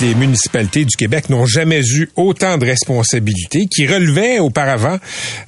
les 0.00 0.14
municipalités 0.14 0.84
du 0.84 0.96
Québec 0.96 1.28
n'ont 1.28 1.46
jamais 1.46 1.80
eu 1.80 2.08
autant 2.16 2.58
de 2.58 2.64
responsabilités 2.64 3.66
qui 3.66 3.86
relevaient 3.86 4.38
auparavant 4.38 4.98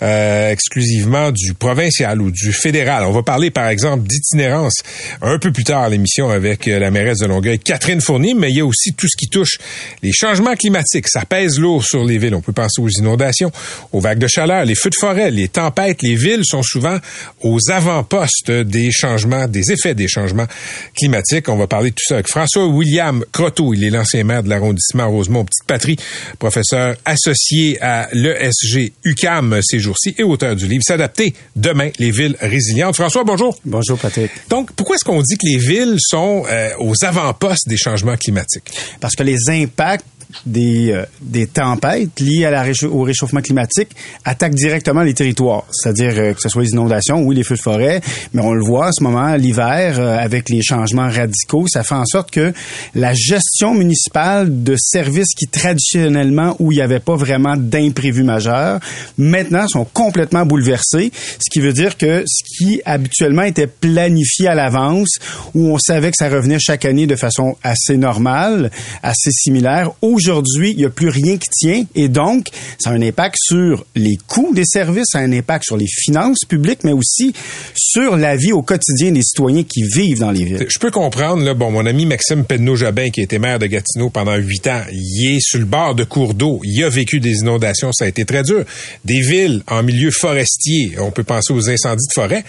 euh, 0.02 0.50
exclusivement 0.50 1.30
du 1.30 1.54
provincial 1.54 2.20
ou 2.20 2.30
du 2.30 2.52
fédéral. 2.52 3.04
On 3.04 3.12
va 3.12 3.22
parler 3.22 3.50
par 3.50 3.68
exemple 3.68 4.06
d'itinérance 4.06 4.82
un 5.22 5.38
peu 5.38 5.52
plus 5.52 5.64
tard 5.64 5.82
à 5.82 5.88
l'émission 5.88 6.30
avec 6.30 6.66
euh, 6.66 6.78
la 6.78 6.90
mairesse 6.90 7.18
de 7.18 7.26
Longueuil, 7.26 7.58
Catherine 7.58 8.00
Fournier, 8.00 8.34
mais 8.34 8.50
il 8.50 8.56
y 8.56 8.60
a 8.60 8.66
aussi 8.66 8.92
tout 8.94 9.06
ce 9.08 9.16
qui 9.16 9.28
touche 9.28 9.58
les 10.02 10.12
changements 10.12 10.56
climatiques. 10.56 11.08
Ça 11.08 11.24
pèse 11.24 11.58
lourd 11.58 11.84
sur 11.84 12.04
les 12.04 12.18
villes. 12.18 12.34
On 12.34 12.42
peut 12.42 12.52
penser 12.52 12.80
aux 12.80 12.88
inondations, 12.88 13.52
aux 13.92 14.00
vagues 14.00 14.18
de 14.18 14.28
chaleur, 14.28 14.64
les 14.64 14.74
feux 14.74 14.90
de 14.90 14.96
forêt, 14.98 15.30
les 15.30 15.48
tempêtes. 15.48 16.02
Les 16.02 16.16
villes 16.16 16.44
sont 16.44 16.62
souvent 16.62 16.98
aux 17.42 17.70
avant-postes 17.70 18.50
des 18.50 18.90
changements, 18.90 19.46
des 19.46 19.70
effets 19.72 19.94
des 19.94 20.08
changements 20.08 20.46
climatiques. 20.96 21.48
On 21.48 21.56
va 21.56 21.66
parler 21.66 21.90
de 21.90 21.94
tout 21.94 22.04
ça 22.06 22.14
avec 22.14 22.28
François 22.28 22.66
William 22.66 23.24
Croteau. 23.32 23.74
Il 23.74 23.84
est 23.84 23.90
l'ancien 23.90 24.24
maire 24.24 24.39
de 24.42 24.48
l'arrondissement 24.48 25.10
Rosemont, 25.10 25.44
Petite 25.44 25.66
Patrie, 25.66 25.96
professeur 26.38 26.96
associé 27.04 27.80
à 27.80 28.08
l'ESG 28.12 28.92
UCAM 29.04 29.60
ces 29.62 29.78
jours-ci 29.78 30.14
et 30.18 30.22
auteur 30.22 30.56
du 30.56 30.66
livre 30.66 30.82
S'adapter 30.86 31.34
demain, 31.56 31.90
les 31.98 32.10
villes 32.10 32.36
résilientes. 32.40 32.96
François, 32.96 33.24
bonjour. 33.24 33.58
Bonjour, 33.64 33.98
Patrick. 33.98 34.30
Donc, 34.48 34.72
pourquoi 34.72 34.96
est-ce 34.96 35.04
qu'on 35.04 35.22
dit 35.22 35.36
que 35.36 35.46
les 35.46 35.58
villes 35.58 35.96
sont 35.98 36.44
euh, 36.48 36.70
aux 36.78 36.94
avant-postes 37.04 37.68
des 37.68 37.76
changements 37.76 38.16
climatiques? 38.16 38.70
Parce 39.00 39.14
que 39.14 39.22
les 39.22 39.38
impacts 39.48 40.04
des, 40.46 40.92
euh, 40.92 41.04
des 41.20 41.46
tempêtes 41.46 42.20
liées 42.20 42.44
à 42.44 42.50
la 42.50 42.64
au 42.90 43.02
réchauffement 43.02 43.40
climatique 43.40 43.88
attaquent 44.24 44.54
directement 44.54 45.02
les 45.02 45.14
territoires. 45.14 45.64
C'est-à-dire 45.70 46.12
euh, 46.16 46.32
que 46.34 46.40
ce 46.40 46.48
soit 46.48 46.62
les 46.62 46.70
inondations, 46.70 47.22
oui, 47.22 47.34
les 47.34 47.44
feux 47.44 47.56
de 47.56 47.60
forêt, 47.60 48.00
mais 48.32 48.42
on 48.42 48.52
le 48.52 48.64
voit 48.64 48.88
en 48.88 48.92
ce 48.92 49.02
moment, 49.02 49.34
l'hiver, 49.36 49.98
euh, 49.98 50.16
avec 50.18 50.48
les 50.48 50.62
changements 50.62 51.08
radicaux, 51.08 51.66
ça 51.68 51.82
fait 51.82 51.94
en 51.94 52.04
sorte 52.04 52.30
que 52.30 52.52
la 52.94 53.14
gestion 53.14 53.74
municipale 53.74 54.62
de 54.62 54.76
services 54.78 55.34
qui 55.36 55.46
traditionnellement, 55.46 56.56
où 56.58 56.72
il 56.72 56.76
n'y 56.76 56.82
avait 56.82 57.00
pas 57.00 57.16
vraiment 57.16 57.56
d'imprévus 57.56 58.22
majeurs, 58.22 58.80
maintenant 59.18 59.66
sont 59.68 59.84
complètement 59.84 60.46
bouleversés, 60.46 61.12
ce 61.14 61.50
qui 61.50 61.60
veut 61.60 61.72
dire 61.72 61.96
que 61.96 62.24
ce 62.26 62.42
qui 62.44 62.80
habituellement 62.84 63.42
était 63.42 63.66
planifié 63.66 64.48
à 64.48 64.54
l'avance, 64.54 65.18
où 65.54 65.68
on 65.68 65.78
savait 65.78 66.10
que 66.10 66.16
ça 66.16 66.28
revenait 66.28 66.58
chaque 66.58 66.84
année 66.84 67.06
de 67.06 67.16
façon 67.16 67.56
assez 67.62 67.96
normale, 67.96 68.70
assez 69.02 69.30
similaire, 69.30 69.90
aujourd'hui, 70.28 70.72
il 70.72 70.76
n'y 70.76 70.84
a 70.84 70.90
plus 70.90 71.08
rien 71.08 71.36
qui 71.36 71.48
tient 71.50 71.84
et 71.94 72.08
donc, 72.08 72.48
ça 72.78 72.90
a 72.90 72.92
un 72.92 73.02
impact 73.02 73.36
sur 73.38 73.84
les 73.94 74.16
coûts 74.26 74.52
des 74.54 74.64
services, 74.64 75.06
ça 75.10 75.18
a 75.18 75.22
un 75.22 75.32
impact 75.32 75.64
sur 75.64 75.76
les 75.76 75.86
finances 75.86 76.44
publiques, 76.48 76.84
mais 76.84 76.92
aussi 76.92 77.32
sur 77.74 78.16
la 78.16 78.36
vie 78.36 78.52
au 78.52 78.62
quotidien 78.62 79.12
des 79.12 79.22
citoyens 79.22 79.64
qui 79.64 79.82
vivent 79.82 80.20
dans 80.20 80.30
les 80.30 80.44
villes. 80.44 80.66
Je 80.68 80.78
peux 80.78 80.90
comprendre, 80.90 81.42
là, 81.42 81.54
bon, 81.54 81.70
mon 81.70 81.86
ami 81.86 82.06
Maxime 82.06 82.44
Penneau-Jabin, 82.44 83.10
qui 83.10 83.20
était 83.20 83.38
maire 83.38 83.58
de 83.58 83.66
Gatineau 83.66 84.10
pendant 84.10 84.36
huit 84.36 84.66
ans, 84.66 84.82
il 84.92 85.36
est 85.36 85.40
sur 85.40 85.58
le 85.58 85.64
bord 85.64 85.94
de 85.94 86.04
cours 86.04 86.34
d'eau, 86.34 86.60
il 86.64 86.82
a 86.84 86.88
vécu 86.88 87.20
des 87.20 87.38
inondations, 87.38 87.92
ça 87.92 88.04
a 88.04 88.08
été 88.08 88.24
très 88.24 88.42
dur. 88.42 88.64
Des 89.04 89.20
villes 89.20 89.62
en 89.66 89.82
milieu 89.82 90.10
forestier, 90.10 90.94
on 90.98 91.10
peut 91.10 91.24
penser 91.24 91.52
aux 91.52 91.68
incendies 91.68 92.06
de 92.08 92.12
forêt, 92.14 92.44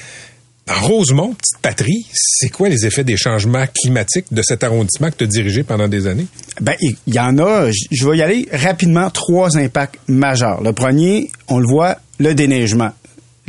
Rosemont, 0.68 1.34
petite 1.34 1.62
patrie, 1.62 2.06
c'est 2.14 2.50
quoi 2.50 2.70
les 2.70 2.86
effets 2.86 3.04
des 3.04 3.18
changements 3.18 3.66
climatiques 3.82 4.28
de 4.32 4.42
cet 4.42 4.64
arrondissement 4.64 5.10
que 5.10 5.18
tu 5.18 5.24
as 5.24 5.28
dirigé 5.28 5.64
pendant 5.64 5.88
des 5.88 6.08
années? 6.08 6.28
Ben, 6.62 6.76
il 6.82 6.96
y 7.08 7.20
en 7.20 7.38
a, 7.40 7.70
je 7.72 8.08
vais 8.08 8.18
y 8.18 8.22
aller 8.22 8.48
rapidement, 8.52 9.10
trois 9.10 9.58
impacts 9.58 10.00
majeurs. 10.08 10.62
Le 10.62 10.72
premier, 10.72 11.32
on 11.48 11.60
le 11.60 11.68
voit, 11.68 11.98
le 12.20 12.34
déneigement 12.34 12.92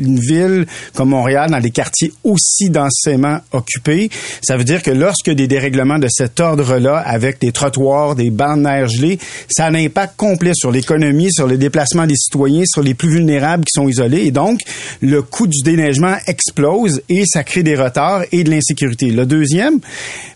une 0.02 0.18
ville 0.18 0.66
comme 0.94 1.10
Montréal 1.10 1.50
dans 1.50 1.60
des 1.60 1.70
quartiers 1.70 2.12
aussi 2.24 2.70
densément 2.70 3.38
occupés, 3.52 4.10
ça 4.42 4.56
veut 4.56 4.64
dire 4.64 4.82
que 4.82 4.90
lorsque 4.90 5.30
des 5.30 5.46
dérèglements 5.46 5.98
de 5.98 6.08
cet 6.10 6.40
ordre-là, 6.40 6.98
avec 6.98 7.40
des 7.40 7.52
trottoirs, 7.52 8.14
des 8.14 8.30
bancs 8.30 8.62
de 8.62 8.86
gelés, 8.86 9.18
ça 9.48 9.66
a 9.66 9.70
un 9.70 9.74
impact 9.74 10.14
complet 10.16 10.52
sur 10.54 10.70
l'économie, 10.70 11.32
sur 11.32 11.46
le 11.46 11.56
déplacement 11.56 12.06
des 12.06 12.16
citoyens, 12.16 12.64
sur 12.66 12.82
les 12.82 12.94
plus 12.94 13.10
vulnérables 13.10 13.64
qui 13.64 13.72
sont 13.74 13.88
isolés. 13.88 14.24
Et 14.24 14.30
donc, 14.30 14.60
le 15.00 15.22
coût 15.22 15.46
du 15.46 15.62
déneigement 15.62 16.16
explose 16.26 17.02
et 17.08 17.24
ça 17.26 17.44
crée 17.44 17.62
des 17.62 17.76
retards 17.76 18.24
et 18.32 18.44
de 18.44 18.50
l'insécurité. 18.50 19.10
Le 19.10 19.26
deuxième, 19.26 19.78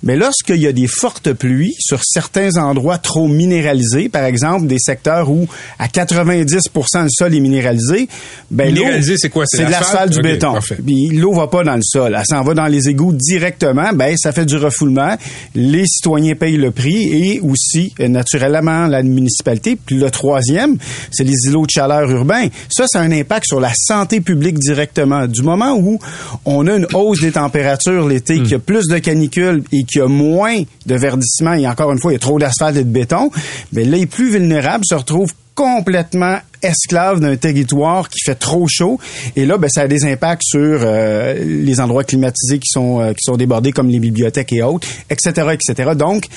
mais 0.02 0.16
lorsqu'il 0.16 0.56
y 0.56 0.66
a 0.66 0.72
des 0.72 0.86
fortes 0.86 1.32
pluies 1.32 1.74
sur 1.78 2.00
certains 2.04 2.56
endroits 2.56 2.98
trop 2.98 3.28
minéralisés, 3.28 4.08
par 4.08 4.24
exemple 4.24 4.66
des 4.66 4.78
secteurs 4.78 5.30
où 5.30 5.46
à 5.78 5.88
90% 5.88 7.02
le 7.02 7.08
sol 7.10 7.34
est 7.34 7.40
minéralisé, 7.40 8.08
ben 8.50 8.72
minéralisé, 8.72 9.16
c'est 9.16 9.30
quoi? 9.30 9.44
C'est 9.56 9.66
de 9.66 9.70
l'asphalte? 9.70 10.12
du 10.12 10.20
béton. 10.20 10.54
Puis 10.84 11.08
l'eau 11.10 11.32
va 11.32 11.48
pas 11.48 11.64
dans 11.64 11.74
le 11.74 11.82
sol, 11.82 12.14
elle 12.16 12.24
s'en 12.26 12.42
va 12.42 12.54
dans 12.54 12.66
les 12.66 12.88
égouts 12.88 13.12
directement. 13.12 13.92
Ben 13.94 14.14
ça 14.16 14.32
fait 14.32 14.44
du 14.44 14.56
refoulement. 14.56 15.16
Les 15.54 15.86
citoyens 15.86 16.34
payent 16.34 16.56
le 16.56 16.70
prix 16.70 17.02
et 17.12 17.40
aussi 17.40 17.92
euh, 18.00 18.08
naturellement 18.08 18.86
la 18.86 19.02
municipalité. 19.02 19.76
Puis 19.76 19.96
le 19.96 20.10
troisième, 20.10 20.76
c'est 21.10 21.24
les 21.24 21.34
îlots 21.46 21.66
de 21.66 21.70
chaleur 21.70 22.10
urbains. 22.10 22.46
Ça, 22.68 22.84
ça 22.86 23.00
a 23.00 23.02
un 23.02 23.12
impact 23.12 23.46
sur 23.46 23.60
la 23.60 23.72
santé 23.74 24.20
publique 24.20 24.58
directement. 24.58 25.26
Du 25.26 25.42
moment 25.42 25.76
où 25.76 25.98
on 26.44 26.66
a 26.66 26.76
une 26.76 26.86
hausse 26.94 27.20
des 27.20 27.32
températures 27.32 28.06
l'été, 28.06 28.38
hmm. 28.38 28.42
qu'il 28.42 28.52
y 28.52 28.54
a 28.54 28.58
plus 28.58 28.86
de 28.88 28.98
canicules 28.98 29.62
et 29.72 29.84
qu'il 29.84 30.00
y 30.00 30.04
a 30.04 30.08
moins 30.08 30.62
de 30.86 30.94
verdissement 30.94 31.54
et 31.54 31.66
encore 31.66 31.92
une 31.92 31.98
fois 31.98 32.12
il 32.12 32.14
y 32.14 32.16
a 32.16 32.20
trop 32.20 32.38
d'asphalte 32.38 32.76
et 32.76 32.84
de 32.84 32.90
béton, 32.90 33.30
ben 33.72 33.88
là 33.90 33.96
les 33.96 34.06
plus 34.06 34.30
vulnérables 34.30 34.84
se 34.84 34.94
retrouvent 34.94 35.32
complètement 35.54 36.38
esclave 36.66 37.20
d'un 37.20 37.36
territoire 37.36 38.08
qui 38.08 38.20
fait 38.24 38.34
trop 38.34 38.66
chaud. 38.68 38.98
Et 39.34 39.46
là, 39.46 39.58
ben, 39.58 39.68
ça 39.68 39.82
a 39.82 39.88
des 39.88 40.04
impacts 40.04 40.42
sur 40.44 40.60
euh, 40.60 41.34
les 41.44 41.80
endroits 41.80 42.04
climatisés 42.04 42.58
qui 42.58 42.68
sont, 42.68 43.00
euh, 43.00 43.12
qui 43.12 43.22
sont 43.22 43.36
débordés, 43.36 43.72
comme 43.72 43.88
les 43.88 44.00
bibliothèques 44.00 44.52
et 44.52 44.62
autres, 44.62 44.88
etc., 45.10 45.54
etc. 45.54 45.90
Donc, 45.96 46.28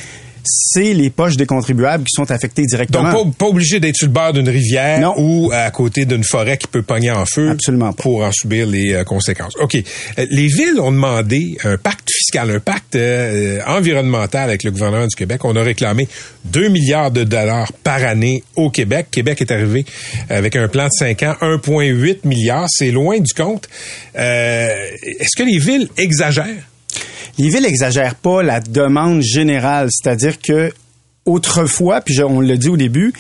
c'est 0.50 0.94
les 0.94 1.10
poches 1.10 1.38
des 1.38 1.46
contribuables 1.46 2.04
qui 2.04 2.14
sont 2.14 2.30
affectées 2.32 2.66
directement. 2.66 3.12
Donc, 3.12 3.36
pas, 3.36 3.46
obligé 3.46 3.80
d'être 3.80 3.96
sur 3.96 4.08
le 4.08 4.14
bord 4.14 4.34
d'une 4.34 4.50
rivière 4.50 5.14
ou 5.18 5.52
à 5.54 5.70
côté 5.72 6.06
d'une 6.06 6.24
forêt 6.24 6.58
qui 6.58 6.68
peut 6.68 6.82
pogner 6.82 7.12
en 7.12 7.26
feu 7.26 7.50
Absolument 7.50 7.94
pour 7.94 8.24
en 8.24 8.32
subir 8.32 8.66
les 8.66 8.94
euh, 8.94 9.04
conséquences. 9.04 9.54
OK. 9.60 9.76
Euh, 9.76 10.26
les 10.30 10.48
villes 10.48 10.80
ont 10.80 10.92
demandé 10.92 11.58
un 11.64 11.78
pacte 11.78 12.10
fiscal, 12.12 12.50
un 12.50 12.60
pacte 12.60 12.96
euh, 12.96 13.60
environnemental 13.68 14.50
avec 14.50 14.64
le 14.64 14.72
gouvernement 14.72 15.08
du 15.08 15.16
Québec. 15.16 15.46
On 15.46 15.56
a 15.56 15.62
réclamé 15.62 16.08
2 16.46 16.70
milliards 16.70 17.12
de 17.12 17.24
dollars 17.24 17.72
par 17.84 18.04
année 18.04 18.44
au 18.56 18.70
Québec. 18.70 19.08
Québec 19.12 19.42
est 19.42 19.52
arrivé 19.52 19.86
avec 20.30 20.56
un 20.56 20.68
plan 20.68 20.86
de 20.86 20.92
5 20.92 21.24
ans, 21.24 21.36
1,8 21.42 22.28
milliard. 22.28 22.66
C'est 22.70 22.92
loin 22.92 23.20
du 23.20 23.34
compte. 23.34 23.68
Est-ce 24.16 25.36
que 25.36 25.44
les 25.44 25.60
villes 25.60 25.90
exagèrent? 25.98 26.69
Les 27.40 27.48
villes 27.48 27.66
exagèrent 27.66 28.16
pas 28.16 28.44
la 28.44 28.60
demande 28.60 29.22
générale, 29.22 29.88
c'est-à-dire 29.90 30.40
que 30.40 30.74
autrefois, 31.26 32.02
puis 32.02 32.22
on 32.22 32.42
l'a 32.42 32.58
dit 32.58 32.68
au 32.68 32.76
début, 32.76 33.14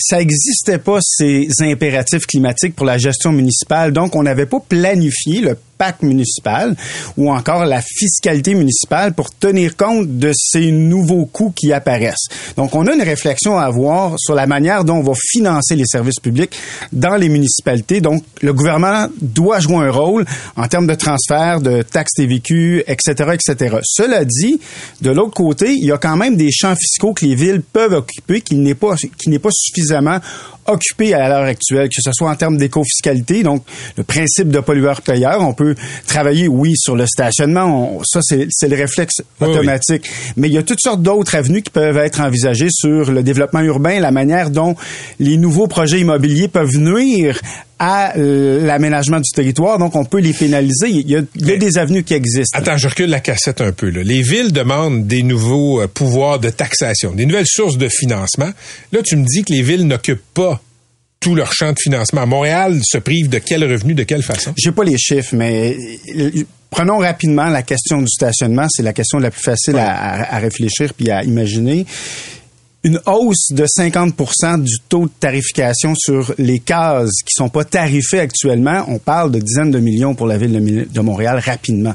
ça 0.00 0.18
n'existait 0.18 0.78
pas 0.78 0.98
ces 1.02 1.48
impératifs 1.60 2.26
climatiques 2.26 2.74
pour 2.74 2.86
la 2.86 2.98
gestion 2.98 3.32
municipale. 3.32 3.92
Donc, 3.92 4.16
on 4.16 4.22
n'avait 4.22 4.46
pas 4.46 4.60
planifié 4.60 5.40
le 5.40 5.56
PAC 5.80 6.02
municipal 6.02 6.76
ou 7.16 7.32
encore 7.32 7.64
la 7.64 7.80
fiscalité 7.80 8.54
municipale 8.54 9.14
pour 9.14 9.30
tenir 9.30 9.78
compte 9.78 10.18
de 10.18 10.30
ces 10.34 10.72
nouveaux 10.72 11.24
coûts 11.24 11.54
qui 11.56 11.72
apparaissent. 11.72 12.28
Donc, 12.58 12.74
on 12.74 12.86
a 12.86 12.92
une 12.92 13.00
réflexion 13.00 13.58
à 13.58 13.62
avoir 13.62 14.14
sur 14.18 14.34
la 14.34 14.46
manière 14.46 14.84
dont 14.84 14.96
on 14.96 15.02
va 15.02 15.14
financer 15.16 15.76
les 15.76 15.86
services 15.86 16.20
publics 16.20 16.54
dans 16.92 17.16
les 17.16 17.30
municipalités. 17.30 18.02
Donc, 18.02 18.22
le 18.42 18.52
gouvernement 18.52 19.08
doit 19.22 19.60
jouer 19.60 19.76
un 19.76 19.90
rôle 19.90 20.26
en 20.54 20.68
termes 20.68 20.86
de 20.86 20.94
transfert, 20.94 21.62
de 21.62 21.80
taxes 21.80 22.12
TVQ, 22.16 22.84
etc., 22.86 23.30
etc. 23.32 23.76
Cela 23.82 24.26
dit, 24.26 24.60
de 25.00 25.10
l'autre 25.10 25.32
côté, 25.32 25.72
il 25.72 25.86
y 25.86 25.92
a 25.92 25.98
quand 25.98 26.16
même 26.18 26.36
des 26.36 26.50
champs 26.50 26.76
fiscaux 26.76 27.14
que 27.14 27.24
les 27.24 27.34
villes 27.34 27.62
peuvent 27.62 27.94
occuper 27.94 28.42
qui 28.42 28.56
n'est 28.56 28.74
pas, 28.74 28.96
qui 28.96 29.30
n'est 29.30 29.38
pas 29.38 29.48
suffisamment 29.90 30.22
occupé 30.72 31.14
à 31.14 31.28
l'heure 31.28 31.44
actuelle, 31.44 31.88
que 31.88 32.02
ce 32.02 32.10
soit 32.12 32.30
en 32.30 32.36
termes 32.36 32.56
d'éco-fiscalité, 32.56 33.42
donc 33.42 33.64
le 33.96 34.04
principe 34.04 34.48
de 34.48 34.60
pollueur-payeur. 34.60 35.40
On 35.40 35.52
peut 35.52 35.74
travailler, 36.06 36.48
oui, 36.48 36.74
sur 36.76 36.96
le 36.96 37.06
stationnement. 37.06 38.00
ça, 38.04 38.20
c'est 38.22 38.68
le 38.68 38.76
réflexe 38.76 39.22
automatique. 39.40 40.08
Mais 40.36 40.48
il 40.48 40.54
y 40.54 40.58
a 40.58 40.62
toutes 40.62 40.80
sortes 40.80 41.02
d'autres 41.02 41.34
avenues 41.34 41.62
qui 41.62 41.70
peuvent 41.70 41.98
être 41.98 42.20
envisagées 42.20 42.68
sur 42.70 43.10
le 43.10 43.22
développement 43.22 43.60
urbain, 43.60 44.00
la 44.00 44.12
manière 44.12 44.50
dont 44.50 44.76
les 45.18 45.36
nouveaux 45.36 45.66
projets 45.66 46.00
immobiliers 46.00 46.48
peuvent 46.48 46.76
nuire 46.76 47.40
à 47.80 48.12
l'aménagement 48.14 49.20
du 49.20 49.30
territoire, 49.30 49.78
donc 49.78 49.96
on 49.96 50.04
peut 50.04 50.20
les 50.20 50.34
pénaliser. 50.34 50.90
Il 50.90 51.10
y 51.10 51.16
a, 51.16 51.22
des 51.56 51.78
avenues 51.78 52.04
qui 52.04 52.12
existent. 52.12 52.58
Attends, 52.58 52.76
je 52.76 52.88
recule 52.88 53.08
la 53.08 53.20
cassette 53.20 53.62
un 53.62 53.72
peu. 53.72 53.88
Les 53.88 54.20
villes 54.20 54.52
demandent 54.52 55.06
des 55.06 55.22
nouveaux 55.22 55.80
euh, 55.80 55.86
pouvoirs 55.86 56.38
de 56.38 56.50
taxation, 56.50 57.12
des 57.12 57.24
nouvelles 57.24 57.46
sources 57.46 57.78
de 57.78 57.88
financement. 57.88 58.50
Là, 58.92 59.00
tu 59.02 59.16
me 59.16 59.24
dis 59.24 59.44
que 59.44 59.54
les 59.54 59.62
villes 59.62 59.86
n'occupent 59.86 60.20
pas 60.34 60.59
tout 61.20 61.34
leur 61.34 61.52
champ 61.52 61.72
de 61.72 61.78
financement. 61.78 62.26
Montréal 62.26 62.80
se 62.82 62.98
prive 62.98 63.28
de 63.28 63.38
quel 63.38 63.62
revenu, 63.70 63.94
de 63.94 64.04
quelle 64.04 64.22
façon? 64.22 64.52
J'ai 64.56 64.72
pas 64.72 64.84
les 64.84 64.98
chiffres, 64.98 65.34
mais 65.34 65.76
euh, 66.16 66.30
prenons 66.70 66.98
rapidement 66.98 67.46
la 67.46 67.62
question 67.62 68.00
du 68.00 68.08
stationnement. 68.08 68.66
C'est 68.70 68.82
la 68.82 68.94
question 68.94 69.18
la 69.18 69.30
plus 69.30 69.42
facile 69.42 69.76
à, 69.76 70.34
à, 70.34 70.38
réfléchir 70.38 70.94
puis 70.94 71.10
à 71.10 71.22
imaginer 71.22 71.86
une 72.82 72.98
hausse 73.06 73.48
de 73.50 73.66
50% 73.66 74.62
du 74.62 74.76
taux 74.88 75.04
de 75.04 75.12
tarification 75.20 75.94
sur 75.94 76.32
les 76.38 76.60
cases 76.60 77.22
qui 77.26 77.34
sont 77.34 77.50
pas 77.50 77.64
tarifées 77.64 78.20
actuellement, 78.20 78.84
on 78.88 78.98
parle 78.98 79.30
de 79.32 79.38
dizaines 79.38 79.70
de 79.70 79.78
millions 79.78 80.14
pour 80.14 80.26
la 80.26 80.38
ville 80.38 80.88
de, 80.90 81.00
Montréal 81.00 81.42
rapidement. 81.44 81.94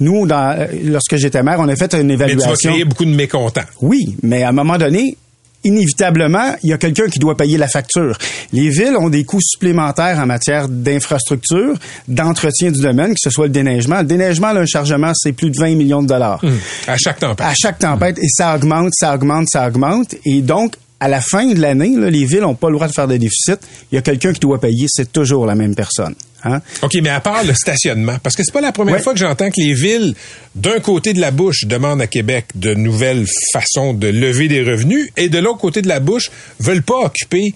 Nous, 0.00 0.26
dans, 0.26 0.68
lorsque 0.84 1.16
j'étais 1.16 1.42
maire, 1.42 1.56
on 1.60 1.68
a 1.68 1.76
fait 1.76 1.94
une 1.94 2.10
évaluation. 2.10 2.50
Mais 2.50 2.56
tu 2.56 2.66
vas 2.66 2.72
créer 2.72 2.84
beaucoup 2.84 3.04
de 3.04 3.14
mécontents. 3.14 3.64
Oui, 3.80 4.16
mais 4.22 4.42
à 4.42 4.50
un 4.50 4.52
moment 4.52 4.76
donné, 4.76 5.16
inévitablement, 5.66 6.56
il 6.62 6.70
y 6.70 6.72
a 6.72 6.78
quelqu'un 6.78 7.06
qui 7.06 7.18
doit 7.18 7.36
payer 7.36 7.58
la 7.58 7.68
facture. 7.68 8.16
Les 8.52 8.68
villes 8.68 8.96
ont 8.98 9.08
des 9.08 9.24
coûts 9.24 9.40
supplémentaires 9.40 10.18
en 10.18 10.26
matière 10.26 10.68
d'infrastructure, 10.68 11.74
d'entretien 12.08 12.70
du 12.70 12.80
domaine, 12.80 13.10
que 13.10 13.20
ce 13.20 13.30
soit 13.30 13.46
le 13.46 13.52
déneigement. 13.52 13.98
Le 13.98 14.06
déneigement, 14.06 14.52
là, 14.52 14.60
un 14.60 14.66
chargement, 14.66 15.12
c'est 15.14 15.32
plus 15.32 15.50
de 15.50 15.58
20 15.58 15.74
millions 15.74 16.02
de 16.02 16.08
dollars. 16.08 16.42
Hum. 16.42 16.58
À 16.86 16.96
chaque 16.96 17.18
tempête. 17.18 17.46
À 17.46 17.54
chaque 17.54 17.78
tempête. 17.78 18.18
Et 18.18 18.28
ça 18.28 18.54
augmente, 18.54 18.92
ça 18.94 19.14
augmente, 19.14 19.46
ça 19.50 19.66
augmente. 19.66 20.14
Et 20.24 20.42
donc, 20.42 20.74
à 21.00 21.08
la 21.08 21.20
fin 21.20 21.46
de 21.46 21.60
l'année, 21.60 21.94
les 21.96 22.24
villes 22.24 22.40
n'ont 22.40 22.54
pas 22.54 22.68
le 22.68 22.74
droit 22.74 22.88
de 22.88 22.92
faire 22.92 23.08
des 23.08 23.18
déficits. 23.18 23.60
Il 23.92 23.96
y 23.96 23.98
a 23.98 24.02
quelqu'un 24.02 24.32
qui 24.32 24.40
doit 24.40 24.60
payer, 24.60 24.86
c'est 24.88 25.12
toujours 25.12 25.46
la 25.46 25.54
même 25.54 25.74
personne. 25.74 26.14
Hein? 26.44 26.60
OK, 26.82 26.94
mais 27.02 27.08
à 27.08 27.20
part 27.20 27.44
le 27.44 27.54
stationnement, 27.54 28.18
parce 28.22 28.36
que 28.36 28.42
c'est 28.44 28.52
pas 28.52 28.60
la 28.60 28.72
première 28.72 29.00
fois 29.00 29.12
que 29.12 29.18
j'entends 29.18 29.50
que 29.50 29.60
les 29.60 29.74
villes, 29.74 30.14
d'un 30.54 30.80
côté 30.80 31.12
de 31.12 31.20
la 31.20 31.30
bouche, 31.30 31.64
demandent 31.64 32.00
à 32.00 32.06
Québec 32.06 32.46
de 32.54 32.74
nouvelles 32.74 33.26
façons 33.52 33.94
de 33.94 34.06
lever 34.06 34.48
des 34.48 34.62
revenus, 34.62 35.10
et 35.16 35.28
de 35.28 35.38
l'autre 35.38 35.58
côté 35.58 35.82
de 35.82 35.88
la 35.88 36.00
bouche, 36.00 36.30
veulent 36.60 36.82
pas 36.82 37.06
occuper 37.06 37.54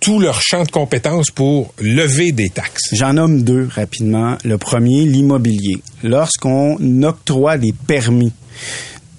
tout 0.00 0.20
leur 0.20 0.40
champ 0.40 0.62
de 0.62 0.70
compétences 0.70 1.30
pour 1.30 1.74
lever 1.80 2.32
des 2.32 2.50
taxes. 2.50 2.90
J'en 2.92 3.14
nomme 3.14 3.42
deux 3.42 3.68
rapidement. 3.74 4.38
Le 4.44 4.58
premier, 4.58 5.04
l'immobilier. 5.04 5.82
Lorsqu'on 6.04 6.76
octroie 7.02 7.58
des 7.58 7.72
permis 7.86 8.32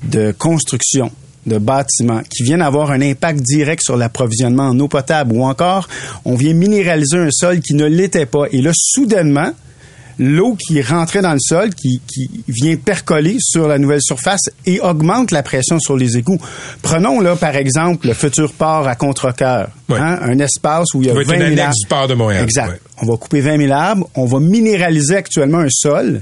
de 0.04 0.32
construction 0.32 1.12
de 1.46 1.58
bâtiments 1.58 2.22
qui 2.30 2.44
viennent 2.44 2.62
avoir 2.62 2.92
un 2.92 3.02
impact 3.02 3.42
direct 3.42 3.82
sur 3.84 3.98
l'approvisionnement 3.98 4.70
en 4.70 4.80
eau 4.80 4.88
potable 4.88 5.34
ou 5.34 5.44
encore 5.44 5.88
on 6.26 6.36
vient 6.36 6.54
minéraliser 6.54 7.18
un 7.18 7.32
sol 7.32 7.60
qui 7.62 7.74
ne 7.74 7.86
l'était 7.86 8.26
pas. 8.26 8.46
Et 8.52 8.62
là, 8.62 8.72
soudainement, 8.74 9.52
l'eau 10.20 10.56
qui 10.56 10.82
rentrait 10.82 11.22
dans 11.22 11.32
le 11.32 11.40
sol, 11.40 11.74
qui, 11.74 12.02
qui, 12.06 12.30
vient 12.48 12.76
percoler 12.76 13.38
sur 13.40 13.68
la 13.68 13.80
nouvelle 13.80 14.02
surface 14.02 14.50
et 14.66 14.80
augmente 14.82 15.32
la 15.32 15.42
pression 15.42 15.80
sur 15.80 15.96
les 15.96 16.18
égouts. 16.18 16.40
Prenons 16.82 17.22
là, 17.22 17.36
par 17.36 17.56
exemple, 17.56 18.08
le 18.08 18.14
futur 18.14 18.52
port 18.54 18.88
à 18.88 18.96
Contrecoeur. 18.96 19.70
Hein, 19.90 20.20
un 20.22 20.38
espace 20.40 20.94
où 20.94 21.02
il 21.02 21.08
y 21.08 21.10
a 21.10 21.14
20 21.14 21.26
000 21.26 21.60
arbres. 21.60 21.74
du 21.74 21.88
port 21.88 22.08
de 22.08 22.14
Montréal. 22.14 22.44
Exact. 22.44 22.82
On 23.02 23.06
va 23.06 23.18
couper 23.18 23.42
20 23.42 23.58
000 23.58 23.72
arbres. 23.72 24.10
On 24.14 24.26
va 24.26 24.40
minéraliser 24.40 25.16
actuellement 25.16 25.60
un 25.60 25.70
sol 25.70 26.22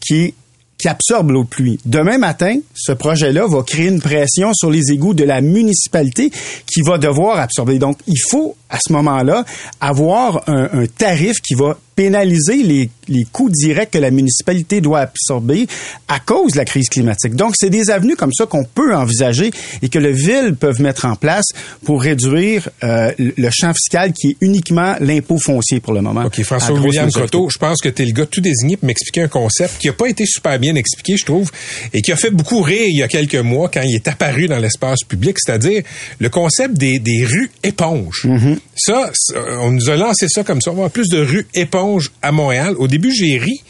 qui 0.00 0.24
est 0.24 0.34
qui 0.80 0.88
absorbe 0.88 1.30
l'eau 1.30 1.44
de 1.44 1.48
pluie. 1.48 1.78
Demain 1.84 2.18
matin, 2.18 2.58
ce 2.74 2.92
projet-là 2.92 3.46
va 3.46 3.62
créer 3.62 3.88
une 3.88 4.00
pression 4.00 4.52
sur 4.54 4.70
les 4.70 4.92
égouts 4.92 5.14
de 5.14 5.24
la 5.24 5.40
municipalité 5.40 6.30
qui 6.66 6.80
va 6.80 6.98
devoir 6.98 7.38
absorber. 7.38 7.78
Donc, 7.78 7.98
il 8.06 8.18
faut, 8.28 8.56
à 8.70 8.78
ce 8.80 8.92
moment-là, 8.94 9.44
avoir 9.80 10.48
un, 10.48 10.68
un 10.72 10.86
tarif 10.86 11.40
qui 11.42 11.54
va 11.54 11.76
pénaliser 12.00 12.62
les, 12.62 12.88
les 13.08 13.26
coûts 13.30 13.50
directs 13.50 13.90
que 13.90 13.98
la 13.98 14.10
municipalité 14.10 14.80
doit 14.80 15.00
absorber 15.00 15.66
à 16.08 16.18
cause 16.18 16.52
de 16.52 16.56
la 16.56 16.64
crise 16.64 16.88
climatique. 16.88 17.34
Donc, 17.34 17.56
c'est 17.58 17.68
des 17.68 17.90
avenues 17.90 18.16
comme 18.16 18.32
ça 18.32 18.46
qu'on 18.46 18.64
peut 18.64 18.96
envisager 18.96 19.50
et 19.82 19.90
que 19.90 19.98
les 19.98 20.14
villes 20.14 20.54
peuvent 20.58 20.80
mettre 20.80 21.04
en 21.04 21.14
place 21.14 21.44
pour 21.84 22.00
réduire 22.00 22.70
euh, 22.84 23.12
le 23.18 23.50
champ 23.52 23.74
fiscal 23.74 24.14
qui 24.14 24.30
est 24.30 24.36
uniquement 24.40 24.94
l'impôt 25.00 25.36
foncier 25.36 25.80
pour 25.80 25.92
le 25.92 26.00
moment. 26.00 26.24
OK, 26.24 26.42
François-William 26.42 27.10
Croteau, 27.10 27.50
je 27.50 27.58
pense 27.58 27.82
que 27.82 27.90
tu 27.90 28.00
es 28.00 28.06
le 28.06 28.12
gars 28.12 28.24
tout 28.24 28.40
désigné 28.40 28.78
pour 28.78 28.86
m'expliquer 28.86 29.20
un 29.20 29.28
concept 29.28 29.76
qui 29.78 29.88
n'a 29.88 29.92
pas 29.92 30.06
été 30.06 30.24
super 30.24 30.58
bien 30.58 30.74
expliqué, 30.76 31.18
je 31.18 31.26
trouve, 31.26 31.50
et 31.92 32.00
qui 32.00 32.12
a 32.12 32.16
fait 32.16 32.30
beaucoup 32.30 32.62
rire 32.62 32.86
il 32.86 32.96
y 32.96 33.02
a 33.02 33.08
quelques 33.08 33.34
mois 33.34 33.68
quand 33.68 33.82
il 33.82 33.94
est 33.94 34.08
apparu 34.08 34.46
dans 34.46 34.58
l'espace 34.58 35.00
public, 35.06 35.36
c'est-à-dire 35.38 35.82
le 36.18 36.30
concept 36.30 36.78
des, 36.78 36.98
des 36.98 37.26
rues 37.26 37.50
éponges. 37.62 38.24
Mm-hmm. 38.24 38.58
ça, 38.74 39.12
on 39.60 39.72
nous 39.72 39.90
a 39.90 39.96
lancé 39.96 40.28
ça 40.30 40.44
comme 40.44 40.62
ça. 40.62 40.70
On 40.70 40.74
va 40.74 40.78
avoir 40.84 40.90
plus 40.92 41.10
de 41.10 41.18
rues 41.18 41.46
éponges 41.52 41.89
à 42.22 42.32
Montréal. 42.32 42.74
Au 42.78 42.88
début, 42.88 43.12
j'ai 43.12 43.38
ri. 43.38 43.62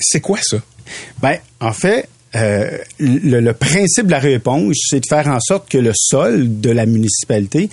C'est 0.00 0.20
quoi 0.20 0.38
ça? 0.42 0.58
Ben, 1.20 1.38
en 1.60 1.72
fait, 1.72 2.08
euh, 2.36 2.78
le, 2.98 3.52
principe 3.52 4.06
de 4.06 4.10
la 4.10 4.18
réponse, 4.18 4.76
c'est 4.88 5.00
de 5.00 5.06
faire 5.08 5.28
en 5.28 5.38
sorte 5.40 5.68
que 5.70 5.78
le 5.78 5.92
sol 5.94 6.60
de 6.60 6.70
la 6.70 6.86
municipalité 6.86 7.70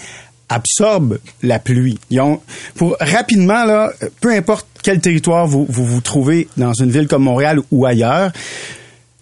absorbe 0.50 1.20
la 1.42 1.60
pluie. 1.60 1.98
pour 2.76 2.98
rapidement 3.00 3.64
là, 3.64 3.92
peu 4.20 4.34
importe 4.34 4.68
quel 4.84 5.00
territoire 5.00 5.48
vous, 5.48 5.66
vous 5.70 5.86
vous 5.86 6.02
trouvez 6.02 6.48
dans 6.58 6.74
une 6.74 6.92
ville 6.92 7.08
comme 7.08 7.24
Montréal 7.24 7.60
ou 7.72 7.86
ailleurs, 7.86 8.32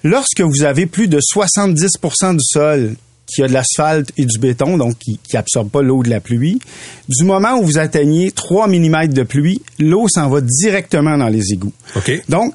lorsque 0.04 0.42
vous 0.42 0.64
avez 0.64 0.88
plus 0.88 1.08
de 1.08 1.20
70% 1.20 2.34
du 2.34 2.44
sol 2.44 2.96
qui 3.30 3.44
a 3.44 3.48
de 3.48 3.54
l'asphalte 3.54 4.12
et 4.18 4.26
du 4.26 4.40
béton, 4.40 4.78
donc 4.78 4.98
qui, 4.98 5.20
qui 5.24 5.38
absorbe 5.38 5.70
pas 5.70 5.82
l'eau 5.82 6.04
de 6.04 6.10
la 6.10 6.20
pluie. 6.20 6.60
Du 7.08 7.24
moment 7.24 7.58
où 7.58 7.64
vous 7.64 7.78
atteignez 7.78 8.32
3 8.32 8.68
mm 8.68 9.08
de 9.08 9.24
pluie, 9.24 9.62
l'eau 9.80 10.08
s'en 10.08 10.30
va 10.30 10.42
directement 10.42 11.18
dans 11.18 11.30
les 11.30 11.54
égouts. 11.54 11.74
OK. 11.96 12.24
Donc, 12.30 12.54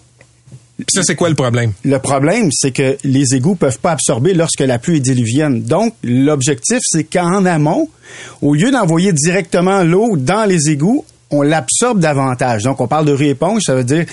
ça, 0.89 1.03
c'est 1.05 1.15
quoi 1.15 1.29
le 1.29 1.37
problème? 1.37 1.73
Le 1.85 1.99
problème, 1.99 2.51
c'est 2.53 2.73
que 2.73 2.97
les 3.05 3.35
égouts 3.37 3.55
peuvent 3.55 3.79
pas 3.79 3.93
absorber 3.93 4.35
lorsque 4.35 4.61
la 4.61 4.79
pluie 4.79 4.97
est 4.97 5.01
diluvienne. 5.01 5.63
Donc, 5.63 5.95
l'objectif, 6.03 6.81
c'est 6.83 7.05
qu'en 7.05 7.45
amont, 7.45 7.89
au 8.43 8.55
lieu 8.55 8.73
d'envoyer 8.73 9.13
directement 9.13 9.85
l'eau 9.85 10.17
dans 10.17 10.45
les 10.45 10.71
égouts, 10.71 11.05
on 11.31 11.43
l'absorbe 11.43 12.01
davantage. 12.01 12.63
Donc, 12.65 12.81
on 12.81 12.87
parle 12.87 13.07
de 13.07 13.13
rue 13.13 13.29
éponge, 13.29 13.63
ça 13.65 13.75
veut 13.75 13.85
dire 13.85 14.07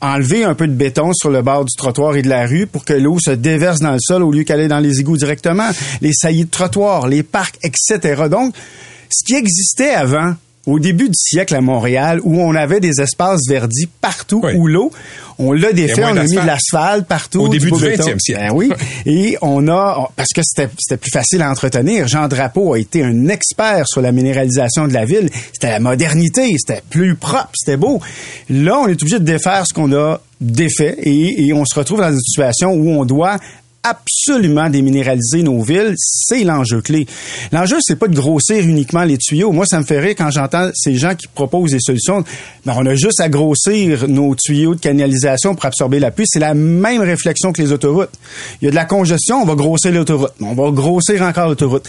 enlever 0.00 0.44
un 0.44 0.54
peu 0.54 0.66
de 0.66 0.72
béton 0.72 1.12
sur 1.12 1.30
le 1.30 1.42
bord 1.42 1.64
du 1.64 1.74
trottoir 1.76 2.16
et 2.16 2.22
de 2.22 2.28
la 2.28 2.46
rue 2.46 2.66
pour 2.66 2.84
que 2.84 2.92
l'eau 2.92 3.18
se 3.18 3.30
déverse 3.30 3.80
dans 3.80 3.92
le 3.92 4.00
sol 4.00 4.22
au 4.22 4.30
lieu 4.30 4.44
qu'elle 4.44 4.66
dans 4.68 4.80
les 4.80 5.00
égouts 5.00 5.16
directement. 5.16 5.68
Les 6.00 6.12
saillies 6.12 6.44
de 6.44 6.50
trottoir, 6.50 7.08
les 7.08 7.22
parcs, 7.22 7.58
etc. 7.62 8.24
Donc, 8.30 8.54
ce 9.10 9.24
qui 9.24 9.34
existait 9.34 9.94
avant, 9.94 10.34
au 10.66 10.80
début 10.80 11.08
du 11.08 11.14
siècle 11.14 11.54
à 11.54 11.60
Montréal, 11.60 12.20
où 12.24 12.40
on 12.40 12.54
avait 12.54 12.80
des 12.80 13.00
espaces 13.00 13.40
verdis 13.48 13.86
partout 14.00 14.42
où 14.56 14.66
l'eau, 14.66 14.90
on 15.38 15.52
l'a 15.52 15.72
défait, 15.72 16.04
on 16.04 16.16
a 16.16 16.24
mis 16.24 16.34
de 16.34 16.46
l'asphalte 16.46 17.06
partout. 17.06 17.42
Au 17.42 17.48
début 17.48 17.70
du 17.70 17.78
20e 17.78 18.18
siècle. 18.18 18.40
Ben 18.40 18.52
oui. 18.52 18.72
Et 19.04 19.36
on 19.42 19.68
a, 19.68 20.10
parce 20.16 20.30
que 20.34 20.40
c'était, 20.42 20.68
c'était 20.78 20.96
plus 20.96 21.10
facile 21.10 21.42
à 21.42 21.50
entretenir, 21.50 22.08
Jean 22.08 22.26
Drapeau 22.26 22.74
a 22.74 22.78
été 22.78 23.04
un 23.04 23.28
expert 23.28 23.86
sur 23.86 24.00
la 24.00 24.12
minéralisation 24.12 24.88
de 24.88 24.92
la 24.92 25.04
ville. 25.04 25.28
C'était 25.52 25.70
la 25.70 25.80
modernité, 25.80 26.52
c'était 26.58 26.82
plus 26.88 27.14
propre, 27.14 27.50
c'était 27.54 27.76
beau. 27.76 28.00
Là, 28.50 28.78
on 28.78 28.88
est 28.88 29.00
obligé 29.00 29.18
de 29.18 29.24
défaire 29.24 29.64
ce 29.66 29.74
qu'on 29.74 29.92
a 29.92 30.20
défait 30.40 30.96
et, 30.98 31.46
et 31.46 31.52
on 31.52 31.64
se 31.64 31.78
retrouve 31.78 32.00
dans 32.00 32.10
une 32.10 32.20
situation 32.20 32.72
où 32.72 32.90
on 32.90 33.04
doit 33.04 33.38
absolument 33.88 34.68
déminéraliser 34.68 35.42
nos 35.42 35.62
villes, 35.62 35.94
c'est 35.96 36.44
l'enjeu 36.44 36.80
clé. 36.80 37.06
L'enjeu, 37.52 37.76
c'est 37.80 37.96
pas 37.96 38.08
de 38.08 38.14
grossir 38.14 38.58
uniquement 38.66 39.04
les 39.04 39.18
tuyaux. 39.18 39.52
Moi, 39.52 39.66
ça 39.66 39.78
me 39.78 39.84
fait 39.84 40.00
rire 40.00 40.14
quand 40.16 40.30
j'entends 40.30 40.70
ces 40.74 40.96
gens 40.96 41.14
qui 41.14 41.28
proposent 41.28 41.72
des 41.72 41.80
solutions. 41.80 42.24
Ben, 42.64 42.74
on 42.76 42.86
a 42.86 42.94
juste 42.94 43.20
à 43.20 43.28
grossir 43.28 44.08
nos 44.08 44.34
tuyaux 44.34 44.74
de 44.74 44.80
canalisation 44.80 45.54
pour 45.54 45.64
absorber 45.64 46.00
la 46.00 46.10
pluie. 46.10 46.26
C'est 46.26 46.40
la 46.40 46.54
même 46.54 47.00
réflexion 47.00 47.52
que 47.52 47.62
les 47.62 47.72
autoroutes. 47.72 48.10
Il 48.60 48.66
y 48.66 48.68
a 48.68 48.70
de 48.70 48.76
la 48.76 48.84
congestion, 48.84 49.42
on 49.42 49.46
va 49.46 49.54
grossir 49.54 49.92
l'autoroute. 49.92 50.32
On 50.40 50.54
va 50.54 50.70
grossir 50.70 51.22
encore 51.22 51.48
l'autoroute 51.48 51.88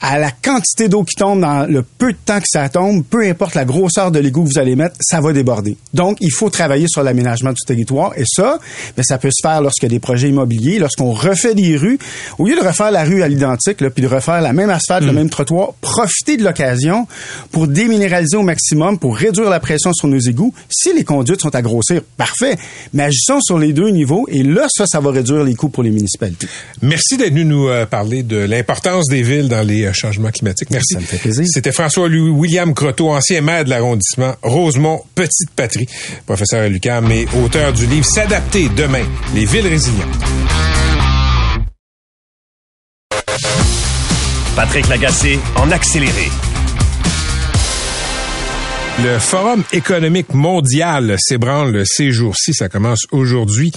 à 0.00 0.18
la 0.18 0.30
quantité 0.30 0.88
d'eau 0.88 1.02
qui 1.02 1.16
tombe 1.16 1.40
dans 1.40 1.66
le 1.66 1.82
peu 1.82 2.12
de 2.12 2.18
temps 2.24 2.38
que 2.38 2.46
ça 2.46 2.68
tombe, 2.68 3.04
peu 3.04 3.26
importe 3.26 3.54
la 3.54 3.64
grosseur 3.64 4.10
de 4.10 4.18
l'égout 4.18 4.44
que 4.44 4.48
vous 4.48 4.58
allez 4.58 4.76
mettre, 4.76 4.94
ça 5.00 5.20
va 5.20 5.32
déborder. 5.32 5.76
Donc, 5.92 6.18
il 6.20 6.30
faut 6.30 6.50
travailler 6.50 6.86
sur 6.88 7.02
l'aménagement 7.02 7.50
du 7.50 7.64
territoire. 7.66 8.12
Et 8.16 8.24
ça, 8.26 8.58
ben, 8.96 9.02
ça 9.02 9.18
peut 9.18 9.30
se 9.30 9.40
faire 9.42 9.60
lorsqu'il 9.60 9.88
y 9.88 9.92
a 9.92 9.96
des 9.96 10.00
projets 10.00 10.28
immobiliers, 10.28 10.78
lorsqu'on 10.78 11.12
refait 11.12 11.54
des 11.54 11.76
rues. 11.76 11.98
Au 12.38 12.46
lieu 12.46 12.54
de 12.54 12.64
refaire 12.64 12.90
la 12.90 13.04
rue 13.04 13.22
à 13.22 13.28
l'identique, 13.28 13.78
puis 13.88 14.02
de 14.02 14.08
refaire 14.08 14.40
la 14.40 14.52
même 14.52 14.70
asphalte, 14.70 15.04
le 15.04 15.12
mm. 15.12 15.16
même 15.16 15.30
trottoir, 15.30 15.72
profiter 15.80 16.36
de 16.36 16.44
l'occasion 16.44 17.06
pour 17.50 17.66
déminéraliser 17.66 18.36
au 18.36 18.42
maximum, 18.42 18.98
pour 18.98 19.16
réduire 19.16 19.50
la 19.50 19.60
pression 19.60 19.92
sur 19.92 20.06
nos 20.06 20.18
égouts. 20.18 20.54
Si 20.70 20.94
les 20.94 21.04
conduites 21.04 21.40
sont 21.40 21.54
à 21.54 21.62
grossir, 21.62 22.02
parfait. 22.16 22.56
Mais 22.92 23.04
agissons 23.04 23.40
sur 23.40 23.58
les 23.58 23.72
deux 23.72 23.88
niveaux. 23.90 24.26
Et 24.30 24.44
là, 24.44 24.66
ça, 24.68 24.86
ça 24.86 25.00
va 25.00 25.10
réduire 25.10 25.42
les 25.42 25.54
coûts 25.54 25.68
pour 25.68 25.82
les 25.82 25.90
municipalités. 25.90 26.46
Merci 26.82 27.16
d'être 27.16 27.32
venu 27.32 27.44
nous 27.44 27.68
euh, 27.68 27.86
parler 27.86 28.22
de 28.22 28.36
l'importance 28.36 29.06
des 29.08 29.22
villes 29.22 29.48
dans 29.48 29.66
les 29.66 29.87
changement 29.92 30.30
climatique. 30.30 30.70
Merci. 30.70 30.94
Ça 30.94 31.00
me 31.00 31.04
fait 31.04 31.18
plaisir. 31.18 31.44
C'était 31.48 31.72
François-Louis 31.72 32.30
William 32.30 32.74
Croteau, 32.74 33.10
ancien 33.10 33.40
maire 33.40 33.64
de 33.64 33.70
l'arrondissement 33.70 34.34
Rosemont, 34.42 35.02
Petite 35.14 35.50
Patrie, 35.54 35.88
professeur 36.26 36.62
à 36.62 36.68
l'UQAM 36.68 37.10
et 37.10 37.26
auteur 37.42 37.72
du 37.72 37.86
livre 37.86 38.06
S'adapter 38.06 38.68
demain, 38.76 39.04
les 39.34 39.44
villes 39.44 39.66
résilientes. 39.66 40.08
Patrick 44.56 44.88
Lagacé 44.88 45.38
en 45.54 45.70
accéléré. 45.70 46.28
Le 49.04 49.20
Forum 49.20 49.62
économique 49.72 50.34
mondial 50.34 51.14
s'ébranle 51.20 51.84
ces 51.86 52.10
jours-ci. 52.10 52.52
Ça 52.52 52.68
commence 52.68 53.06
aujourd'hui. 53.12 53.70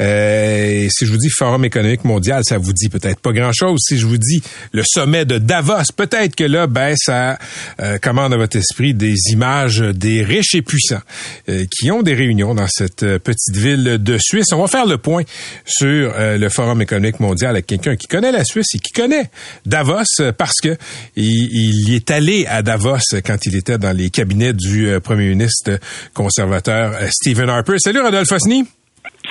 Euh, 0.00 0.88
si 0.90 1.06
je 1.06 1.12
vous 1.12 1.16
dis 1.16 1.30
Forum 1.30 1.64
économique 1.64 2.04
mondial, 2.04 2.42
ça 2.44 2.58
vous 2.58 2.72
dit 2.72 2.88
peut-être 2.88 3.20
pas 3.20 3.32
grand-chose. 3.32 3.78
Si 3.86 3.98
je 3.98 4.06
vous 4.06 4.18
dis 4.18 4.42
le 4.72 4.82
sommet 4.84 5.26
de 5.26 5.38
Davos, 5.38 5.92
peut-être 5.94 6.34
que 6.34 6.42
là, 6.42 6.66
ben, 6.66 6.96
ça 6.96 7.38
euh, 7.80 7.98
commande 7.98 8.32
à 8.32 8.36
votre 8.36 8.56
esprit 8.56 8.94
des 8.94 9.14
images 9.30 9.78
des 9.78 10.24
riches 10.24 10.56
et 10.56 10.62
puissants 10.62 11.02
euh, 11.48 11.66
qui 11.70 11.92
ont 11.92 12.02
des 12.02 12.14
réunions 12.14 12.56
dans 12.56 12.66
cette 12.68 13.04
euh, 13.04 13.20
petite 13.20 13.56
ville 13.56 13.98
de 14.00 14.18
Suisse. 14.18 14.46
On 14.52 14.60
va 14.60 14.66
faire 14.66 14.86
le 14.86 14.98
point 14.98 15.22
sur 15.64 16.12
euh, 16.16 16.36
le 16.36 16.48
Forum 16.48 16.82
économique 16.82 17.20
mondial 17.20 17.50
avec 17.50 17.66
quelqu'un 17.66 17.94
qui 17.94 18.08
connaît 18.08 18.32
la 18.32 18.44
Suisse 18.44 18.74
et 18.74 18.80
qui 18.80 18.92
connaît 18.92 19.30
Davos 19.66 20.32
parce 20.36 20.60
que 20.60 20.76
il, 21.14 21.48
il 21.52 21.90
y 21.90 21.94
est 21.94 22.10
allé 22.10 22.44
à 22.46 22.62
Davos 22.62 22.98
quand 23.24 23.46
il 23.46 23.54
était 23.54 23.78
dans 23.78 23.96
les 23.96 24.10
cabinets 24.10 24.52
du 24.52 24.63
du 24.64 24.88
euh, 24.88 25.00
premier 25.00 25.28
ministre 25.28 25.78
conservateur 26.14 26.92
euh, 26.94 27.06
Stephen 27.10 27.48
Harper. 27.48 27.74
Salut 27.78 28.00
Rodolphe 28.00 28.32
Osny. 28.32 28.64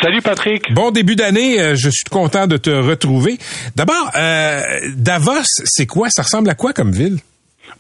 Salut 0.02 0.22
Patrick. 0.22 0.74
Bon 0.74 0.92
début 0.92 1.16
d'année, 1.16 1.60
euh, 1.60 1.76
je 1.76 1.90
suis 1.90 2.06
content 2.10 2.48
de 2.48 2.58
te 2.58 2.70
retrouver. 2.70 3.38
D'abord, 3.76 4.12
Davos, 4.96 5.44
c'est 5.66 5.86
quoi? 5.86 6.10
Ça 6.10 6.24
ressemble 6.24 6.50
à 6.50 6.56
quoi 6.56 6.74
comme 6.74 6.92
ville? 6.92 7.18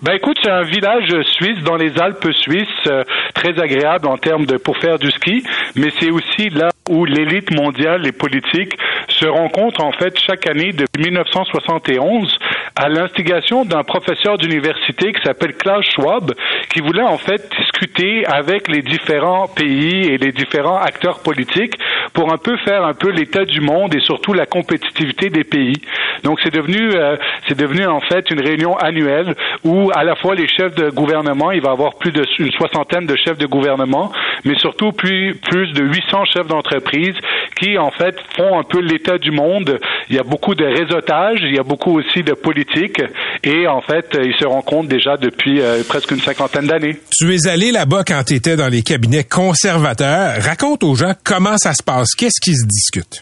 Ben 0.02 0.14
écoute, 0.14 0.38
c'est 0.44 0.52
un 0.52 0.64
village 0.64 1.10
suisse 1.38 1.64
dans 1.64 1.78
les 1.78 1.98
Alpes 1.98 2.28
suisses, 2.42 2.90
très 3.36 3.60
agréable 3.60 4.08
en 4.08 4.18
termes 4.18 4.46
de 4.46 4.58
pour 4.58 4.78
faire 4.78 5.00
du 5.00 5.10
ski, 5.12 5.44
mais 5.76 5.92
c'est 6.00 6.10
aussi 6.10 6.50
là 6.50 6.70
où 6.90 7.06
l'élite 7.06 7.52
mondiale, 7.52 8.02
les 8.02 8.12
politiques, 8.12 8.78
se 9.10 9.26
rencontrent 9.26 9.84
en 9.84 9.92
fait 9.92 10.18
chaque 10.20 10.48
année 10.48 10.72
depuis 10.72 11.04
1971 11.04 12.38
à 12.76 12.90
l'instigation 12.90 13.66
d'un 13.66 13.84
professeur 13.84 14.38
d'université 14.38 15.14
qui 15.14 15.22
s'appelle 15.24 15.54
Klaus 15.54 15.86
Schwab, 15.86 16.34
qui 16.70 16.80
voulait 16.82 17.04
en 17.04 17.18
fait 17.18 17.50
discuter 17.60 18.26
avec 18.26 18.68
les 18.68 18.82
différents 18.82 19.48
pays 19.48 20.08
et 20.08 20.18
les 20.18 20.32
différents 20.32 20.78
acteurs 20.78 21.20
politiques 21.20 21.78
pour 22.14 22.32
un 22.34 22.38
peu 22.38 22.58
faire 22.58 22.84
un 22.84 22.94
peu 22.94 23.12
l'état 23.12 23.46
du 23.46 23.62
monde 23.62 23.94
et 23.96 24.00
surtout 24.00 24.34
la 24.34 24.46
compétitivité 24.46 25.30
des 25.30 25.44
pays. 25.44 25.82
Donc 26.24 26.40
c'est 26.44 26.54
devenu 26.54 26.92
euh, 26.96 27.18
c'est 27.48 27.58
devenu 27.58 27.86
en 27.86 28.00
fait 28.00 28.30
une 28.32 28.42
réunion 28.42 28.76
annuelle 28.78 29.36
où 29.64 29.92
à 29.94 30.04
la 30.04 30.16
fois 30.16 30.36
les 30.36 30.48
chefs 30.48 30.76
de 30.76 30.90
gouvernement, 30.90 31.52
il 31.52 31.62
va 31.62 31.70
y 31.70 31.74
avoir 31.74 31.96
plus 31.96 32.12
de 32.12 32.24
une 32.40 32.52
soixantaine 32.52 33.06
de 33.06 33.16
chefs 33.16 33.38
de 33.38 33.46
gouvernement, 33.46 34.12
mais 34.46 34.58
surtout 34.60 34.92
plus 34.92 35.36
plus 35.36 35.72
de 35.74 35.84
800 35.84 36.26
chefs 36.26 36.48
d'entreprise 36.48 37.16
qui 37.60 37.78
en 37.78 37.92
fait 37.92 38.16
font 38.36 38.60
un 38.60 38.64
peu 38.64 38.80
l'état 38.80 39.18
du 39.18 39.32
monde. 39.32 39.80
Il 40.10 40.16
y 40.16 40.20
a 40.20 40.24
beaucoup 40.24 40.56
de 40.56 40.66
réseautage, 40.66 41.40
il 41.42 41.56
y 41.56 41.60
a 41.60 41.64
beaucoup 41.64 41.98
aussi 41.98 42.24
de 42.24 42.34
politique 42.34 43.02
et 43.44 43.68
en 43.68 43.82
fait 43.82 44.18
ils 44.22 44.36
se 44.40 44.46
rencontrent 44.46 44.90
déjà 44.90 45.18
depuis 45.18 45.62
euh, 45.62 45.84
presque 45.88 46.12
une 46.12 46.22
cinquantaine 46.22 46.68
d'années. 46.68 46.98
Tu 47.12 47.34
es 47.34 47.48
allé 47.48 47.72
là-bas 47.72 48.04
quand 48.06 48.24
tu 48.26 48.36
étais 48.36 48.56
dans 48.56 48.70
les 48.70 48.82
cabinets 48.82 49.24
conservateurs. 49.24 50.42
Raconte 50.42 50.84
aux 50.84 50.96
gens 50.96 51.14
comment 51.24 51.58
ça 51.58 51.74
se 51.74 51.84
passe, 51.84 52.16
qu'est-ce 52.16 52.42
qui 52.42 52.56
se 52.56 52.66
discute? 52.66 53.22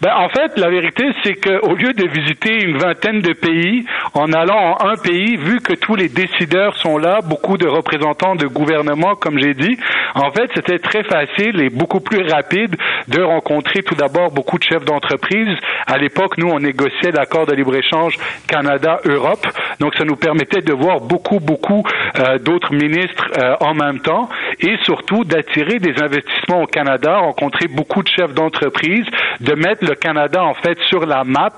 Ben, 0.00 0.12
en 0.16 0.28
fait, 0.28 0.58
la 0.58 0.68
vérité, 0.68 1.04
c'est 1.22 1.34
qu'au 1.34 1.74
lieu 1.74 1.92
de 1.92 2.06
visiter 2.08 2.64
une 2.64 2.78
vingtaine 2.78 3.20
de 3.20 3.32
pays, 3.32 3.84
en 4.14 4.32
allant 4.32 4.76
en 4.80 4.88
un 4.88 4.96
pays, 4.96 5.36
vu 5.36 5.60
que 5.60 5.74
tous 5.74 5.94
les 5.96 6.08
décideurs 6.08 6.76
sont 6.76 6.98
là, 6.98 7.20
beaucoup 7.22 7.56
de 7.56 7.66
représentants 7.66 8.34
de 8.34 8.46
gouvernement, 8.46 9.14
comme 9.14 9.38
j'ai 9.38 9.54
dit, 9.54 9.76
en 10.14 10.30
fait, 10.32 10.50
c'était 10.54 10.78
très 10.78 11.04
facile 11.04 11.60
et 11.60 11.70
beaucoup 11.70 12.00
plus 12.00 12.22
rapide 12.30 12.76
de 13.08 13.22
rencontrer 13.22 13.82
tout 13.82 13.94
d'abord 13.94 14.30
beaucoup 14.30 14.58
de 14.58 14.64
chefs 14.64 14.84
d'entreprise. 14.84 15.56
À 15.86 15.98
l'époque, 15.98 16.38
nous, 16.38 16.48
on 16.48 16.58
négociait 16.58 17.10
l'accord 17.12 17.46
de 17.46 17.54
libre-échange 17.54 18.16
Canada-Europe, 18.48 19.46
donc 19.80 19.94
ça 19.96 20.04
nous 20.04 20.16
permettait 20.16 20.62
de 20.62 20.72
voir 20.72 21.00
beaucoup, 21.00 21.40
beaucoup 21.40 21.82
euh, 22.18 22.38
d'autres 22.38 22.72
ministres 22.72 23.26
euh, 23.38 23.54
en 23.60 23.74
même 23.74 24.00
temps 24.00 24.28
et 24.60 24.76
surtout 24.84 25.24
d'attirer 25.24 25.78
des 25.78 25.94
investissements 26.02 26.62
au 26.62 26.66
Canada, 26.66 27.18
rencontrer 27.18 27.68
beaucoup 27.68 28.02
de 28.02 28.08
chefs 28.08 28.34
d'entreprise, 28.34 29.04
de 29.40 29.54
mettre 29.54 29.71
le 29.80 29.94
Canada 29.94 30.42
en 30.42 30.54
fait 30.54 30.78
sur 30.88 31.06
la 31.06 31.24
map, 31.24 31.52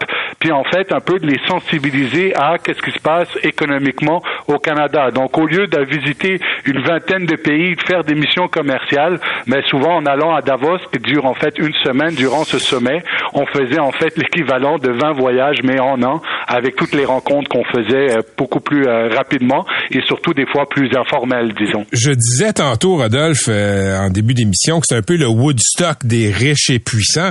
puis 0.44 0.52
en 0.52 0.64
fait 0.64 0.92
un 0.92 1.00
peu 1.00 1.18
de 1.18 1.26
les 1.26 1.40
sensibiliser 1.48 2.34
à 2.36 2.58
qu'est-ce 2.62 2.82
qui 2.82 2.90
se 2.90 3.00
passe 3.00 3.28
économiquement 3.42 4.22
au 4.46 4.58
Canada. 4.58 5.10
Donc 5.10 5.38
au 5.38 5.46
lieu 5.46 5.66
de 5.66 5.80
visiter 5.84 6.38
une 6.66 6.82
vingtaine 6.82 7.24
de 7.24 7.36
pays, 7.36 7.74
de 7.74 7.80
faire 7.80 8.04
des 8.04 8.14
missions 8.14 8.46
commerciales, 8.48 9.18
mais 9.46 9.62
souvent 9.70 9.96
en 9.96 10.04
allant 10.04 10.34
à 10.34 10.42
Davos, 10.42 10.76
qui 10.92 10.98
dure 10.98 11.24
en 11.24 11.32
fait 11.32 11.58
une 11.58 11.72
semaine 11.82 12.14
durant 12.14 12.44
ce 12.44 12.58
sommet, 12.58 13.02
on 13.32 13.46
faisait 13.46 13.78
en 13.78 13.92
fait 13.92 14.14
l'équivalent 14.18 14.76
de 14.76 14.90
20 14.90 15.12
voyages 15.12 15.60
mais 15.64 15.80
en 15.80 16.02
an 16.02 16.20
avec 16.46 16.76
toutes 16.76 16.92
les 16.94 17.06
rencontres 17.06 17.48
qu'on 17.48 17.64
faisait 17.64 18.18
euh, 18.18 18.20
beaucoup 18.36 18.60
plus 18.60 18.86
euh, 18.86 19.08
rapidement 19.14 19.64
et 19.90 20.02
surtout 20.06 20.34
des 20.34 20.46
fois 20.46 20.66
plus 20.68 20.90
informelles, 20.94 21.54
disons. 21.54 21.86
Je 21.92 22.10
disais 22.10 22.52
tantôt, 22.52 22.96
Rodolphe, 22.96 23.46
euh, 23.48 23.98
en 23.98 24.10
début 24.10 24.34
d'émission, 24.34 24.80
que 24.80 24.86
c'est 24.88 24.96
un 24.96 25.02
peu 25.02 25.16
le 25.16 25.26
Woodstock 25.26 26.04
des 26.04 26.30
riches 26.30 26.68
et 26.68 26.80
puissants. 26.80 27.30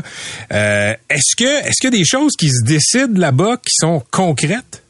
Euh, 0.52 0.94
est-ce 1.10 1.36
que 1.36 1.68
est-ce 1.68 1.88
a 1.88 1.92
des 1.92 2.06
choses 2.06 2.34
qui 2.40 2.50
se 2.50 2.66
décident 2.66 3.03
là-bas 3.12 3.58
qui 3.58 3.72
sont 3.72 4.04
concrètes? 4.12 4.83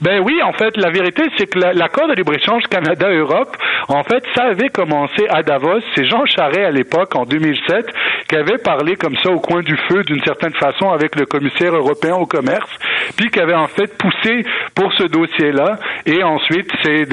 Ben 0.00 0.20
oui, 0.22 0.42
en 0.42 0.52
fait, 0.52 0.76
la 0.76 0.90
vérité, 0.90 1.22
c'est 1.38 1.46
que 1.46 1.58
l'accord 1.58 2.08
de 2.08 2.14
libre-échange 2.14 2.64
Canada-Europe, 2.64 3.56
en 3.88 4.02
fait, 4.04 4.22
ça 4.34 4.44
avait 4.44 4.68
commencé 4.68 5.26
à 5.30 5.42
Davos. 5.42 5.80
C'est 5.94 6.04
Jean 6.04 6.26
Charest, 6.26 6.58
à 6.58 6.70
l'époque, 6.70 7.14
en 7.16 7.24
2007, 7.24 7.86
qui 8.28 8.36
avait 8.36 8.58
parlé 8.58 8.96
comme 8.96 9.16
ça 9.22 9.30
au 9.30 9.40
coin 9.40 9.62
du 9.62 9.76
feu, 9.88 10.02
d'une 10.04 10.22
certaine 10.22 10.52
façon, 10.54 10.90
avec 10.90 11.16
le 11.16 11.24
commissaire 11.24 11.74
européen 11.74 12.14
au 12.16 12.26
commerce, 12.26 12.68
puis 13.16 13.30
qui 13.30 13.40
avait 13.40 13.54
en 13.54 13.68
fait 13.68 13.96
poussé 13.96 14.44
pour 14.74 14.92
ce 14.92 15.04
dossier-là. 15.04 15.78
Et 16.04 16.22
ensuite, 16.22 16.70
c'est 16.82 17.06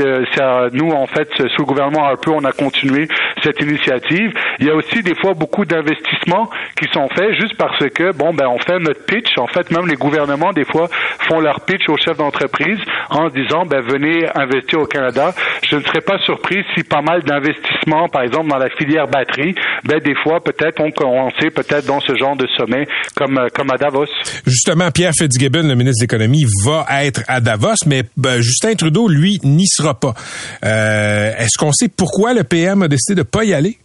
nous, 0.73 0.91
en 0.91 1.07
fait, 1.07 1.29
sous 1.37 1.61
le 1.61 1.65
gouvernement 1.65 2.07
un 2.07 2.17
peu, 2.17 2.31
on 2.31 2.43
a 2.43 2.51
continué 2.51 3.07
cette 3.43 3.61
initiative. 3.61 4.33
Il 4.59 4.67
y 4.67 4.69
a 4.69 4.75
aussi 4.75 5.01
des 5.03 5.15
fois 5.15 5.33
beaucoup 5.33 5.65
d'investissements 5.65 6.49
qui 6.75 6.89
sont 6.91 7.07
faits 7.09 7.33
juste 7.39 7.55
parce 7.57 7.87
que, 7.89 8.11
bon, 8.11 8.33
ben, 8.33 8.47
on 8.47 8.59
fait 8.59 8.79
notre 8.79 9.05
pitch. 9.05 9.37
En 9.37 9.47
fait, 9.47 9.71
même 9.71 9.87
les 9.87 9.95
gouvernements, 9.95 10.51
des 10.51 10.65
fois, 10.65 10.87
font 11.29 11.39
leur 11.39 11.61
pitch 11.61 11.87
aux 11.87 11.97
chefs 11.97 12.17
d'entreprise 12.17 12.72
en 13.09 13.29
disant 13.29 13.65
ben, 13.65 13.81
venez 13.81 14.25
investir 14.35 14.79
au 14.81 14.85
Canada. 14.85 15.33
Je 15.69 15.77
ne 15.77 15.81
serais 15.81 16.01
pas 16.01 16.17
surpris 16.19 16.63
si 16.75 16.83
pas 16.83 17.01
mal 17.01 17.23
d'investissements, 17.23 18.07
par 18.09 18.23
exemple 18.23 18.49
dans 18.49 18.57
la 18.57 18.69
filière 18.69 19.07
batterie, 19.07 19.55
ben, 19.83 19.99
des 19.99 20.15
fois 20.23 20.39
peut-être 20.43 20.79
on 20.81 20.91
commencé 20.91 21.49
peut-être 21.49 21.85
dans 21.85 21.99
ce 21.99 22.15
genre 22.15 22.35
de 22.35 22.47
sommet 22.57 22.87
comme, 23.15 23.37
euh, 23.37 23.47
comme 23.53 23.71
à 23.71 23.77
Davos. 23.77 24.05
Justement, 24.45 24.91
Pierre 24.91 25.13
Fitzgibbon, 25.17 25.67
le 25.67 25.75
ministre 25.75 26.01
de 26.01 26.03
l'Économie, 26.03 26.45
va 26.63 26.85
être 27.03 27.21
à 27.27 27.39
Davos, 27.39 27.85
mais 27.85 28.03
ben, 28.17 28.41
Justin 28.41 28.75
Trudeau, 28.75 29.07
lui, 29.07 29.39
n'y 29.43 29.67
sera 29.67 29.99
pas. 29.99 30.13
Euh, 30.65 31.31
est-ce 31.37 31.57
qu'on 31.57 31.71
sait 31.71 31.89
pourquoi 31.89 32.33
le 32.33 32.43
PM 32.43 32.83
a 32.83 32.87
décidé 32.87 33.15
de 33.15 33.23
pas 33.23 33.43
y 33.43 33.53
aller? 33.53 33.77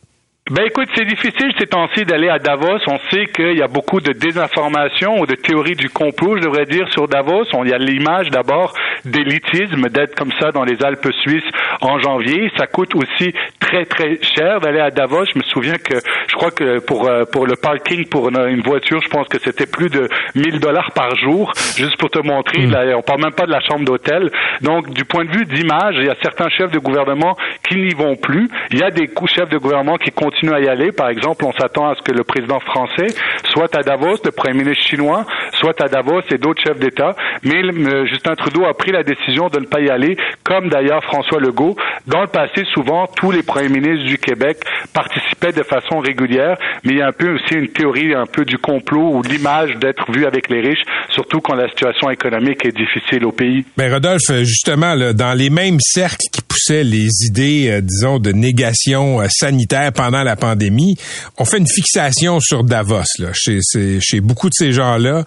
Ben 0.50 0.64
écoute, 0.64 0.88
c'est 0.95 1.05
difficile 1.05 1.52
ces 1.59 1.67
temps-ci 1.67 2.07
d'aller 2.07 2.31
à 2.31 2.38
Davos. 2.38 2.78
On 2.87 2.99
sait 3.11 3.26
qu'il 3.26 3.59
y 3.59 3.61
a 3.61 3.69
beaucoup 3.69 4.00
de 4.00 4.12
désinformation 4.12 5.21
ou 5.21 5.26
de 5.26 5.35
théories 5.35 5.75
du 5.75 5.90
complot, 5.90 6.38
je 6.38 6.43
devrais 6.43 6.64
dire, 6.64 6.88
sur 6.88 7.07
Davos. 7.07 7.45
On 7.52 7.67
y 7.67 7.73
a 7.75 7.76
l'image 7.76 8.31
d'abord 8.31 8.73
d'élitisme, 9.05 9.90
d'être 9.90 10.14
comme 10.17 10.33
ça 10.40 10.50
dans 10.50 10.64
les 10.64 10.83
Alpes 10.83 11.12
suisses 11.21 11.45
en 11.83 11.99
janvier. 11.99 12.50
Ça 12.57 12.67
coûte 12.67 12.95
aussi 12.95 13.35
très 13.61 13.85
très 13.85 14.19
cher 14.23 14.61
d'aller 14.61 14.81
à 14.81 14.90
Davos. 14.90 15.26
Je 15.26 15.38
me 15.38 15.45
souviens 15.45 15.76
que 15.76 15.99
je 16.28 16.35
crois 16.35 16.50
que 16.50 16.78
pour 16.78 17.07
euh, 17.07 17.25
pour 17.31 17.47
le 17.47 17.57
parking 17.57 18.07
pour 18.09 18.31
une 18.31 18.62
voiture, 18.62 19.02
je 19.02 19.09
pense 19.09 19.28
que 19.28 19.38
c'était 19.38 19.67
plus 19.67 19.90
de 19.90 20.09
1000 20.35 20.61
dollars 20.61 20.93
par 20.93 21.14
jour, 21.17 21.52
juste 21.76 21.99
pour 21.99 22.09
te 22.09 22.26
montrer. 22.26 22.67
Hmm. 22.67 22.71
Là, 22.71 22.97
on 22.97 23.02
parle 23.02 23.21
même 23.21 23.35
pas 23.35 23.45
de 23.45 23.52
la 23.52 23.61
chambre 23.61 23.85
d'hôtel. 23.85 24.31
Donc 24.62 24.88
du 24.95 25.05
point 25.05 25.26
de 25.26 25.31
vue 25.31 25.45
d'image, 25.45 25.97
il 25.99 26.07
y 26.07 26.11
a 26.11 26.17
certains 26.23 26.49
chefs 26.49 26.71
de 26.71 26.78
gouvernement 26.78 27.37
qui 27.69 27.76
n'y 27.76 27.93
vont 27.93 28.17
plus. 28.17 28.49
Il 28.71 28.78
y 28.78 28.83
a 28.83 28.90
des 28.90 29.11
chefs 29.26 29.50
de 29.50 29.59
gouvernement 29.59 29.97
qui 29.99 30.11
continuent 30.11 30.38
à 30.54 30.61
y 30.61 30.68
aller. 30.68 30.92
Par 30.92 31.09
exemple, 31.09 31.45
on 31.45 31.52
s'attend 31.52 31.88
à 31.90 31.95
ce 31.95 32.02
que 32.02 32.12
le 32.12 32.25
président 32.25 32.61
français 32.61 33.09
soit 33.52 33.75
à 33.76 33.83
Davos, 33.83 34.16
le 34.25 34.30
premier 34.30 34.64
ministre 34.64 34.85
chinois 34.85 35.25
soit 35.59 35.80
à 35.83 35.88
Davos 35.88 36.23
et 36.30 36.38
d'autres 36.38 36.62
chefs 36.62 36.78
d'État. 36.78 37.14
Mais 37.42 37.62
Justin 38.07 38.35
Trudeau 38.35 38.64
a 38.64 38.75
pris 38.75 38.92
la 38.92 39.02
décision 39.02 39.49
de 39.49 39.61
ne 39.61 39.66
pas 39.66 39.80
y 39.80 39.88
aller, 39.88 40.16
comme 40.45 40.68
d'ailleurs 40.68 41.02
François 41.04 41.40
Legault. 41.40 41.76
Dans 42.07 42.21
le 42.21 42.28
passé, 42.28 42.64
souvent, 42.73 43.07
tous 43.07 43.30
les 43.30 43.42
premiers 43.42 43.68
ministres 43.68 44.07
du 44.07 44.18
Québec 44.18 44.59
participaient 44.92 45.52
de 45.52 45.62
façon 45.62 45.99
régulière, 45.99 46.57
mais 46.85 46.92
il 46.92 46.99
y 46.99 47.02
a 47.02 47.09
un 47.09 47.12
peu 47.12 47.35
aussi 47.35 47.54
une 47.54 47.68
théorie 47.68 48.14
un 48.14 48.26
peu 48.26 48.45
du 48.45 48.59
complot 48.59 49.11
ou 49.14 49.23
l'image 49.23 49.75
d'être 49.76 50.11
vu 50.12 50.26
avec 50.26 50.49
les 50.49 50.61
riches, 50.61 50.83
surtout 51.11 51.40
quand 51.40 51.54
la 51.54 51.68
situation 51.68 52.11
économique 52.11 52.64
est 52.64 52.76
difficile 52.76 53.25
au 53.25 53.33
pays. 53.33 53.64
Mais 53.76 53.92
Rodolphe, 53.92 54.33
justement, 54.42 54.95
dans 55.14 55.37
les 55.37 55.50
mêmes 55.50 55.80
cercles 55.80 56.26
qui 56.33 56.42
poussaient 56.49 56.85
les 56.85 57.09
idées, 57.26 57.69
euh, 57.69 57.81
disons, 57.81 58.19
de 58.19 58.33
négation 58.33 59.21
euh, 59.21 59.26
sanitaire 59.31 59.93
pendant 59.93 60.23
la 60.23 60.37
pandémie, 60.37 60.97
on 61.37 61.45
fait 61.45 61.59
une 61.59 61.69
fixation 61.69 62.40
sur 62.40 62.64
Davos. 62.64 63.02
Là. 63.19 63.28
Chez, 63.35 63.61
chez 64.00 64.21
beaucoup 64.21 64.49
de 64.49 64.55
ces 64.55 64.73
gens-là, 64.73 65.25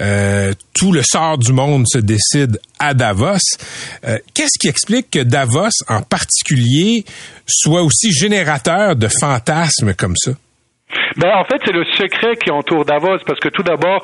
euh, 0.00 0.52
tout 0.74 0.92
le 0.92 1.02
sort 1.02 1.38
du 1.38 1.52
monde 1.52 1.86
se 1.88 1.98
décide 1.98 2.60
à 2.78 2.92
Davos. 2.94 3.38
Qu'est-ce 4.34 4.58
qui 4.58 4.68
explique 4.68 5.10
que 5.10 5.20
Davos, 5.20 5.70
en 5.88 6.02
particulier, 6.02 7.04
soit 7.46 7.82
aussi 7.82 8.12
générateur 8.12 8.96
de 8.96 9.08
fantasmes 9.08 9.94
comme 9.94 10.16
ça? 10.16 10.32
Ben 11.16 11.30
en 11.36 11.44
fait, 11.44 11.60
c'est 11.64 11.72
le 11.72 11.84
secret 11.84 12.36
qui 12.36 12.50
entoure 12.50 12.84
Davos 12.84 13.18
parce 13.26 13.38
que 13.38 13.48
tout 13.48 13.62
d'abord, 13.62 14.02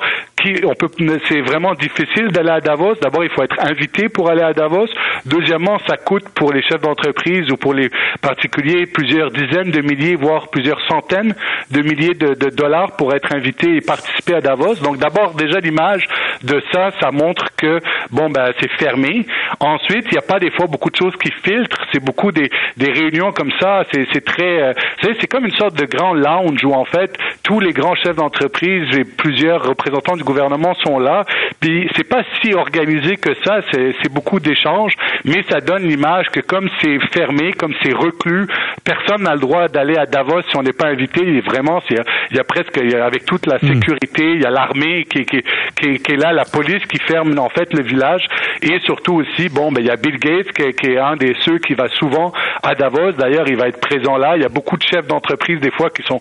on 0.63 0.73
peut 0.73 0.89
c'est 1.27 1.41
vraiment 1.41 1.73
difficile 1.73 2.29
d'aller 2.29 2.49
à 2.51 2.61
Davos. 2.61 2.95
D'abord, 3.01 3.23
il 3.23 3.29
faut 3.29 3.43
être 3.43 3.59
invité 3.59 4.09
pour 4.09 4.29
aller 4.29 4.41
à 4.41 4.53
Davos. 4.53 4.87
Deuxièmement, 5.25 5.77
ça 5.87 5.97
coûte 5.97 6.23
pour 6.35 6.53
les 6.53 6.61
chefs 6.63 6.81
d'entreprise 6.81 7.51
ou 7.51 7.57
pour 7.57 7.73
les 7.73 7.89
particuliers 8.21 8.85
plusieurs 8.85 9.31
dizaines 9.31 9.71
de 9.71 9.81
milliers 9.81 10.15
voire 10.15 10.49
plusieurs 10.49 10.79
centaines 10.87 11.33
de 11.69 11.81
milliers 11.81 12.13
de, 12.13 12.49
dollars 12.49 12.95
pour 12.97 13.13
être 13.13 13.33
invité 13.35 13.75
et 13.75 13.81
participer 13.81 14.35
à 14.35 14.41
Davos. 14.41 14.75
Donc 14.75 14.97
d'abord 14.97 15.33
déjà 15.33 15.59
l'image 15.59 16.07
de 16.43 16.61
ça, 16.71 16.91
ça 16.99 17.11
montre 17.11 17.55
que 17.55 17.79
bon 18.11 18.29
ben 18.29 18.51
c'est 18.59 18.71
fermé. 18.71 19.25
Ensuite, 19.59 20.05
il 20.05 20.13
n'y 20.13 20.17
a 20.17 20.27
pas 20.27 20.39
des 20.39 20.51
fois 20.51 20.67
beaucoup 20.67 20.89
de 20.89 20.95
choses 20.95 21.15
qui 21.17 21.31
filtrent. 21.43 21.85
C'est 21.91 22.03
beaucoup 22.03 22.31
des, 22.31 22.49
des 22.77 22.91
réunions 22.91 23.31
comme 23.31 23.51
ça. 23.59 23.83
C'est 23.91 24.25
très, 24.25 24.61
euh, 24.61 24.73
c'est 25.01 25.27
comme 25.27 25.45
une 25.45 25.55
sorte 25.55 25.75
de 25.75 25.85
grand 25.85 26.13
lounge 26.13 26.63
où 26.63 26.73
en 26.73 26.85
fait 26.85 27.00
tous 27.43 27.59
les 27.59 27.73
grands 27.73 27.95
chefs 27.95 28.15
d'entreprise 28.15 28.87
et 28.97 29.03
plusieurs 29.03 29.63
représentants 29.63 30.15
du 30.15 30.23
gouvernement 30.23 30.73
sont 30.75 30.99
là. 30.99 31.25
Puis 31.59 31.89
c'est 31.95 32.07
pas 32.07 32.23
si 32.41 32.53
organisé 32.53 33.17
que 33.17 33.33
ça. 33.43 33.61
C'est 33.71 34.11
beaucoup 34.11 34.39
d'échanges, 34.39 34.93
mais 35.25 35.43
ça 35.49 35.59
donne 35.61 35.83
l'image 35.83 36.27
que 36.29 36.39
comme 36.39 36.69
c'est 36.81 36.99
fermé, 37.13 37.53
comme 37.53 37.73
c'est 37.83 37.93
reclus, 37.93 38.47
personne 38.83 39.23
n'a 39.23 39.33
le 39.33 39.39
droit 39.39 39.67
d'aller 39.67 39.97
à 39.97 40.05
Davos 40.05 40.41
si 40.49 40.57
on 40.57 40.63
n'est 40.63 40.73
pas 40.73 40.87
invité. 40.87 41.21
Et 41.21 41.41
vraiment, 41.41 41.81
il 41.89 42.37
y 42.37 42.39
a 42.39 42.43
presque 42.43 42.77
avec 42.77 43.25
toute 43.25 43.45
la 43.45 43.57
hmm. 43.57 43.73
sécurité, 43.73 44.33
il 44.33 44.41
y 44.41 44.45
a 44.45 44.49
l'armée 44.49 45.05
qui, 45.05 45.25
qui, 45.25 45.43
qui, 45.75 45.99
qui, 45.99 46.11
est 46.13 46.17
là, 46.17 46.33
la 46.33 46.45
police 46.45 46.83
qui 46.85 46.99
ferme 46.99 47.37
en 47.37 47.49
fait 47.49 47.73
le 47.73 47.83
village, 47.83 48.25
et 48.61 48.79
surtout 48.81 49.15
aussi, 49.15 49.49
bon, 49.49 49.71
ben 49.71 49.81
il 49.81 49.87
y 49.87 49.91
a 49.91 49.95
Bill 49.95 50.17
Gates 50.17 50.51
qui, 50.51 50.71
qui 50.73 50.91
est 50.91 50.97
un 50.97 51.15
des 51.15 51.35
ceux 51.41 51.57
qui 51.59 51.73
va 51.73 51.87
souvent 51.89 52.31
à 52.63 52.75
Davos. 52.75 53.13
D'ailleurs, 53.13 53.47
il 53.47 53.57
va 53.57 53.67
être 53.67 53.79
présent 53.79 54.17
là. 54.17 54.35
Il 54.35 54.41
y 54.41 54.45
a 54.45 54.49
beaucoup 54.49 54.77
de 54.77 54.83
chefs 54.83 55.07
d'entreprise 55.07 55.59
des 55.59 55.71
fois 55.71 55.89
qui 55.89 56.03
sont 56.03 56.19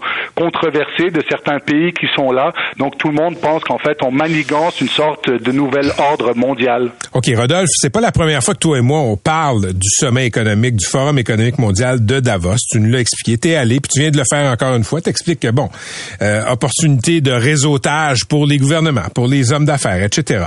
de 0.71 1.23
certains 1.29 1.59
pays 1.59 1.93
qui 1.93 2.07
sont 2.15 2.33
là. 2.33 2.53
Donc 2.79 2.99
tout 2.99 3.09
le 3.09 3.15
monde 3.15 3.39
pense 3.41 3.63
qu'en 3.65 3.79
fait 3.79 3.99
on 4.03 4.11
manigance 4.11 4.81
une 4.81 4.89
sorte 4.89 5.31
de 5.31 5.53
nouvel 5.53 5.93
ordre 5.99 6.35
mondial. 6.35 6.91
OK, 7.13 7.31
Rodolphe, 7.37 7.71
c'est 7.75 7.91
pas 7.91 8.01
la 8.01 8.13
première 8.13 8.43
fois 8.43 8.55
que 8.55 8.61
toi 8.61 8.79
et 8.79 8.81
moi 8.81 9.01
on 9.01 9.17
parle 9.17 9.73
du 9.73 9.89
sommet 9.89 10.27
économique, 10.27 10.77
du 10.77 10.87
Forum 10.87 11.19
économique 11.19 11.59
mondial 11.59 12.05
de 12.05 12.21
Davos. 12.21 12.57
Tu 12.71 12.81
nous 12.81 12.91
l'as 12.91 13.01
expliqué, 13.01 13.39
t'es 13.39 13.55
allé, 13.55 13.81
puis 13.81 13.91
tu 13.93 14.01
viens 14.01 14.11
de 14.11 14.19
le 14.19 14.25
faire 14.29 14.51
encore 14.51 14.75
une 14.75 14.85
fois. 14.85 15.01
T'expliques 15.01 15.41
que 15.41 15.51
bon, 15.51 15.69
euh, 16.23 16.43
opportunité 16.51 17.21
de 17.21 17.33
réseautage 17.33 18.25
pour 18.27 18.47
les 18.47 18.59
gouvernements, 18.59 19.09
pour 19.15 19.27
les 19.27 19.53
hommes 19.53 19.65
d'affaires, 19.65 20.03
etc. 20.03 20.47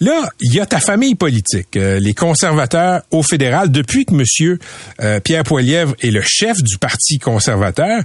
Là, 0.00 0.28
il 0.40 0.54
y 0.54 0.60
a 0.60 0.66
ta 0.66 0.80
famille 0.80 1.14
politique, 1.14 1.76
euh, 1.76 1.98
les 2.00 2.14
conservateurs 2.14 3.02
au 3.10 3.22
fédéral, 3.22 3.70
depuis 3.70 4.04
que 4.04 4.14
Monsieur 4.14 4.58
euh, 5.02 5.20
Pierre 5.20 5.44
Poilievre 5.44 5.94
est 6.00 6.10
le 6.10 6.22
chef 6.24 6.62
du 6.62 6.78
Parti 6.78 7.18
conservateur, 7.18 8.02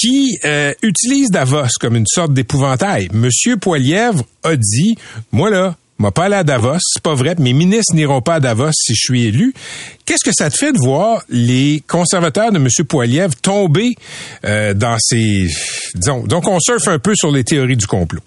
qui 0.00 0.38
euh, 0.44 0.72
utilise 0.82 1.28
Davos 1.30 1.66
comme 1.78 1.96
une 1.96 2.06
sorte 2.06 2.32
d'épouvantail. 2.32 3.08
Monsieur 3.12 3.56
Poilièvre 3.56 4.24
a 4.42 4.56
dit, 4.56 4.96
moi 5.32 5.50
là, 5.50 5.76
m'a 5.98 6.10
pas 6.10 6.24
aller 6.24 6.36
à 6.36 6.44
Davos, 6.44 6.78
c'est 6.80 7.02
pas 7.02 7.14
vrai, 7.14 7.34
mes 7.38 7.52
ministres 7.52 7.94
n'iront 7.94 8.22
pas 8.22 8.36
à 8.36 8.40
Davos 8.40 8.72
si 8.72 8.94
je 8.94 9.00
suis 9.00 9.26
élu. 9.26 9.52
Qu'est-ce 10.06 10.24
que 10.24 10.34
ça 10.34 10.48
te 10.48 10.56
fait 10.56 10.72
de 10.72 10.78
voir 10.78 11.22
les 11.28 11.82
conservateurs 11.86 12.50
de 12.52 12.56
M. 12.56 12.68
Poilièvre 12.88 13.34
tomber 13.36 13.94
euh, 14.44 14.72
dans 14.72 14.96
ces... 14.98 15.48
Disons, 15.94 16.24
donc 16.24 16.48
on 16.48 16.58
surfe 16.60 16.88
un 16.88 16.98
peu 16.98 17.14
sur 17.14 17.30
les 17.30 17.44
théories 17.44 17.76
du 17.76 17.86
complot? 17.86 18.22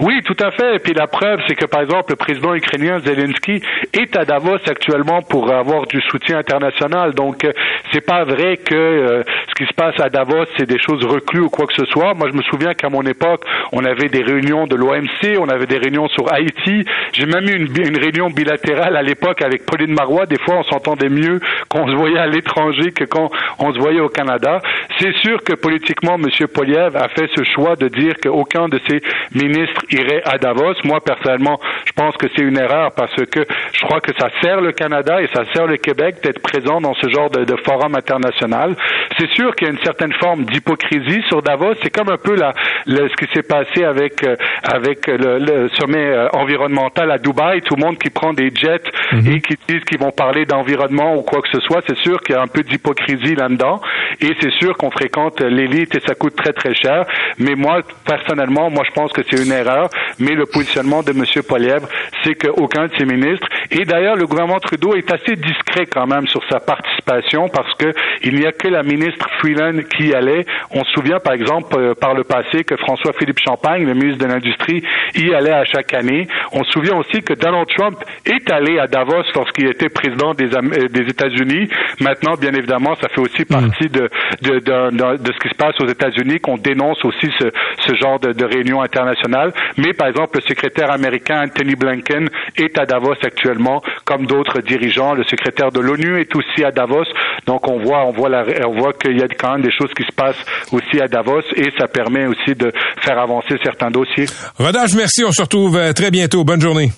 Oui, 0.00 0.22
tout 0.24 0.36
à 0.40 0.50
fait. 0.50 0.76
Et 0.76 0.78
puis 0.78 0.94
la 0.94 1.06
preuve, 1.06 1.40
c'est 1.46 1.54
que 1.54 1.66
par 1.66 1.82
exemple, 1.82 2.12
le 2.12 2.16
président 2.16 2.54
ukrainien 2.54 3.00
Zelensky 3.00 3.60
est 3.92 4.16
à 4.16 4.24
Davos 4.24 4.56
actuellement 4.66 5.20
pour 5.20 5.52
avoir 5.52 5.86
du 5.86 6.00
soutien 6.00 6.38
international. 6.38 7.12
Donc, 7.12 7.44
euh, 7.44 7.52
c'est 7.92 8.00
pas 8.00 8.24
vrai 8.24 8.56
que 8.56 8.74
euh, 8.74 9.22
ce 9.48 9.54
qui 9.54 9.66
se 9.66 9.74
passe 9.74 10.00
à 10.00 10.08
Davos, 10.08 10.46
c'est 10.56 10.66
des 10.66 10.78
choses 10.78 11.04
reclues 11.04 11.40
ou 11.40 11.50
quoi 11.50 11.66
que 11.66 11.74
ce 11.74 11.84
soit. 11.84 12.14
Moi, 12.14 12.28
je 12.32 12.36
me 12.36 12.42
souviens 12.42 12.72
qu'à 12.72 12.88
mon 12.88 13.02
époque, 13.02 13.44
on 13.72 13.84
avait 13.84 14.08
des 14.08 14.22
réunions 14.22 14.66
de 14.66 14.74
l'OMC, 14.74 15.38
on 15.38 15.50
avait 15.50 15.66
des 15.66 15.76
réunions 15.76 16.08
sur 16.08 16.32
Haïti. 16.32 16.86
J'ai 17.12 17.26
même 17.26 17.44
eu 17.44 17.56
une, 17.56 17.86
une, 17.86 17.98
réunion 17.98 18.30
bilatérale 18.30 18.96
à 18.96 19.02
l'époque 19.02 19.42
avec 19.42 19.66
Pauline 19.66 19.92
Marois. 19.92 20.24
Des 20.24 20.38
fois, 20.38 20.60
on 20.60 20.62
s'entendait 20.62 21.10
mieux 21.10 21.40
qu'on 21.68 21.86
se 21.86 21.92
voyait 21.94 22.18
à 22.18 22.26
l'étranger 22.26 22.92
que 22.92 23.04
quand 23.04 23.30
on 23.58 23.74
se 23.74 23.78
voyait 23.78 24.00
au 24.00 24.08
Canada. 24.08 24.62
C'est 24.98 25.14
sûr 25.16 25.42
que 25.42 25.52
politiquement, 25.52 26.14
M. 26.14 26.46
Poliev 26.48 26.96
a 26.96 27.08
fait 27.08 27.28
ce 27.36 27.44
choix 27.44 27.76
de 27.76 27.88
dire 27.88 28.14
qu'aucun 28.22 28.68
de 28.68 28.80
ses 28.88 29.02
ministres 29.34 29.84
irait 29.92 30.22
à 30.24 30.38
Davos. 30.38 30.74
Moi, 30.84 31.00
personnellement, 31.00 31.58
je 31.84 31.92
pense 31.92 32.16
que 32.16 32.26
c'est 32.34 32.42
une 32.42 32.58
erreur 32.58 32.92
parce 32.92 33.14
que 33.14 33.46
je 33.72 33.80
crois 33.82 34.00
que 34.00 34.12
ça 34.18 34.28
sert 34.42 34.60
le 34.60 34.72
Canada 34.72 35.20
et 35.20 35.28
ça 35.34 35.44
sert 35.52 35.66
le 35.66 35.76
Québec 35.76 36.16
d'être 36.22 36.40
présent 36.40 36.80
dans 36.80 36.94
ce 36.94 37.08
genre 37.08 37.30
de, 37.30 37.56
forum 37.64 37.94
international. 37.94 38.74
C'est 39.18 39.30
sûr 39.30 39.54
qu'il 39.54 39.66
y 39.68 39.70
a 39.70 39.72
une 39.72 39.84
certaine 39.84 40.12
forme 40.14 40.44
d'hypocrisie 40.44 41.22
sur 41.28 41.42
Davos. 41.42 41.74
C'est 41.82 41.90
comme 41.90 42.08
un 42.08 42.16
peu 42.16 42.36
la, 42.36 42.52
ce 42.86 43.14
qui 43.16 43.30
s'est 43.34 43.42
passé 43.42 43.84
avec 43.84 44.24
euh, 44.24 44.36
avec 44.62 45.06
le, 45.06 45.68
sommet 45.78 45.98
euh, 45.98 46.28
environnemental 46.32 47.10
à 47.10 47.18
Dubaï. 47.18 47.60
Tout 47.62 47.76
le 47.76 47.84
monde 47.84 47.98
qui 47.98 48.10
prend 48.10 48.32
des 48.32 48.50
jets 48.54 48.82
mhm. 49.12 49.32
et 49.32 49.40
qui 49.40 49.56
disent 49.68 49.84
qu'ils 49.84 49.98
vont 49.98 50.12
parler 50.12 50.46
d'environnement 50.46 51.16
ou 51.16 51.22
quoi 51.22 51.42
que 51.42 51.48
ce 51.50 51.60
soit. 51.60 51.82
C'est 51.86 51.98
sûr 51.98 52.20
qu'il 52.20 52.34
y 52.34 52.38
a 52.38 52.42
un 52.42 52.46
peu 52.46 52.62
d'hypocrisie 52.62 53.34
là-dedans. 53.34 53.80
Et 54.20 54.34
c'est 54.40 54.52
sûr 54.52 54.76
qu'on 54.76 54.90
fréquente 54.90 55.40
l'élite 55.40 55.94
et 55.94 56.00
ça 56.00 56.14
coûte 56.14 56.36
très 56.36 56.52
très 56.52 56.74
cher. 56.74 57.04
Mais 57.38 57.54
moi, 57.54 57.80
personnellement, 58.06 58.70
moi 58.70 58.84
je 58.86 58.92
pense 58.92 59.12
que 59.12 59.22
c'est 59.28 59.42
une 59.42 59.52
erreur 59.52 59.69
mais 60.18 60.34
le 60.34 60.46
positionnement 60.46 61.02
de 61.02 61.12
M. 61.12 61.24
Polièvre, 61.42 61.88
c'est 62.24 62.34
qu'aucun 62.34 62.86
de 62.86 62.92
ses 62.98 63.04
ministres, 63.04 63.46
et 63.70 63.84
d'ailleurs 63.84 64.16
le 64.16 64.26
gouvernement 64.26 64.60
Trudeau 64.60 64.94
est 64.94 65.10
assez 65.12 65.36
discret 65.36 65.86
quand 65.86 66.06
même 66.06 66.26
sur 66.28 66.42
sa 66.50 66.60
participation 66.60 67.48
parce 67.48 67.72
que 67.74 67.92
il 68.22 68.36
n'y 68.36 68.46
a 68.46 68.52
que 68.52 68.68
la 68.68 68.82
ministre 68.82 69.26
Freeland 69.38 69.80
qui 69.96 70.08
y 70.08 70.14
allait. 70.14 70.44
On 70.72 70.84
se 70.84 70.92
souvient 70.92 71.18
par 71.18 71.34
exemple 71.34 71.76
euh, 71.78 71.94
par 71.94 72.14
le 72.14 72.24
passé 72.24 72.64
que 72.64 72.76
François-Philippe 72.76 73.38
Champagne, 73.44 73.84
le 73.84 73.94
ministre 73.94 74.24
de 74.24 74.30
l'Industrie, 74.32 74.82
y 75.16 75.34
allait 75.34 75.52
à 75.52 75.64
chaque 75.64 75.94
année. 75.94 76.26
On 76.52 76.64
se 76.64 76.70
souvient 76.72 76.96
aussi 76.96 77.22
que 77.22 77.34
Donald 77.34 77.68
Trump 77.76 77.98
est 78.26 78.50
allé 78.50 78.78
à 78.78 78.86
Davos 78.86 79.24
lorsqu'il 79.34 79.66
était 79.68 79.88
président 79.88 80.34
des, 80.34 80.54
euh, 80.54 80.88
des 80.88 81.08
États-Unis. 81.08 81.68
Maintenant, 82.00 82.34
bien 82.34 82.52
évidemment, 82.52 82.94
ça 82.96 83.08
fait 83.08 83.20
aussi 83.20 83.44
partie 83.44 83.88
de, 83.88 84.08
de, 84.42 84.58
de, 84.58 85.16
de, 85.16 85.32
ce 85.32 85.38
qui 85.38 85.48
se 85.48 85.56
passe 85.56 85.74
aux 85.80 85.86
États-Unis 85.86 86.40
qu'on 86.40 86.56
dénonce 86.56 87.04
aussi 87.04 87.30
ce, 87.38 87.50
ce 87.86 87.94
genre 87.94 88.18
de, 88.18 88.32
de 88.32 88.44
réunion 88.44 88.82
internationale. 88.82 89.52
Mais 89.76 89.92
par 89.92 90.08
exemple, 90.08 90.38
le 90.38 90.42
secrétaire 90.42 90.90
américain 90.90 91.42
Anthony 91.44 91.74
Blinken 91.74 92.28
est 92.56 92.78
à 92.78 92.86
Davos 92.86 93.14
actuellement, 93.22 93.59
comme 94.04 94.26
d'autres 94.26 94.60
dirigeants. 94.60 95.14
Le 95.14 95.24
secrétaire 95.24 95.70
de 95.70 95.80
l'ONU 95.80 96.20
est 96.20 96.34
aussi 96.34 96.64
à 96.64 96.70
Davos. 96.70 97.04
Donc 97.46 97.68
on 97.68 97.78
voit, 97.78 98.04
on 98.06 98.12
voit, 98.12 98.28
la, 98.28 98.44
on 98.66 98.78
voit 98.80 98.92
qu'il 98.92 99.18
y 99.18 99.22
a 99.22 99.28
quand 99.28 99.52
même 99.52 99.62
des 99.62 99.72
choses 99.72 99.92
qui 99.96 100.04
se 100.04 100.12
passent 100.12 100.44
aussi 100.72 101.00
à 101.00 101.08
Davos 101.08 101.42
et 101.56 101.68
ça 101.78 101.86
permet 101.88 102.26
aussi 102.26 102.54
de 102.54 102.72
faire 103.02 103.18
avancer 103.18 103.56
certains 103.62 103.90
dossiers. 103.90 104.26
Rodolphe, 104.58 104.94
merci. 104.94 105.24
On 105.24 105.32
se 105.32 105.42
retrouve 105.42 105.76
euh, 105.76 105.92
très 105.92 106.10
bientôt. 106.10 106.44
Bonne 106.44 106.60
journée. 106.60 106.90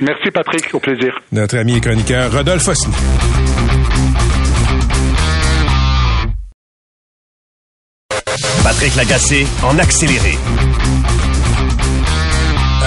Merci 0.00 0.30
Patrick, 0.30 0.74
au 0.74 0.80
plaisir. 0.80 1.20
Notre 1.32 1.58
ami 1.58 1.76
et 1.76 1.80
chroniqueur 1.80 2.32
Rodolphe 2.32 2.62
Fossny. 2.62 2.92
Patrick 8.64 8.96
Lagacé 8.96 9.46
en 9.62 9.78
accéléré. 9.78 10.38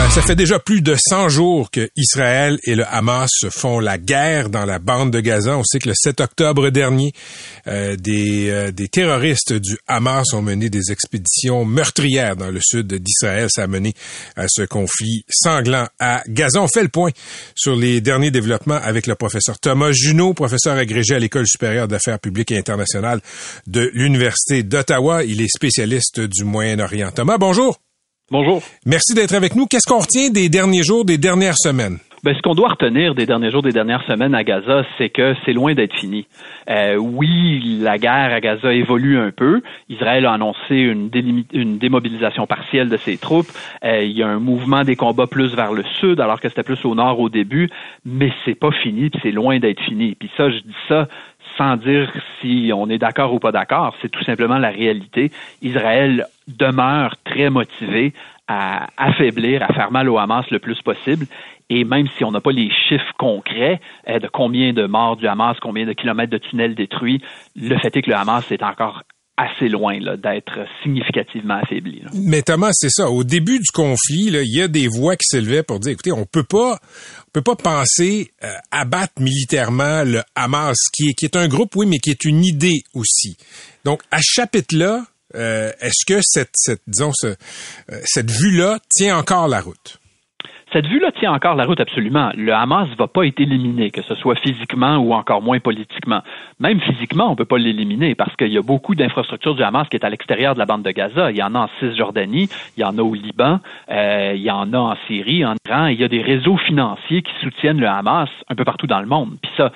Euh, 0.08 0.10
ça 0.10 0.22
fait 0.22 0.36
déjà 0.36 0.60
plus 0.60 0.82
de 0.82 0.96
100 0.96 1.30
jours 1.30 1.72
que 1.72 1.90
Israël 1.96 2.60
et 2.64 2.76
le 2.76 2.86
Hamas 2.88 3.32
font 3.50 3.80
la 3.80 3.98
guerre 3.98 4.50
dans 4.50 4.66
la 4.66 4.80
bande 4.80 5.12
de 5.12 5.20
Gaza. 5.20 5.58
On 5.58 5.64
sait 5.64 5.80
que 5.80 5.90
le 5.90 5.96
7 5.96 6.22
octobre 6.22 6.70
dernier, 6.70 7.14
euh, 7.68 7.96
des, 7.96 8.50
euh, 8.50 8.72
des 8.72 8.88
terroristes 8.88 9.54
du 9.54 9.78
Hamas 9.88 10.34
ont 10.34 10.42
mené 10.42 10.70
des 10.70 10.92
expéditions 10.92 11.66
meurtrières 11.66 12.36
dans 12.36 12.50
le 12.50 12.60
sud 12.62 12.94
d'Israël. 12.94 13.48
Ça 13.50 13.64
a 13.64 13.68
mené 13.68 13.94
à 14.36 14.48
ce 14.48 14.64
conflit 14.64 15.24
sanglant 15.30 15.88
à 16.00 16.24
Gaza. 16.28 16.62
On 16.62 16.68
fait 16.68 16.84
le 16.84 16.90
point 16.90 17.12
sur 17.56 17.76
les 17.76 18.02
derniers 18.02 18.32
développements 18.32 18.80
avec 18.82 19.08
le 19.08 19.16
professeur 19.16 19.60
Thomas 19.60 19.92
Junot, 19.92 20.34
professeur 20.34 20.78
agrégé 20.78 21.16
à 21.16 21.20
l'École 21.20 21.48
supérieure 21.48 21.88
d'affaires 21.88 22.20
publiques 22.20 22.52
et 22.52 22.58
internationales 22.58 23.22
de 23.68 23.90
l'Université 23.94 24.64
d'Ottawa. 24.64 25.24
Il 25.24 25.42
est 25.42 25.54
spécialiste 25.54 26.20
du 26.20 26.44
Moyen-Orient. 26.44 27.12
Thomas, 27.12 27.38
bonjour. 27.38 27.78
Bonjour. 28.30 28.62
Merci 28.86 29.14
d'être 29.14 29.34
avec 29.34 29.56
nous. 29.56 29.68
Qu'est-ce 29.68 29.88
qu'on 29.88 30.00
retient 30.00 30.30
des 30.30 30.50
derniers 30.50 30.84
jours, 30.84 31.06
des 31.06 31.18
dernières 31.18 31.58
semaines? 31.58 31.98
Ben, 32.24 32.36
ce 32.36 32.42
qu'on 32.42 32.56
doit 32.56 32.70
retenir 32.70 33.16
des 33.16 33.26
derniers 33.26 33.52
jours, 33.52 33.62
des 33.62 33.72
dernières 33.72 34.04
semaines 34.06 34.36
à 34.36 34.44
Gaza, 34.44 34.84
c'est 34.98 35.08
que 35.08 35.34
c'est 35.46 35.54
loin 35.54 35.76
d'être 35.76 35.94
fini. 35.96 36.28
Euh, 36.70 36.98
oui, 36.98 37.80
la 37.80 37.98
guerre 37.98 38.34
à 38.34 38.42
Gaza 38.42 38.74
évolue 38.74 39.18
un 39.18 39.32
peu. 39.32 39.62
Israël 39.88 40.26
a 40.26 40.34
annoncé 40.34 40.76
une, 40.76 41.10
une 41.54 41.78
démobilisation 41.78 42.46
partielle 42.46 42.90
de 42.90 42.98
ses 42.98 43.18
troupes. 43.18 43.48
Euh, 43.86 44.04
il 44.04 44.12
y 44.12 44.24
a 44.24 44.28
un 44.28 44.40
mouvement 44.40 44.84
des 44.84 44.98
combats 44.98 45.28
plus 45.28 45.56
vers 45.56 45.72
le 45.72 45.86
sud, 46.02 46.20
alors 46.20 46.42
que 46.42 46.50
c'était 46.50 46.64
plus 46.64 46.84
au 46.84 46.96
nord 46.96 47.22
au 47.22 47.30
début. 47.30 47.70
Mais 48.04 48.34
c'est 48.44 48.56
pas 48.56 48.72
fini, 48.72 49.10
puis 49.10 49.22
c'est 49.24 49.32
loin 49.32 49.60
d'être 49.60 49.82
fini. 49.84 50.16
Puis 50.16 50.30
ça, 50.36 50.50
je 50.50 50.58
dis 50.58 50.76
ça 50.90 51.08
sans 51.58 51.78
dire 51.78 52.12
si 52.40 52.72
on 52.74 52.90
est 52.90 52.98
d'accord 52.98 53.34
ou 53.34 53.40
pas 53.40 53.52
d'accord, 53.52 53.96
c'est 54.02 54.10
tout 54.10 54.24
simplement 54.24 54.58
la 54.58 54.70
réalité. 54.70 55.32
Israël 55.62 56.26
demeure 56.48 57.16
très 57.26 57.50
motivé 57.50 58.14
à 58.48 58.88
affaiblir, 58.98 59.64
à 59.64 59.74
faire 59.74 59.92
mal 59.92 60.10
au 60.10 60.18
Hamas 60.18 60.50
le 60.52 60.60
plus 60.60 60.82
possible. 60.82 61.26
Et 61.70 61.84
même 61.84 62.08
si 62.18 62.24
on 62.24 62.32
n'a 62.32 62.40
pas 62.40 62.52
les 62.52 62.70
chiffres 62.72 63.14
concrets 63.18 63.82
euh, 64.08 64.20
de 64.20 64.28
combien 64.28 64.72
de 64.72 64.86
morts 64.86 65.18
du 65.18 65.28
Hamas, 65.28 65.58
combien 65.60 65.86
de 65.86 65.94
kilomètres 65.94 66.32
de 66.32 66.38
tunnels 66.38 66.76
détruits, 66.76 67.22
le 67.58 67.78
fait 67.78 67.96
est 67.98 68.02
que 68.02 68.10
le 68.10 68.16
Hamas 68.16 68.50
est 68.52 68.64
encore 68.64 69.04
assez 69.38 69.70
loin 69.70 70.00
d'être 70.00 70.66
significativement 70.82 71.60
affaibli. 71.62 72.02
Mais 72.14 72.42
Thomas, 72.42 72.72
c'est 72.74 72.90
ça. 72.90 73.10
Au 73.10 73.24
début 73.24 73.60
du 73.60 73.70
conflit, 73.72 74.32
il 74.32 74.56
y 74.56 74.62
a 74.62 74.68
des 74.68 74.88
voix 74.88 75.16
qui 75.16 75.26
s'élevaient 75.28 75.62
pour 75.62 75.80
dire, 75.80 75.92
écoutez, 75.92 76.12
on 76.12 76.26
peut 76.26 76.44
pas, 76.44 76.80
on 77.28 77.32
peut 77.32 77.44
pas 77.44 77.56
penser 77.56 78.32
euh, 78.44 78.48
abattre 78.72 79.22
militairement 79.22 80.04
le 80.04 80.24
Hamas, 80.36 80.78
qui 80.92 81.10
est, 81.10 81.14
qui 81.14 81.26
est 81.26 81.36
un 81.36 81.48
groupe, 81.48 81.76
oui, 81.76 81.86
mais 81.86 82.00
qui 82.00 82.10
est 82.10 82.26
une 82.26 82.44
idée 82.44 82.82
aussi. 82.96 83.38
Donc, 83.86 84.02
à 84.10 84.18
ce 84.18 84.42
chapitre-là, 84.42 85.06
euh, 85.36 85.72
est-ce 85.82 86.06
que 86.06 86.20
cette, 86.24 86.54
cette 86.56 86.82
disons, 86.88 87.12
ce, 87.14 87.28
euh, 87.28 87.36
cette 88.06 88.32
vue-là 88.32 88.80
tient 88.90 89.18
encore 89.18 89.48
la 89.48 89.62
route? 89.62 90.00
Cette 90.74 90.86
vue-là 90.86 91.12
tient 91.14 91.32
encore 91.32 91.56
la 91.56 91.66
route 91.66 91.80
absolument. 91.80 92.30
Le 92.36 92.54
Hamas 92.54 92.90
ne 92.90 92.96
va 92.96 93.08
pas 93.08 93.26
être 93.26 93.40
éliminé, 93.40 93.90
que 93.90 94.02
ce 94.02 94.16
soit 94.16 94.36
physiquement 94.36 94.98
ou 94.98 95.14
encore 95.14 95.42
moins 95.42 95.60
politiquement. 95.60 96.22
Même 96.60 96.82
physiquement, 96.82 97.28
on 97.28 97.32
ne 97.32 97.36
peut 97.36 97.46
pas 97.46 97.58
l'éliminer 97.58 98.16
parce 98.16 98.36
qu'il 98.36 98.52
y 98.52 98.58
a 98.58 98.62
beaucoup 98.62 98.94
d'infrastructures 98.94 99.56
du 99.56 99.64
Hamas 99.64 99.88
qui 99.88 99.96
est 99.96 100.04
à 100.04 100.10
l'extérieur 100.10 100.56
de 100.56 100.60
la 100.60 100.66
bande 100.66 100.84
de 100.84 100.92
Gaza. 100.92 101.32
Il 101.32 101.38
y 101.38 101.44
en 101.44 101.56
a 101.56 101.60
en 101.60 101.70
Cisjordanie, 101.80 102.50
il 102.76 102.82
y 102.82 102.84
en 102.84 102.98
a 102.98 103.02
au 103.02 103.14
Liban, 103.14 103.62
euh, 103.90 104.34
il 104.36 104.42
y 104.42 104.52
en 104.52 104.74
a 104.74 104.78
en 104.78 104.96
Syrie, 105.08 105.46
en 105.46 105.56
Iran. 105.68 105.88
Il 105.88 106.02
y 106.02 106.04
a 106.04 106.10
des 106.10 106.22
réseaux 106.22 106.58
financiers 106.58 107.22
qui 107.22 107.32
soutiennent 107.42 107.80
le 107.80 107.88
Hamas 107.88 108.30
un 108.50 108.56
peu 108.56 108.66
partout 108.66 108.88
dans 108.88 109.00
le 109.00 109.08
monde. 109.08 109.38
Puis 109.42 109.52
ça, 109.56 109.72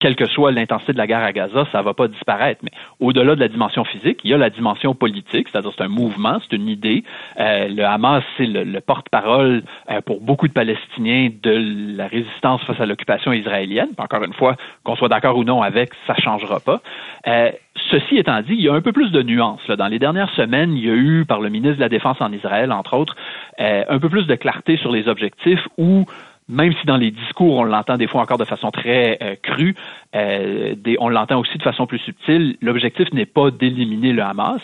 quelle 0.00 0.14
que 0.14 0.26
soit 0.26 0.52
l'intensité 0.52 0.92
de 0.92 0.98
la 0.98 1.06
guerre 1.06 1.24
à 1.24 1.32
Gaza, 1.32 1.66
ça 1.72 1.82
va 1.82 1.92
pas 1.92 2.06
disparaître. 2.06 2.60
Mais 2.62 2.70
au-delà 3.00 3.34
de 3.34 3.40
la 3.40 3.48
dimension 3.48 3.84
physique, 3.84 4.20
il 4.22 4.30
y 4.30 4.34
a 4.34 4.38
la 4.38 4.50
dimension 4.50 4.94
politique, 4.94 5.48
c'est-à-dire 5.50 5.72
c'est 5.76 5.84
un 5.84 5.88
mouvement, 5.88 6.38
c'est 6.40 6.56
une 6.56 6.68
idée. 6.68 7.02
Euh, 7.40 7.68
le 7.68 7.84
Hamas, 7.84 8.22
c'est 8.36 8.46
le, 8.46 8.80
porte-parole 8.80 9.62
euh, 9.90 10.00
pour 10.00 10.20
beaucoup 10.20 10.46
de 10.46 10.52
Palestiniens 10.52 11.30
de 11.42 11.96
la 11.96 12.06
résistance 12.06 12.62
face 12.62 12.80
à 12.80 12.86
l'occupation 12.86 13.32
israélienne. 13.32 13.88
Encore 13.98 14.22
une 14.22 14.32
fois, 14.34 14.56
qu'on 14.84 14.94
soit 14.94 15.08
d'accord 15.08 15.36
ou 15.36 15.42
non 15.42 15.62
avec, 15.62 15.90
ça 16.06 16.14
changera 16.14 16.60
pas. 16.60 16.80
Euh, 17.26 17.50
ceci 17.90 18.18
étant 18.18 18.40
dit, 18.42 18.54
il 18.54 18.60
y 18.60 18.68
a 18.68 18.74
un 18.74 18.80
peu 18.80 18.92
plus 18.92 19.10
de 19.10 19.22
nuances. 19.22 19.66
Là. 19.66 19.74
Dans 19.74 19.88
les 19.88 19.98
dernières 19.98 20.30
semaines, 20.30 20.74
il 20.76 20.86
y 20.86 20.90
a 20.90 20.94
eu, 20.94 21.24
par 21.24 21.40
le 21.40 21.48
ministre 21.48 21.76
de 21.76 21.82
la 21.82 21.88
Défense 21.88 22.20
en 22.20 22.32
Israël, 22.32 22.70
entre 22.70 22.96
autres, 22.96 23.16
un 23.58 23.98
peu 23.98 24.08
plus 24.08 24.26
de 24.26 24.34
clarté 24.36 24.76
sur 24.76 24.92
les 24.92 25.08
objectifs 25.08 25.66
où 25.76 26.06
même 26.48 26.72
si 26.72 26.86
dans 26.86 26.96
les 26.96 27.10
discours, 27.10 27.56
on 27.56 27.64
l'entend 27.64 27.96
des 27.96 28.06
fois 28.06 28.22
encore 28.22 28.38
de 28.38 28.44
façon 28.44 28.70
très 28.70 29.18
euh, 29.22 29.36
crue, 29.42 29.74
euh, 30.14 30.74
on 30.98 31.08
l'entend 31.08 31.38
aussi 31.38 31.58
de 31.58 31.62
façon 31.62 31.86
plus 31.86 31.98
subtile, 31.98 32.56
l'objectif 32.62 33.12
n'est 33.12 33.26
pas 33.26 33.50
d'éliminer 33.50 34.12
le 34.12 34.22
Hamas, 34.22 34.62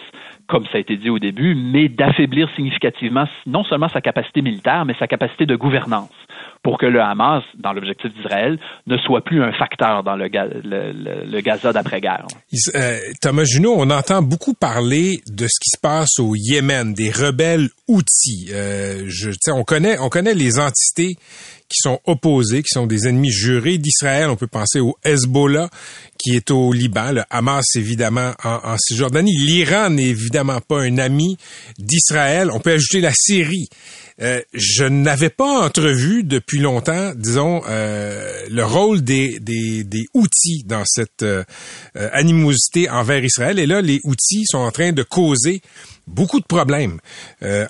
comme 0.49 0.65
ça 0.67 0.77
a 0.77 0.79
été 0.79 0.97
dit 0.97 1.11
au 1.11 1.19
début, 1.19 1.55
mais 1.55 1.89
d'affaiblir 1.89 2.49
significativement 2.55 3.25
non 3.47 3.65
seulement 3.65 3.89
sa 3.89 4.01
capacité 4.01 4.43
militaire, 4.43 4.85
mais 4.85 4.95
sa 4.99 5.07
capacité 5.07 5.47
de 5.47 5.57
gouvernance 5.57 6.11
pour 6.65 6.79
que 6.79 6.87
le 6.87 7.01
Hamas, 7.01 7.45
dans 7.59 7.75
l'objectif 7.75 8.13
d'Israël, 8.15 8.59
ne 8.87 8.97
soit 8.97 9.23
plus 9.23 9.43
un 9.43 9.53
facteur 9.53 10.03
dans 10.03 10.17
le, 10.17 10.29
le, 10.29 11.41
Gaza 11.43 11.73
d'après-guerre. 11.73 12.27
Euh, 12.75 12.99
Thomas 13.21 13.45
Junot, 13.45 13.75
on 13.77 13.91
entend 13.91 14.23
beaucoup 14.23 14.55
parler 14.55 15.21
de 15.29 15.47
ce 15.47 15.61
qui 15.61 15.69
se 15.77 15.81
passe 15.81 16.19
au 16.19 16.35
Yémen, 16.35 16.95
des 16.95 17.11
rebelles 17.11 17.69
outils. 17.87 18.49
Euh, 18.53 19.05
je, 19.07 19.31
on 19.53 19.63
connaît, 19.63 19.99
on 19.99 20.09
connaît 20.09 20.33
les 20.33 20.59
entités 20.59 21.17
qui 21.75 21.81
sont 21.83 22.01
opposés, 22.07 22.63
qui 22.63 22.73
sont 22.73 22.87
des 22.87 23.09
ennemis 23.09 23.33
jurés 23.33 23.79
d'Israël. 23.79 24.31
On 24.31 24.37
peut 24.37 24.47
penser 24.47 24.79
au 24.79 24.97
Hezbollah, 25.05 25.69
qui 26.19 26.37
est 26.37 26.51
au 26.51 26.73
Liban, 26.73 27.13
le 27.13 27.23
Hamas 27.31 27.65
évidemment 27.75 28.33
en, 28.45 28.77
Cisjordanie. 28.79 29.37
L'Iran 29.37 29.91
n'est 29.91 30.05
évidemment 30.05 30.61
pas 30.61 30.83
un 30.83 30.99
ami 30.99 31.37
d'Israël. 31.79 32.51
On 32.53 32.61
peut 32.61 32.73
ajouter 32.73 33.01
la 33.01 33.13
Syrie. 33.13 33.69
Euh, 34.23 34.41
je 34.53 34.85
n'avais 34.85 35.31
pas 35.31 35.67
entrevu 35.67 36.23
depuis 36.23 36.61
longtemps, 36.61 37.13
disons, 37.17 37.63
euh, 37.69 38.47
le 38.49 38.65
rôle 38.65 39.03
des, 39.03 39.41
des, 39.41 39.83
des, 39.83 40.07
outils 40.15 40.63
dans 40.65 40.85
cette 40.87 41.25
euh, 41.25 41.43
animosité 41.95 42.89
envers 42.89 43.25
Israël. 43.25 43.59
Et 43.59 43.67
là, 43.67 43.83
les 43.83 43.99
outils 44.05 44.45
sont 44.47 44.59
en 44.59 44.71
train 44.71 44.93
de 44.93 45.03
causer 45.03 45.63
beaucoup 46.07 46.39
de 46.39 46.47
problèmes. 46.47 47.01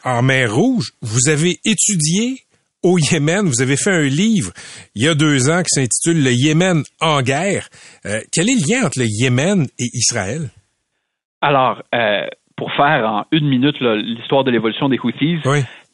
en 0.05 0.23
mer 0.23 0.55
Rouge, 0.55 0.93
vous 1.01 1.29
avez 1.29 1.61
étudié 1.65 2.44
au 2.85 2.99
Yémen. 2.99 3.47
Vous 3.47 3.63
avez 3.63 3.77
fait 3.77 3.91
un 3.91 4.03
livre 4.03 4.53
il 4.95 5.03
y 5.03 5.09
a 5.09 5.15
deux 5.15 5.51
ans 5.51 5.63
qui 5.63 5.81
s'intitule 5.81 6.23
Le 6.23 6.31
Yémen 6.33 6.83
en 7.01 7.23
guerre. 7.23 7.69
Euh, 8.07 8.21
quel 8.33 8.49
est 8.49 8.55
le 8.55 8.71
lien 8.71 8.87
entre 8.87 9.01
le 9.01 9.07
Yémen 9.09 9.67
et 9.81 9.91
Israël? 9.93 10.51
Alors, 11.41 11.83
euh, 11.95 12.27
pour 12.57 12.73
faire 12.73 13.05
en 13.07 13.25
une 13.33 13.49
minute 13.49 13.77
l'histoire 13.81 14.45
de 14.45 14.51
l'évolution 14.51 14.89
des 14.89 14.99
Houthis, 15.03 15.39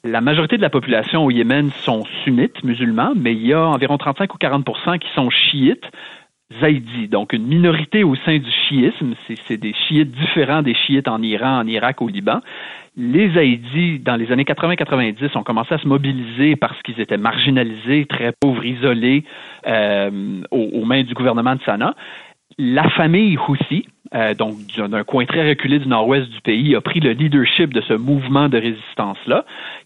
la 0.04 0.20
majorité 0.20 0.56
de 0.56 0.62
la 0.62 0.70
population 0.70 1.24
au 1.24 1.30
Yémen 1.30 1.70
sont 1.84 2.04
sunnites 2.24 2.62
musulmans, 2.64 3.12
mais 3.16 3.32
il 3.32 3.46
y 3.46 3.52
a 3.52 3.60
environ 3.60 3.98
35 3.98 4.34
ou 4.34 4.38
40% 4.38 4.98
qui 4.98 5.08
sont 5.14 5.30
chiites. 5.30 5.84
Zaïdis, 6.60 7.08
donc 7.08 7.32
une 7.32 7.46
minorité 7.46 8.02
au 8.02 8.16
sein 8.16 8.38
du 8.38 8.50
chiisme, 8.50 9.14
c'est 9.46 9.56
des 9.56 9.72
chiites 9.72 10.10
différents 10.10 10.62
des 10.62 10.74
chiites 10.74 11.06
en 11.06 11.22
Iran, 11.22 11.60
en 11.60 11.66
Irak, 11.66 12.02
au 12.02 12.08
Liban 12.08 12.40
les 12.96 13.38
Haïdis, 13.38 14.00
dans 14.00 14.16
les 14.16 14.30
années 14.32 14.44
80-90, 14.44 15.36
ont 15.36 15.42
commencé 15.42 15.74
à 15.74 15.78
se 15.78 15.86
mobiliser 15.86 16.56
parce 16.56 16.80
qu'ils 16.82 17.00
étaient 17.00 17.16
marginalisés, 17.16 18.06
très 18.06 18.32
pauvres, 18.38 18.64
isolés 18.64 19.24
euh, 19.66 20.42
aux, 20.50 20.84
mains 20.84 21.02
du 21.02 21.14
gouvernement 21.14 21.54
de 21.54 21.62
Sanaa. 21.62 21.94
La 22.58 22.88
famille 22.90 23.38
Houthi, 23.38 23.86
euh, 24.14 24.34
donc 24.34 24.54
d'un 24.76 25.04
coin 25.04 25.24
très 25.24 25.48
reculé 25.48 25.78
du 25.78 25.88
nord-ouest 25.88 26.28
du 26.28 26.40
pays, 26.40 26.74
a 26.74 26.80
pris 26.80 27.00
le 27.00 27.12
leadership 27.12 27.72
de 27.72 27.80
ce 27.82 27.94
mouvement 27.94 28.48
de 28.48 28.58
résistance-là 28.58 29.44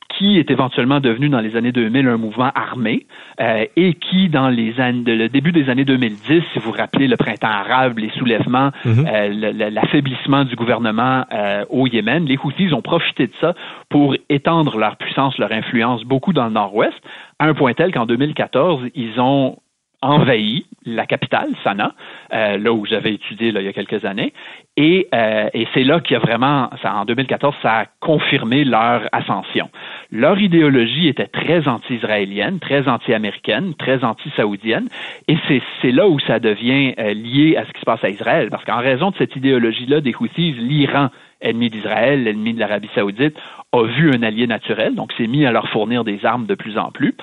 qui 0.09 0.39
est 0.39 0.51
éventuellement 0.51 1.01
devenu 1.01 1.29
dans 1.29 1.41
les 1.41 1.57
années 1.57 1.73
2000 1.73 2.09
un 2.09 2.17
mouvement 2.17 2.51
armé 2.55 3.07
euh, 3.41 3.65
et 3.77 3.95
qui, 3.95 4.29
dans 4.29 4.49
les 4.49 4.81
années, 4.81 5.17
le 5.17 5.29
début 5.29 5.53
des 5.53 5.69
années 5.69 5.85
2010, 5.85 6.43
si 6.53 6.59
vous 6.59 6.71
vous 6.71 6.73
rappelez 6.73 7.09
le 7.09 7.17
printemps 7.17 7.49
arabe, 7.49 7.99
les 7.99 8.11
soulèvements, 8.11 8.71
mhm. 8.85 9.07
euh, 9.07 9.71
l'affaiblissement 9.71 10.45
du 10.45 10.57
gouvernement 10.57 11.25
euh, 11.33 11.65
au 11.71 11.87
Yémen, 11.87 12.27
les 12.27 12.39
Houthis 12.43 12.73
ont 12.73 12.83
profité 12.83 13.27
de 13.27 13.33
ça 13.41 13.55
pour 13.89 14.15
étendre 14.29 14.79
leur 14.79 14.97
puissance, 14.97 15.37
leur 15.39 15.53
influence 15.53 16.05
beaucoup 16.05 16.33
dans 16.33 16.47
le 16.47 16.53
nord-ouest, 16.53 16.95
à 17.39 17.47
un 17.47 17.55
point 17.55 17.75
tel 17.75 17.93
qu'en 17.93 18.07
2014, 18.07 18.83
ils 18.95 19.19
ont 19.21 19.59
envahi 20.05 20.67
la 20.87 21.07
capitale, 21.07 21.49
Sanaa, 21.65 21.93
euh, 22.33 22.59
là 22.59 22.73
où 22.73 22.85
j'avais 22.85 23.15
étudié 23.15 23.53
là, 23.53 23.61
il 23.61 23.67
y 23.67 23.69
a 23.69 23.73
quelques 23.73 24.05
années. 24.05 24.35
Et, 24.77 25.09
euh, 25.15 25.49
et 25.55 25.67
c'est 25.73 25.85
là 25.85 26.01
qu'il 26.01 26.15
y 26.15 26.17
a 26.17 26.19
vraiment, 26.19 26.69
ça, 26.83 26.95
en 26.95 27.05
2014, 27.07 27.55
ça 27.63 27.73
a 27.73 27.87
confirmé 28.01 28.65
leur 28.65 29.09
ascension. 29.13 29.71
Leur 30.13 30.39
idéologie 30.39 31.09
était 31.09 31.27
très 31.27 31.69
anti-israélienne, 31.69 32.59
très 32.59 32.87
anti-américaine, 32.87 33.75
très 33.79 34.05
anti-saoudienne. 34.05 34.89
Et 35.29 35.37
c'est 35.81 35.93
là 35.93 36.07
où 36.07 36.19
ça 36.21 36.39
devient 36.39 36.95
euh, 36.99 37.15
lié 37.15 37.57
à 37.57 37.65
ce 37.65 37.73
qui 37.73 37.81
se 37.81 37.87
passe 37.87 38.05
à 38.05 38.11
Israël. 38.11 38.49
Parce 38.51 38.65
qu'en 38.65 38.81
raison 38.81 39.11
de 39.11 39.17
cette 39.17 39.37
idéologie-là 39.37 40.03
des 40.03 40.15
Houthis, 40.15 40.53
l'Iran 40.53 41.09
ennemi 41.45 41.71
d'Israël, 41.71 42.25
l'ennemi 42.25 42.55
de 42.55 42.61
l'Arabie 42.61 42.91
saoudite, 42.95 43.37
a 43.73 43.83
vu 43.85 44.13
un 44.13 44.23
allié 44.23 44.47
naturel, 44.47 44.95
donc 44.95 45.13
s'est 45.13 45.27
mis 45.27 45.47
à 45.47 45.53
leur 45.53 45.69
fournir 45.69 46.05
des 46.05 46.25
armes 46.25 46.47
de 46.47 46.55
plus 46.55 46.79
en 46.79 46.91
plus. 46.91 47.15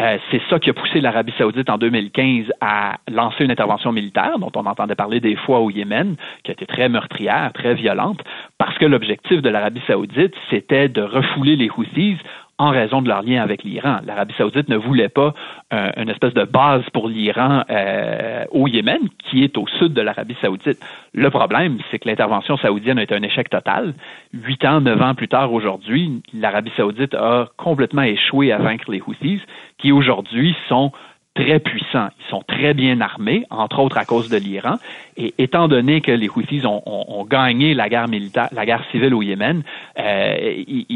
Euh, 0.00 0.18
c'est 0.30 0.40
ça 0.48 0.58
qui 0.58 0.70
a 0.70 0.72
poussé 0.72 1.00
l'Arabie 1.00 1.32
saoudite 1.38 1.70
en 1.70 1.78
2015 1.78 2.46
à 2.60 2.98
lancer 3.10 3.44
une 3.44 3.50
intervention 3.50 3.92
militaire, 3.92 4.38
dont 4.38 4.52
on 4.54 4.66
entendait 4.66 4.94
parler 4.94 5.20
des 5.20 5.36
fois 5.36 5.60
au 5.60 5.70
Yémen, 5.70 6.16
qui 6.44 6.50
a 6.50 6.54
été 6.54 6.66
très 6.66 6.88
meurtrière, 6.88 7.52
très 7.52 7.74
violente, 7.74 8.20
parce 8.58 8.76
que 8.78 8.86
l'objectif 8.86 9.42
de 9.42 9.48
l'Arabie 9.48 9.82
saoudite, 9.86 10.34
c'était 10.50 10.88
de 10.88 11.02
refouler 11.02 11.56
les 11.56 11.70
Houthis 11.76 12.18
en 12.58 12.70
raison 12.70 13.02
de 13.02 13.08
leur 13.08 13.22
lien 13.22 13.42
avec 13.42 13.62
l'Iran. 13.62 13.98
L'Arabie 14.04 14.34
saoudite 14.36 14.68
ne 14.68 14.76
voulait 14.76 15.08
pas 15.08 15.32
euh, 15.72 15.90
une 15.96 16.08
espèce 16.08 16.34
de 16.34 16.44
base 16.44 16.82
pour 16.92 17.08
l'Iran 17.08 17.62
euh, 17.70 18.44
au 18.50 18.66
Yémen, 18.66 19.08
qui 19.18 19.44
est 19.44 19.56
au 19.56 19.66
sud 19.78 19.92
de 19.94 20.00
l'Arabie 20.00 20.36
saoudite. 20.40 20.78
Le 21.14 21.30
problème, 21.30 21.78
c'est 21.90 21.98
que 22.00 22.08
l'intervention 22.08 22.56
saoudienne 22.56 22.98
a 22.98 23.02
été 23.04 23.14
un 23.14 23.22
échec 23.22 23.48
total. 23.48 23.94
Huit 24.32 24.64
ans, 24.64 24.80
neuf 24.80 25.00
ans 25.00 25.14
plus 25.14 25.28
tard 25.28 25.52
aujourd'hui, 25.52 26.22
l'Arabie 26.34 26.72
saoudite 26.76 27.14
a 27.14 27.48
complètement 27.56 28.02
échoué 28.02 28.52
à 28.52 28.58
vaincre 28.58 28.90
les 28.90 29.00
Houthis, 29.00 29.40
qui 29.78 29.92
aujourd'hui 29.92 30.56
sont 30.68 30.90
très 31.38 31.60
puissants. 31.60 32.08
Ils 32.18 32.30
sont 32.30 32.42
très 32.46 32.74
bien 32.74 33.00
armés, 33.00 33.44
entre 33.50 33.78
autres 33.78 33.98
à 33.98 34.04
cause 34.04 34.28
de 34.28 34.36
l'Iran. 34.36 34.76
Et 35.16 35.34
étant 35.38 35.68
donné 35.68 36.00
que 36.00 36.12
les 36.12 36.28
Houthis 36.28 36.62
ont, 36.64 37.24
gagné 37.28 37.74
la 37.74 37.88
guerre 37.88 38.08
militaire, 38.08 38.48
la 38.52 38.64
guerre 38.64 38.84
civile 38.90 39.14
au 39.14 39.22
Yémen, 39.22 39.62
euh, 39.98 40.64
ils, 40.66 40.86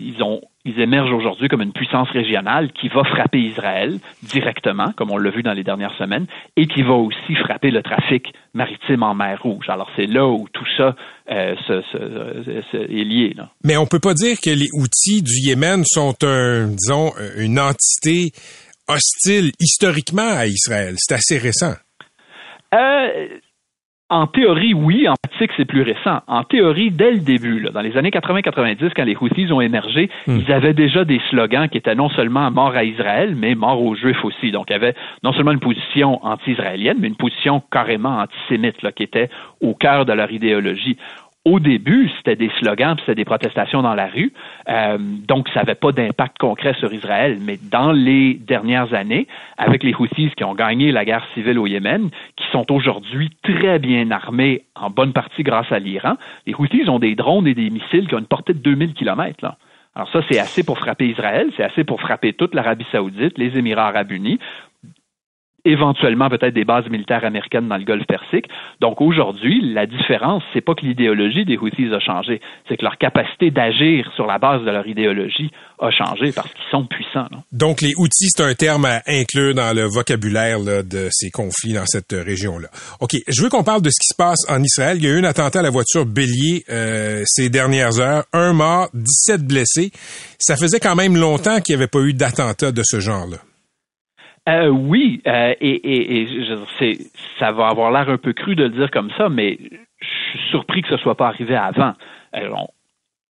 ils, 0.00 0.80
émergent 0.80 1.12
aujourd'hui 1.12 1.48
comme 1.48 1.62
une 1.62 1.72
puissance 1.72 2.08
régionale 2.10 2.70
qui 2.72 2.88
va 2.88 3.02
frapper 3.04 3.38
Israël 3.38 3.98
directement, 4.22 4.92
comme 4.96 5.10
on 5.10 5.16
l'a 5.16 5.30
vu 5.30 5.42
dans 5.42 5.52
les 5.52 5.64
dernières 5.64 5.96
semaines, 5.96 6.26
et 6.56 6.66
qui 6.66 6.82
va 6.82 6.94
aussi 6.94 7.34
frapper 7.34 7.70
le 7.70 7.82
trafic 7.82 8.32
maritime 8.54 9.02
en 9.02 9.14
mer 9.14 9.40
Rouge. 9.42 9.68
Alors 9.68 9.90
c'est 9.96 10.06
là 10.06 10.26
où 10.26 10.46
tout 10.52 10.66
ça 10.76 10.94
euh, 11.30 11.54
est 12.74 13.04
lié. 13.04 13.34
Mais 13.64 13.76
on 13.76 13.86
peut 13.86 14.00
pas 14.00 14.14
dire 14.14 14.36
que 14.42 14.50
les 14.50 14.68
outils 14.74 15.22
du 15.22 15.48
Yémen 15.48 15.82
sont 15.86 16.14
un, 16.22 16.68
disons, 16.68 17.12
une 17.38 17.58
entité 17.58 18.32
hostile 18.92 19.52
historiquement 19.60 20.30
à 20.36 20.46
Israël. 20.46 20.94
C'est 20.98 21.14
assez 21.14 21.38
récent. 21.38 21.74
Euh, 22.74 23.28
en 24.10 24.26
théorie, 24.26 24.74
oui. 24.74 25.08
En 25.08 25.14
pratique, 25.22 25.52
c'est 25.56 25.64
plus 25.64 25.82
récent. 25.82 26.20
En 26.26 26.42
théorie, 26.42 26.90
dès 26.90 27.12
le 27.12 27.20
début, 27.20 27.68
dans 27.72 27.80
les 27.80 27.96
années 27.96 28.10
80-90, 28.10 28.90
quand 28.94 29.04
les 29.04 29.16
Houthis 29.16 29.52
ont 29.52 29.60
émergé, 29.60 30.10
hmm. 30.26 30.38
ils 30.40 30.52
avaient 30.52 30.74
déjà 30.74 31.04
des 31.04 31.20
slogans 31.30 31.68
qui 31.68 31.78
étaient 31.78 31.94
non 31.94 32.10
seulement 32.10 32.50
mort 32.50 32.74
à 32.74 32.82
Israël, 32.82 33.36
mais 33.36 33.54
mort 33.54 33.80
aux 33.80 33.94
Juifs 33.94 34.24
aussi. 34.24 34.50
Donc, 34.50 34.66
il 34.68 34.72
y 34.72 34.76
avait 34.76 34.96
non 35.22 35.32
seulement 35.32 35.52
une 35.52 35.60
position 35.60 36.24
anti-israélienne, 36.26 36.96
mais 37.00 37.06
une 37.06 37.16
position 37.16 37.62
carrément 37.70 38.18
antisémite, 38.18 38.82
là, 38.82 38.90
qui 38.90 39.04
était 39.04 39.30
au 39.60 39.74
cœur 39.74 40.04
de 40.04 40.12
leur 40.12 40.32
idéologie. 40.32 40.96
Au 41.46 41.58
début, 41.58 42.10
c'était 42.18 42.36
des 42.36 42.50
slogans, 42.58 42.96
c'était 43.00 43.14
des 43.14 43.24
protestations 43.24 43.80
dans 43.80 43.94
la 43.94 44.08
rue, 44.08 44.32
euh, 44.68 44.98
donc 44.98 45.48
ça 45.48 45.60
n'avait 45.60 45.74
pas 45.74 45.90
d'impact 45.90 46.36
concret 46.38 46.74
sur 46.74 46.92
Israël. 46.92 47.38
Mais 47.40 47.58
dans 47.70 47.92
les 47.92 48.34
dernières 48.34 48.92
années, 48.92 49.26
avec 49.56 49.82
les 49.82 49.94
Houthis 49.94 50.32
qui 50.36 50.44
ont 50.44 50.54
gagné 50.54 50.92
la 50.92 51.06
guerre 51.06 51.26
civile 51.32 51.58
au 51.58 51.66
Yémen, 51.66 52.10
qui 52.36 52.44
sont 52.52 52.70
aujourd'hui 52.70 53.30
très 53.42 53.78
bien 53.78 54.10
armés, 54.10 54.64
en 54.74 54.90
bonne 54.90 55.14
partie 55.14 55.42
grâce 55.42 55.72
à 55.72 55.78
l'Iran, 55.78 56.16
les 56.46 56.54
Houthis 56.54 56.88
ont 56.90 56.98
des 56.98 57.14
drones 57.14 57.46
et 57.46 57.54
des 57.54 57.70
missiles 57.70 58.06
qui 58.06 58.14
ont 58.14 58.18
une 58.18 58.26
portée 58.26 58.52
de 58.52 58.58
2000 58.58 58.92
kilomètres. 58.92 59.42
Là. 59.42 59.56
Alors 59.94 60.10
ça, 60.12 60.20
c'est 60.30 60.38
assez 60.38 60.62
pour 60.62 60.78
frapper 60.78 61.08
Israël, 61.08 61.50
c'est 61.56 61.64
assez 61.64 61.84
pour 61.84 62.00
frapper 62.00 62.32
toute 62.32 62.54
l'Arabie 62.54 62.86
saoudite, 62.92 63.38
les 63.38 63.58
Émirats 63.58 63.88
arabes 63.88 64.12
unis, 64.12 64.38
éventuellement 65.64 66.28
peut-être 66.28 66.54
des 66.54 66.64
bases 66.64 66.88
militaires 66.88 67.24
américaines 67.24 67.68
dans 67.68 67.76
le 67.76 67.84
Golfe 67.84 68.06
Persique. 68.06 68.46
Donc 68.80 69.00
aujourd'hui, 69.00 69.60
la 69.72 69.86
différence, 69.86 70.42
c'est 70.52 70.60
pas 70.60 70.74
que 70.74 70.84
l'idéologie 70.84 71.44
des 71.44 71.56
Houthis 71.56 71.92
a 71.92 72.00
changé, 72.00 72.40
c'est 72.68 72.76
que 72.76 72.84
leur 72.84 72.98
capacité 72.98 73.50
d'agir 73.50 74.10
sur 74.14 74.26
la 74.26 74.38
base 74.38 74.62
de 74.62 74.70
leur 74.70 74.86
idéologie 74.86 75.50
a 75.80 75.90
changé 75.90 76.32
parce 76.32 76.52
qu'ils 76.52 76.70
sont 76.70 76.84
puissants. 76.84 77.28
Donc 77.52 77.80
les 77.80 77.94
Houthis, 77.96 78.28
c'est 78.36 78.42
un 78.42 78.54
terme 78.54 78.84
à 78.84 79.00
inclure 79.06 79.54
dans 79.54 79.74
le 79.74 79.84
vocabulaire 79.84 80.60
de 80.60 81.08
ces 81.10 81.30
conflits 81.30 81.72
dans 81.72 81.86
cette 81.86 82.12
région-là. 82.12 82.68
OK, 83.00 83.16
je 83.28 83.42
veux 83.42 83.48
qu'on 83.48 83.64
parle 83.64 83.82
de 83.82 83.90
ce 83.90 84.00
qui 84.00 84.08
se 84.08 84.16
passe 84.16 84.48
en 84.48 84.62
Israël. 84.62 84.96
Il 84.98 85.04
y 85.04 85.08
a 85.08 85.10
eu 85.10 85.18
un 85.18 85.24
attentat 85.24 85.60
à 85.60 85.62
la 85.62 85.70
voiture 85.70 86.06
bélier 86.06 86.64
euh, 86.70 87.22
ces 87.26 87.48
dernières 87.48 88.00
heures. 88.00 88.24
Un 88.32 88.52
mort, 88.52 88.88
17 88.94 89.46
blessés. 89.46 89.90
Ça 90.38 90.56
faisait 90.56 90.80
quand 90.80 90.96
même 90.96 91.16
longtemps 91.16 91.60
qu'il 91.60 91.74
n'y 91.74 91.82
avait 91.82 91.90
pas 91.90 92.00
eu 92.00 92.12
d'attentat 92.12 92.72
de 92.72 92.82
ce 92.84 93.00
genre-là. 93.00 93.38
Euh, 94.48 94.68
oui, 94.68 95.20
euh, 95.26 95.54
et, 95.60 96.22
et, 96.22 96.96
ça 97.38 97.52
va 97.52 97.68
avoir 97.68 97.90
l'air 97.90 98.08
un 98.08 98.16
peu 98.16 98.32
cru 98.32 98.56
de 98.56 98.64
le 98.64 98.70
dire 98.70 98.90
comme 98.90 99.10
ça, 99.16 99.28
mais 99.28 99.58
je 100.00 100.08
suis 100.30 100.50
surpris 100.50 100.82
que 100.82 100.88
ce 100.88 100.96
soit 100.96 101.14
pas 101.14 101.28
arrivé 101.28 101.54
avant. 101.54 101.92
Euh, 102.34 102.48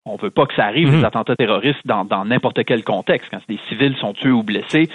on 0.04 0.14
ne 0.14 0.18
veut 0.18 0.30
pas 0.30 0.46
que 0.46 0.54
ça 0.54 0.66
arrive, 0.66 0.90
des 0.90 0.98
mhm. 0.98 1.04
attentats 1.04 1.36
terroristes, 1.36 1.86
dans 1.86 2.24
n'importe 2.24 2.64
quel 2.64 2.84
contexte. 2.84 3.30
Quand 3.30 3.40
des 3.48 3.58
civils 3.68 3.96
sont 3.96 4.14
tués 4.14 4.30
ou 4.30 4.42
blessés, 4.42 4.88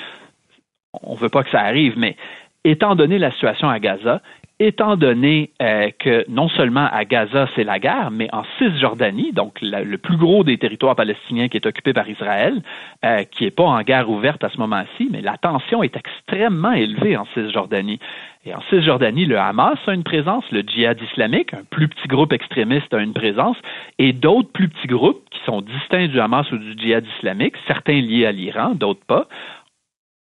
on 1.02 1.14
ne 1.16 1.20
veut 1.20 1.30
pas 1.30 1.44
que 1.44 1.50
ça 1.50 1.62
arrive. 1.62 1.98
Mais 1.98 2.16
étant 2.64 2.96
donné 2.96 3.18
la 3.18 3.32
situation 3.32 3.70
à 3.70 3.80
Gaza, 3.80 4.22
étant 4.68 4.96
donné 4.96 5.50
euh, 5.62 5.90
que 5.98 6.26
non 6.30 6.50
seulement 6.50 6.88
à 6.92 7.06
Gaza 7.06 7.48
c'est 7.56 7.64
la 7.64 7.80
guerre, 7.80 8.12
mais 8.12 8.30
en 8.32 8.44
Cisjordanie, 8.58 9.32
donc 9.32 9.60
le 9.62 9.98
plus 9.98 10.18
gros 10.18 10.44
des 10.44 10.58
territoires 10.58 10.96
palestiniens 10.96 11.48
qui 11.48 11.58
est 11.58 11.66
occupé 11.66 11.94
par 11.94 12.08
Israël, 12.08 12.62
euh, 13.04 13.24
qui 13.24 13.44
n'est 13.44 13.52
pas 13.52 13.64
en 13.64 13.82
guerre 13.82 14.10
ouverte 14.10 14.44
à 14.44 14.50
ce 14.50 14.58
moment-ci, 14.58 15.10
mais 15.12 15.22
la 15.22 15.38
tension 15.38 15.84
est 15.84 15.96
extrêmement 15.96 16.74
élevée 16.74 17.18
en 17.18 17.26
Cisjordanie. 17.34 18.00
Et 18.44 18.56
en 18.56 18.62
Cisjordanie, 18.70 19.26
le 19.26 19.38
Hamas 19.38 19.78
a 19.86 19.94
une 19.94 20.04
présence, 20.04 20.44
le 20.52 20.62
djihad 20.62 21.00
islamique, 21.02 21.54
un 21.54 21.64
plus 21.70 21.88
petit 21.88 22.08
groupe 22.08 22.34
extrémiste 22.34 22.92
a 22.94 22.98
une 22.98 23.14
présence, 23.14 23.58
et 24.00 24.14
d'autres 24.14 24.52
plus 24.52 24.68
petits 24.68 24.88
groupes 24.88 25.24
qui 25.30 25.40
sont 25.46 25.62
distincts 25.62 26.08
du 26.08 26.20
Hamas 26.20 26.52
ou 26.52 26.58
du 26.58 26.74
djihad 26.78 27.06
islamique, 27.18 27.54
certains 27.68 28.02
liés 28.02 28.26
à 28.26 28.32
l'Iran, 28.32 28.74
d'autres 28.74 29.06
pas, 29.06 29.28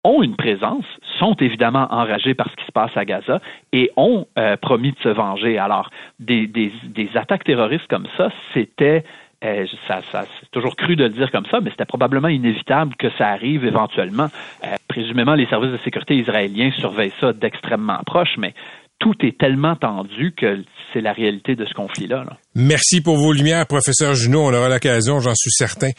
ont 0.04 0.24
une 0.24 0.36
présence, 0.36 0.86
sont 1.18 1.36
évidemment 1.36 1.88
enragés 1.92 2.34
par 2.34 2.50
ce 2.50 2.56
qui 2.56 2.66
se 2.66 2.72
passe 2.72 2.96
à 2.96 3.06
Gaza 3.06 3.42
et 3.74 3.92
ont 3.98 4.28
euh, 4.38 4.56
promis 4.58 4.92
de 4.92 5.00
se 5.00 5.10
venger. 5.10 5.58
Alors, 5.58 5.90
des, 6.20 6.48
des, 6.48 6.72
des 6.86 7.10
attaques 7.16 7.44
terroristes 7.44 7.88
comme 7.88 8.08
ça, 8.18 8.30
c'était 8.54 9.04
euh, 9.44 9.66
ça, 9.88 10.02
ça 10.12 10.26
c'est 10.40 10.52
toujours 10.52 10.76
cru 10.76 10.96
de 10.96 11.04
le 11.04 11.10
dire 11.10 11.32
comme 11.32 11.46
ça, 11.46 11.62
mais 11.62 11.70
c'était 11.70 11.86
probablement 11.86 12.28
inévitable 12.28 12.96
que 12.96 13.10
ça 13.12 13.30
arrive 13.30 13.66
éventuellement. 13.66 14.28
Euh, 14.66 14.76
présumément, 14.88 15.34
les 15.34 15.46
services 15.46 15.72
de 15.72 15.78
sécurité 15.78 16.16
israéliens 16.18 16.72
surveillent 16.72 17.14
ça 17.22 17.32
d'extrêmement 17.32 18.00
proche, 18.06 18.38
mais 18.38 18.54
tout 19.00 19.16
est 19.22 19.38
tellement 19.38 19.76
tendu 19.76 20.34
que 20.38 20.64
c'est 20.94 21.02
la 21.02 21.14
réalité 21.14 21.56
de 21.56 21.66
ce 21.66 21.74
conflit-là. 21.74 22.26
Merci 22.56 23.02
pour 23.02 23.18
vos 23.18 23.32
lumières, 23.32 23.66
professeur 23.66 24.14
Junot. 24.14 24.42
On 24.42 24.54
aura 24.54 24.70
l'occasion, 24.70 25.20
j'en 25.20 25.36
suis 25.36 25.52
certain, 25.52 25.90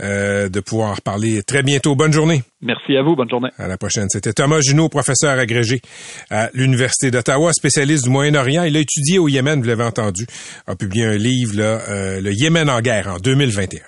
euh, 0.00 0.48
de 0.48 0.60
pouvoir 0.60 0.90
en 0.90 0.94
reparler 0.94 1.42
très 1.42 1.62
bientôt. 1.62 1.94
Bonne 1.94 2.12
journée. 2.12 2.42
Merci 2.60 2.96
à 2.96 3.02
vous. 3.02 3.14
Bonne 3.14 3.30
journée. 3.30 3.50
À 3.58 3.68
la 3.68 3.76
prochaine. 3.76 4.06
C'était 4.08 4.32
Thomas 4.32 4.60
Junot, 4.60 4.88
professeur 4.88 5.38
agrégé 5.38 5.80
à 6.30 6.50
l'Université 6.52 7.10
d'Ottawa, 7.10 7.52
spécialiste 7.52 8.04
du 8.04 8.10
Moyen-Orient. 8.10 8.64
Il 8.64 8.76
a 8.76 8.80
étudié 8.80 9.18
au 9.18 9.28
Yémen, 9.28 9.60
vous 9.60 9.68
l'avez 9.68 9.84
entendu, 9.84 10.26
a 10.66 10.74
publié 10.74 11.04
un 11.04 11.16
livre, 11.16 11.56
là, 11.56 11.80
euh, 11.88 12.20
Le 12.20 12.32
Yémen 12.32 12.68
en 12.68 12.80
guerre, 12.80 13.08
en 13.08 13.18
2021. 13.18 13.80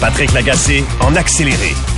Patrick 0.00 0.32
Lagacé, 0.32 0.84
en 1.00 1.16
accéléré. 1.16 1.95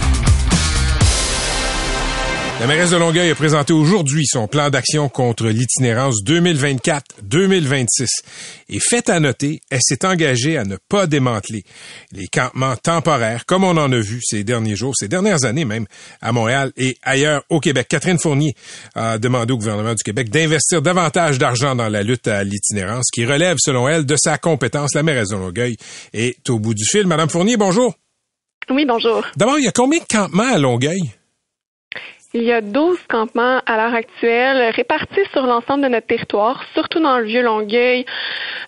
La 2.61 2.66
mairesse 2.66 2.90
de 2.90 2.97
Longueuil 2.97 3.31
a 3.31 3.37
présenté 3.37 3.73
aujourd'hui 3.73 4.27
son 4.27 4.49
plan 4.49 4.68
d'action 4.68 5.09
contre 5.09 5.47
l'itinérance 5.47 6.16
2024-2026. 6.25 8.09
Et 8.68 8.81
fait 8.81 9.09
à 9.09 9.21
noter, 9.21 9.61
elle 9.71 9.79
s'est 9.81 10.05
engagée 10.05 10.59
à 10.59 10.64
ne 10.64 10.77
pas 10.88 11.07
démanteler 11.07 11.62
les 12.11 12.27
campements 12.27 12.75
temporaires, 12.75 13.47
comme 13.47 13.62
on 13.62 13.77
en 13.77 13.92
a 13.92 13.99
vu 14.01 14.18
ces 14.25 14.42
derniers 14.42 14.75
jours, 14.75 14.97
ces 14.97 15.07
dernières 15.07 15.44
années 15.44 15.64
même, 15.64 15.87
à 16.21 16.33
Montréal 16.33 16.73
et 16.77 16.97
ailleurs 17.05 17.44
au 17.49 17.61
Québec. 17.61 17.87
Catherine 17.88 18.18
Fournier 18.18 18.55
a 18.97 19.18
demandé 19.18 19.53
au 19.53 19.57
gouvernement 19.57 19.94
du 19.94 20.03
Québec 20.03 20.29
d'investir 20.29 20.83
davantage 20.83 21.38
d'argent 21.38 21.77
dans 21.77 21.88
la 21.88 22.03
lutte 22.03 22.27
à 22.27 22.42
l'itinérance, 22.42 23.07
qui 23.14 23.25
relève, 23.25 23.59
selon 23.61 23.88
elle, 23.88 24.05
de 24.05 24.16
sa 24.16 24.37
compétence. 24.37 24.97
La 24.97 25.05
mairesse 25.05 25.29
de 25.29 25.37
Longueuil 25.37 25.77
est 26.12 26.51
au 26.51 26.59
bout 26.59 26.75
du 26.75 26.85
fil. 26.85 27.07
Madame 27.07 27.31
Fournier, 27.31 27.57
bonjour. 27.57 27.94
Oui, 28.68 28.85
bonjour. 28.85 29.25
D'abord, 29.37 29.61
il 29.61 29.64
y 29.64 29.68
a 29.68 29.73
combien 29.73 30.01
de 30.01 30.07
campements 30.07 30.53
à 30.53 30.59
Longueuil? 30.59 31.12
Il 32.35 32.43
y 32.43 32.53
a 32.53 32.61
12 32.61 32.99
campements 33.09 33.62
à 33.64 33.77
l'heure 33.79 33.95
actuelle 33.95 34.71
répartis 34.75 35.25
sur 35.33 35.47
l'ensemble 35.47 35.85
de 35.85 35.88
notre 35.88 36.09
territoire, 36.09 36.62
surtout 36.75 37.01
dans 37.01 37.17
le 37.17 37.25
vieux 37.25 37.43
Longueuil, 37.43 38.05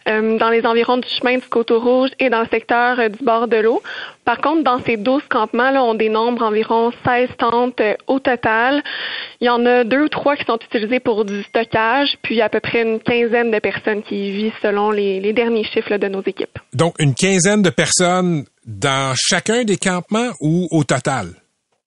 euh, 0.08 0.38
dans 0.38 0.48
les 0.48 0.64
environs 0.64 0.96
du 0.96 1.06
chemin 1.06 1.36
du 1.36 1.46
Coteau-Rouge 1.46 2.08
et 2.18 2.30
dans 2.30 2.40
le 2.40 2.46
secteur 2.46 2.98
euh, 2.98 3.10
du 3.10 3.22
bord 3.22 3.48
de 3.48 3.58
l'eau. 3.58 3.82
Par 4.24 4.40
contre, 4.40 4.64
dans 4.64 4.78
ces 4.78 4.96
12 4.96 5.24
campements-là, 5.28 5.84
on 5.84 5.92
dénombre 5.92 6.42
environ 6.42 6.90
16 7.04 7.28
tentes 7.36 7.82
euh, 7.82 7.96
au 8.06 8.18
total. 8.18 8.82
Il 9.42 9.46
y 9.46 9.50
en 9.50 9.66
a 9.66 9.84
deux 9.84 10.04
ou 10.04 10.08
trois 10.08 10.36
qui 10.36 10.46
sont 10.46 10.58
utilisés 10.58 11.00
pour 11.00 11.26
du 11.26 11.42
stockage, 11.42 12.16
puis 12.22 12.40
à 12.40 12.48
peu 12.48 12.60
près 12.60 12.80
une 12.80 12.98
quinzaine 12.98 13.50
de 13.50 13.58
personnes 13.58 14.02
qui 14.02 14.28
y 14.28 14.30
vivent 14.30 14.56
selon 14.62 14.90
les 14.90 15.32
derniers 15.34 15.64
chiffres 15.64 15.98
de 15.98 16.08
nos 16.08 16.22
équipes. 16.22 16.58
Donc, 16.72 16.94
une 16.98 17.14
quinzaine 17.14 17.60
de 17.60 17.70
personnes 17.70 18.46
dans 18.64 19.14
chacun 19.16 19.64
des 19.64 19.76
campements 19.76 20.30
ou 20.40 20.66
au 20.70 20.82
total? 20.82 21.34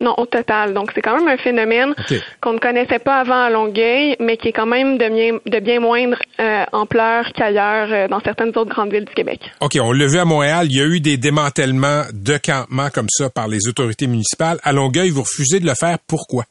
Non, 0.03 0.13
au 0.17 0.25
total. 0.25 0.73
Donc, 0.73 0.91
c'est 0.93 1.01
quand 1.01 1.17
même 1.17 1.27
un 1.27 1.37
phénomène 1.37 1.95
qu'on 2.41 2.53
ne 2.53 2.59
connaissait 2.59 2.99
pas 2.99 3.21
avant 3.21 3.41
à 3.45 3.49
Longueuil, 3.49 4.17
mais 4.19 4.35
qui 4.35 4.49
est 4.49 4.51
quand 4.51 4.65
même 4.65 4.97
de 4.97 5.07
bien, 5.07 5.39
de 5.45 5.59
bien 5.59 5.79
moindre 5.79 6.17
euh, 6.41 6.65
ampleur 6.73 7.25
qu'ailleurs 7.33 7.87
euh, 7.89 8.07
dans 8.09 8.19
certaines 8.19 8.49
autres 8.49 8.69
grandes 8.69 8.91
villes 8.91 9.05
du 9.05 9.13
Québec. 9.13 9.39
OK, 9.61 9.77
on 9.81 9.93
l'a 9.93 10.07
vu 10.07 10.19
à 10.19 10.25
Montréal, 10.25 10.67
il 10.69 10.77
y 10.77 10.81
a 10.81 10.85
eu 10.85 10.99
des 10.99 11.15
démantèlements 11.15 12.03
de 12.11 12.37
campements 12.37 12.89
comme 12.89 13.07
ça 13.09 13.29
par 13.29 13.47
les 13.47 13.67
autorités 13.69 14.07
municipales. 14.07 14.59
À 14.63 14.73
Longueuil, 14.73 15.09
vous 15.09 15.21
refusez 15.21 15.61
de 15.61 15.65
le 15.65 15.73
faire. 15.79 15.97
Pourquoi? 16.05 16.43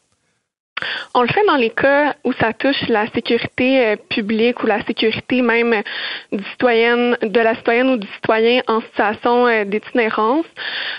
On 1.15 1.23
le 1.23 1.29
fait 1.29 1.45
dans 1.47 1.57
les 1.57 1.71
cas 1.71 2.15
où 2.25 2.33
ça 2.35 2.53
touche 2.53 2.89
la 2.89 3.07
sécurité 3.09 3.87
euh, 3.87 3.97
publique 4.09 4.63
ou 4.63 4.67
la 4.67 4.85
sécurité 4.85 5.43
même 5.43 5.83
du 6.31 6.43
citoyenne, 6.51 7.17
de 7.23 7.41
la 7.41 7.55
citoyenne 7.55 7.91
ou 7.91 7.97
du 7.97 8.07
citoyen 8.15 8.63
en 8.67 8.81
situation 8.81 9.47
euh, 9.47 9.65
d'itinérance. 9.65 10.47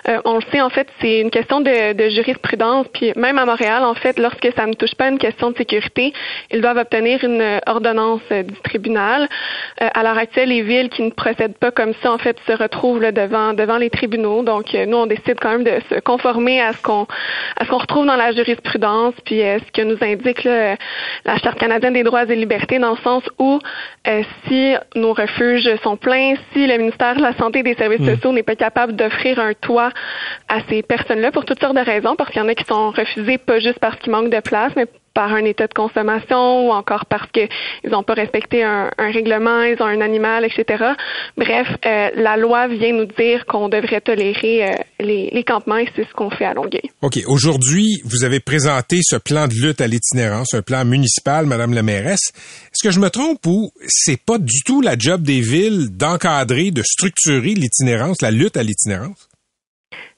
Euh, 0.07 0.19
on 0.25 0.35
le 0.35 0.43
sait, 0.51 0.61
en 0.61 0.69
fait, 0.69 0.87
c'est 1.01 1.19
une 1.19 1.31
question 1.31 1.61
de, 1.61 1.93
de, 1.93 2.09
jurisprudence. 2.09 2.87
Puis 2.93 3.13
même 3.15 3.37
à 3.37 3.45
Montréal, 3.45 3.83
en 3.83 3.93
fait, 3.93 4.19
lorsque 4.19 4.47
ça 4.55 4.65
ne 4.65 4.73
touche 4.73 4.95
pas 4.95 5.09
une 5.09 5.17
question 5.17 5.51
de 5.51 5.57
sécurité, 5.57 6.13
ils 6.51 6.61
doivent 6.61 6.77
obtenir 6.77 7.23
une 7.23 7.59
ordonnance 7.65 8.21
du 8.29 8.53
tribunal. 8.63 9.27
à 9.79 10.03
l'heure 10.03 10.17
actuelle, 10.17 10.49
les 10.49 10.61
villes 10.61 10.89
qui 10.89 11.01
ne 11.03 11.09
procèdent 11.09 11.57
pas 11.57 11.71
comme 11.71 11.93
ça, 12.01 12.11
en 12.11 12.17
fait, 12.17 12.37
se 12.47 12.51
retrouvent 12.51 13.01
là, 13.01 13.11
devant 13.11 13.53
devant 13.53 13.77
les 13.77 13.89
tribunaux. 13.89 14.43
Donc, 14.43 14.73
nous, 14.73 14.97
on 14.97 15.05
décide 15.05 15.39
quand 15.39 15.51
même 15.51 15.63
de 15.63 15.79
se 15.89 15.99
conformer 16.01 16.61
à 16.61 16.73
ce 16.73 16.81
qu'on 16.81 17.07
à 17.57 17.65
ce 17.65 17.69
qu'on 17.69 17.77
retrouve 17.77 18.05
dans 18.05 18.15
la 18.15 18.31
jurisprudence. 18.31 19.13
Puis 19.25 19.41
que 19.73 19.81
nous 19.81 19.97
indique 20.01 20.43
la 20.43 21.37
Charte 21.37 21.59
canadienne 21.59 21.93
des 21.93 22.03
droits 22.03 22.23
et 22.23 22.35
libertés, 22.35 22.79
dans 22.79 22.91
le 22.91 22.97
sens 22.97 23.23
où 23.39 23.59
euh, 24.07 24.23
si 24.47 24.75
nos 24.95 25.13
refuges 25.13 25.69
sont 25.83 25.97
pleins, 25.97 26.35
si 26.53 26.67
le 26.67 26.77
ministère 26.77 27.15
de 27.15 27.21
la 27.21 27.33
Santé 27.35 27.59
et 27.59 27.63
des 27.63 27.75
Services 27.75 28.01
mm. 28.01 28.15
sociaux 28.15 28.31
n'est 28.31 28.43
pas 28.43 28.55
capable 28.55 28.95
d'offrir 28.95 29.39
un 29.39 29.53
toit 29.53 29.89
à 30.49 30.59
ces 30.69 30.81
personnes-là 30.83 31.31
pour 31.31 31.45
toutes 31.45 31.59
sortes 31.59 31.75
de 31.75 31.81
raisons, 31.81 32.15
parce 32.15 32.29
qu'il 32.29 32.41
y 32.41 32.45
en 32.45 32.47
a 32.47 32.55
qui 32.55 32.65
sont 32.65 32.91
refusés 32.91 33.37
pas 33.37 33.59
juste 33.59 33.79
parce 33.79 33.97
qu'il 33.97 34.11
manque 34.11 34.29
de 34.29 34.39
place, 34.39 34.73
mais 34.75 34.85
par 35.13 35.33
un 35.33 35.45
état 35.45 35.67
de 35.67 35.73
consommation 35.73 36.67
ou 36.67 36.71
encore 36.71 37.05
parce 37.05 37.29
qu'ils 37.31 37.49
n'ont 37.89 38.03
pas 38.03 38.13
respecté 38.13 38.63
un, 38.63 38.89
règlement, 38.97 39.63
ils 39.63 39.81
ont 39.81 39.85
un 39.85 40.01
animal, 40.01 40.45
etc. 40.45 40.83
Bref, 41.37 41.67
euh, 41.85 42.09
la 42.15 42.37
loi 42.37 42.67
vient 42.67 42.93
nous 42.93 43.05
dire 43.05 43.45
qu'on 43.45 43.69
devrait 43.69 44.01
tolérer 44.01 44.69
euh, 44.69 44.73
les, 44.99 45.43
campements 45.43 45.77
et 45.77 45.89
c'est 45.95 46.07
ce 46.07 46.13
qu'on 46.13 46.29
fait 46.29 46.45
à 46.45 46.53
Longueuil. 46.53 46.89
OK. 47.01 47.19
Aujourd'hui, 47.27 48.01
vous 48.05 48.23
avez 48.23 48.39
présenté 48.39 48.99
ce 49.03 49.17
plan 49.17 49.47
de 49.47 49.53
lutte 49.53 49.81
à 49.81 49.87
l'itinérance, 49.87 50.53
un 50.53 50.61
plan 50.61 50.85
municipal, 50.85 51.45
Madame 51.45 51.73
la 51.73 51.83
mairesse. 51.83 52.31
Est-ce 52.71 52.83
que 52.83 52.91
je 52.91 52.99
me 52.99 53.09
trompe 53.09 53.45
ou 53.45 53.71
c'est 53.87 54.21
pas 54.21 54.37
du 54.37 54.61
tout 54.65 54.81
la 54.81 54.97
job 54.97 55.21
des 55.21 55.41
villes 55.41 55.89
d'encadrer, 55.91 56.71
de 56.71 56.81
structurer 56.81 57.53
l'itinérance, 57.53 58.21
la 58.21 58.31
lutte 58.31 58.57
à 58.57 58.63
l'itinérance? 58.63 59.29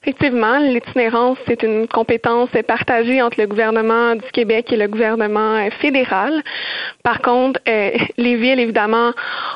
Effectivement, 0.08 0.58
l'itinérance, 0.58 1.36
c'est 1.48 1.64
une 1.64 1.88
compétence 1.88 2.50
partagée 2.64 3.20
entre 3.22 3.40
le 3.40 3.48
gouvernement 3.48 4.14
du 4.14 4.30
Québec 4.32 4.72
et 4.72 4.76
le 4.76 4.86
gouvernement 4.86 5.56
euh, 5.56 5.68
fédéral. 5.80 6.44
Par 7.02 7.20
contre, 7.22 7.58
euh, 7.68 7.90
les 8.16 8.36
villes, 8.36 8.60
évidemment, 8.60 9.10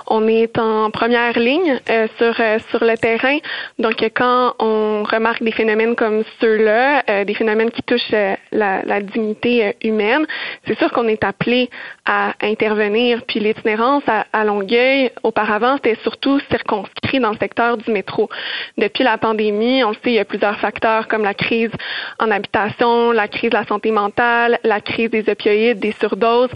on 0.08 0.26
est 0.26 0.58
en 0.58 0.90
première 0.90 1.38
ligne 1.38 1.78
euh, 1.88 2.08
sur 2.18 2.34
sur 2.68 2.82
le 2.82 2.96
terrain. 2.96 3.38
Donc, 3.78 4.02
quand 4.16 4.54
on 4.58 5.04
remarque 5.04 5.44
des 5.44 5.52
phénomènes 5.52 5.94
comme 5.94 6.24
ceux-là, 6.40 7.24
des 7.24 7.34
phénomènes 7.34 7.70
qui 7.70 7.82
touchent 7.82 8.10
la, 8.50 8.82
la, 8.82 9.00
dignité 9.00 9.76
humaine, 9.84 10.26
c'est 10.66 10.76
sûr 10.78 10.90
qu'on 10.90 11.06
est 11.06 11.22
appelé 11.22 11.70
à 12.12 12.34
intervenir. 12.42 13.22
Puis 13.24 13.38
l'itinérance 13.38 14.02
à, 14.08 14.44
Longueuil, 14.44 15.12
auparavant, 15.22 15.76
c'était 15.76 15.96
surtout 16.02 16.40
circonscrit 16.50 17.20
dans 17.20 17.30
le 17.30 17.36
secteur 17.36 17.76
du 17.76 17.88
métro. 17.92 18.28
Depuis 18.76 19.04
la 19.04 19.16
pandémie, 19.16 19.84
on 19.84 19.90
le 19.90 19.94
sait, 19.94 20.10
il 20.10 20.14
y 20.14 20.18
a 20.18 20.24
plus 20.24 20.40
facteurs 20.60 21.06
comme 21.06 21.22
la 21.22 21.34
crise 21.34 21.70
en 22.18 22.32
habitation, 22.32 23.12
la 23.12 23.28
crise 23.28 23.50
de 23.50 23.56
la 23.56 23.64
santé 23.64 23.92
mentale, 23.92 24.58
la 24.64 24.80
crise 24.80 25.10
des 25.10 25.30
opioïdes, 25.30 25.78
des 25.78 25.94
surdoses. 26.00 26.50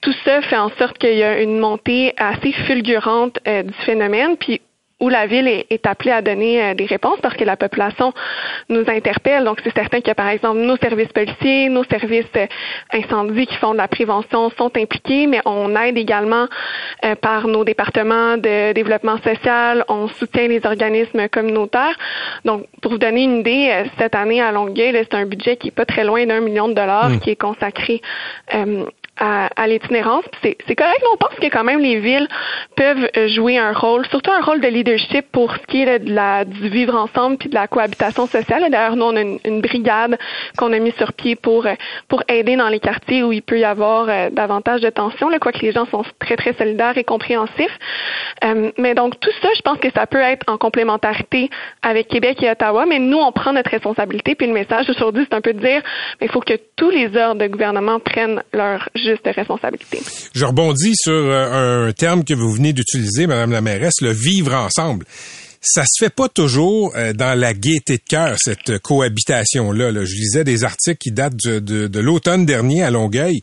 Tout 0.00 0.14
ça 0.24 0.40
fait 0.40 0.56
en 0.56 0.70
sorte 0.78 0.96
qu'il 0.96 1.18
y 1.18 1.22
a 1.22 1.38
une 1.38 1.58
montée 1.58 2.14
assez 2.16 2.52
fulgurante 2.52 3.38
euh, 3.46 3.62
du 3.62 3.74
phénomène. 3.84 4.38
Puis 4.38 4.62
où 5.04 5.10
la 5.10 5.26
ville 5.26 5.46
est, 5.48 5.86
appelée 5.86 6.12
à 6.12 6.22
donner 6.22 6.62
euh, 6.62 6.74
des 6.74 6.86
réponses 6.86 7.18
parce 7.20 7.36
que 7.36 7.44
la 7.44 7.56
population 7.56 8.14
nous 8.70 8.84
interpelle. 8.88 9.44
Donc, 9.44 9.60
c'est 9.62 9.74
certain 9.74 10.00
que, 10.00 10.12
par 10.12 10.28
exemple, 10.28 10.60
nos 10.60 10.78
services 10.78 11.12
policiers, 11.12 11.68
nos 11.68 11.84
services 11.84 12.24
euh, 12.36 12.46
incendies 12.90 13.46
qui 13.46 13.56
font 13.56 13.72
de 13.72 13.78
la 13.78 13.88
prévention 13.88 14.50
sont 14.56 14.74
impliqués, 14.76 15.26
mais 15.26 15.40
on 15.44 15.76
aide 15.76 15.98
également 15.98 16.46
euh, 17.04 17.14
par 17.16 17.46
nos 17.46 17.64
départements 17.64 18.38
de 18.38 18.72
développement 18.72 19.18
social, 19.18 19.84
on 19.88 20.08
soutient 20.08 20.48
les 20.48 20.64
organismes 20.64 21.28
communautaires. 21.28 21.96
Donc, 22.46 22.64
pour 22.80 22.92
vous 22.92 22.98
donner 22.98 23.24
une 23.24 23.40
idée, 23.40 23.84
cette 23.98 24.14
année 24.14 24.40
à 24.40 24.52
Longueuil, 24.52 24.92
c'est 24.94 25.14
un 25.14 25.26
budget 25.26 25.56
qui 25.56 25.68
est 25.68 25.76
pas 25.82 25.84
très 25.84 26.04
loin 26.04 26.24
d'un 26.24 26.40
million 26.40 26.68
de 26.68 26.74
dollars 26.74 27.10
mmh. 27.10 27.20
qui 27.20 27.30
est 27.30 27.36
consacré 27.36 28.00
à, 29.18 29.48
à 29.56 29.66
l'itinérance. 29.66 30.24
C'est 30.42 30.76
correct, 30.76 30.98
mais 31.00 31.08
on 31.12 31.16
pense 31.16 31.34
que 31.40 31.46
quand 31.46 31.64
même 31.64 31.80
les 31.80 32.00
villes 32.00 32.28
peuvent 32.76 33.08
euh, 33.16 33.28
jouer 33.28 33.58
un 33.58 33.72
rôle, 33.72 34.06
surtout 34.06 34.32
un 34.32 34.40
rôle 34.40 34.60
de 34.60 34.68
leadership 34.68 35.30
pour 35.30 35.52
ce 35.54 35.66
qui 35.66 35.82
est 35.82 35.98
de 35.98 36.12
la, 36.12 36.44
du 36.44 36.68
vivre 36.68 36.94
ensemble 36.94 37.36
puis 37.38 37.48
de 37.48 37.54
la 37.54 37.68
cohabitation 37.68 38.26
sociale. 38.26 38.70
D'ailleurs, 38.70 38.96
nous, 38.96 39.04
on 39.04 39.16
a 39.16 39.20
une, 39.20 39.60
brigade 39.60 40.18
qu'on 40.58 40.72
a 40.72 40.78
mis 40.78 40.92
sur 40.92 41.12
pied 41.12 41.36
pour, 41.36 41.66
euh, 41.66 41.74
pour 42.08 42.22
aider 42.28 42.56
dans 42.56 42.68
les 42.68 42.80
quartiers 42.80 43.22
où 43.22 43.32
il 43.32 43.42
peut 43.42 43.58
y 43.58 43.64
avoir 43.64 44.08
euh, 44.08 44.30
davantage 44.30 44.80
de 44.80 44.90
tensions, 44.90 45.28
là, 45.28 45.38
quoique 45.38 45.60
les 45.60 45.72
gens 45.72 45.86
sont 45.86 46.04
très, 46.18 46.36
très 46.36 46.52
solidaires 46.54 46.98
et 46.98 47.04
compréhensifs. 47.04 47.78
mais 48.78 48.94
donc, 48.94 49.18
tout 49.20 49.30
ça, 49.40 49.48
je 49.56 49.62
pense 49.62 49.78
que 49.78 49.90
ça 49.94 50.06
peut 50.06 50.20
être 50.20 50.44
en 50.48 50.58
complémentarité 50.58 51.50
avec 51.82 52.08
Québec 52.08 52.42
et 52.42 52.50
Ottawa, 52.50 52.84
mais 52.86 52.98
nous, 52.98 53.18
on 53.18 53.32
prend 53.32 53.52
notre 53.52 53.70
responsabilité. 53.70 54.34
Puis 54.34 54.46
le 54.46 54.52
message 54.52 54.88
aujourd'hui, 54.90 55.26
c'est 55.28 55.36
un 55.36 55.40
peu 55.40 55.52
de 55.52 55.60
dire, 55.60 55.82
il 56.20 56.28
faut 56.28 56.40
que 56.40 56.54
tous 56.76 56.90
les 56.90 57.16
ordres 57.16 57.40
de 57.40 57.46
gouvernement 57.46 58.00
prennent 58.00 58.42
leur 58.52 58.88
Je 60.34 60.44
rebondis 60.44 60.94
sur 60.96 61.12
euh, 61.12 61.88
un 61.88 61.92
terme 61.92 62.24
que 62.24 62.34
vous 62.34 62.50
venez 62.52 62.72
d'utiliser, 62.72 63.26
Madame 63.26 63.52
la 63.52 63.60
mairesse, 63.60 64.00
le 64.00 64.12
vivre 64.12 64.54
ensemble. 64.54 65.06
Ça 65.60 65.84
se 65.86 66.04
fait 66.04 66.14
pas 66.14 66.28
toujours 66.28 66.92
euh, 66.94 67.14
dans 67.14 67.38
la 67.38 67.54
gaieté 67.54 67.96
de 67.96 68.02
cœur 68.06 68.36
cette 68.38 68.78
cohabitation 68.80 69.72
là, 69.72 69.90
Je 69.92 70.14
lisais 70.14 70.44
des 70.44 70.64
articles 70.64 70.98
qui 70.98 71.10
datent 71.10 71.36
de, 71.36 72.00
l'automne 72.00 72.44
dernier 72.44 72.82
à 72.82 72.90
Longueuil, 72.90 73.40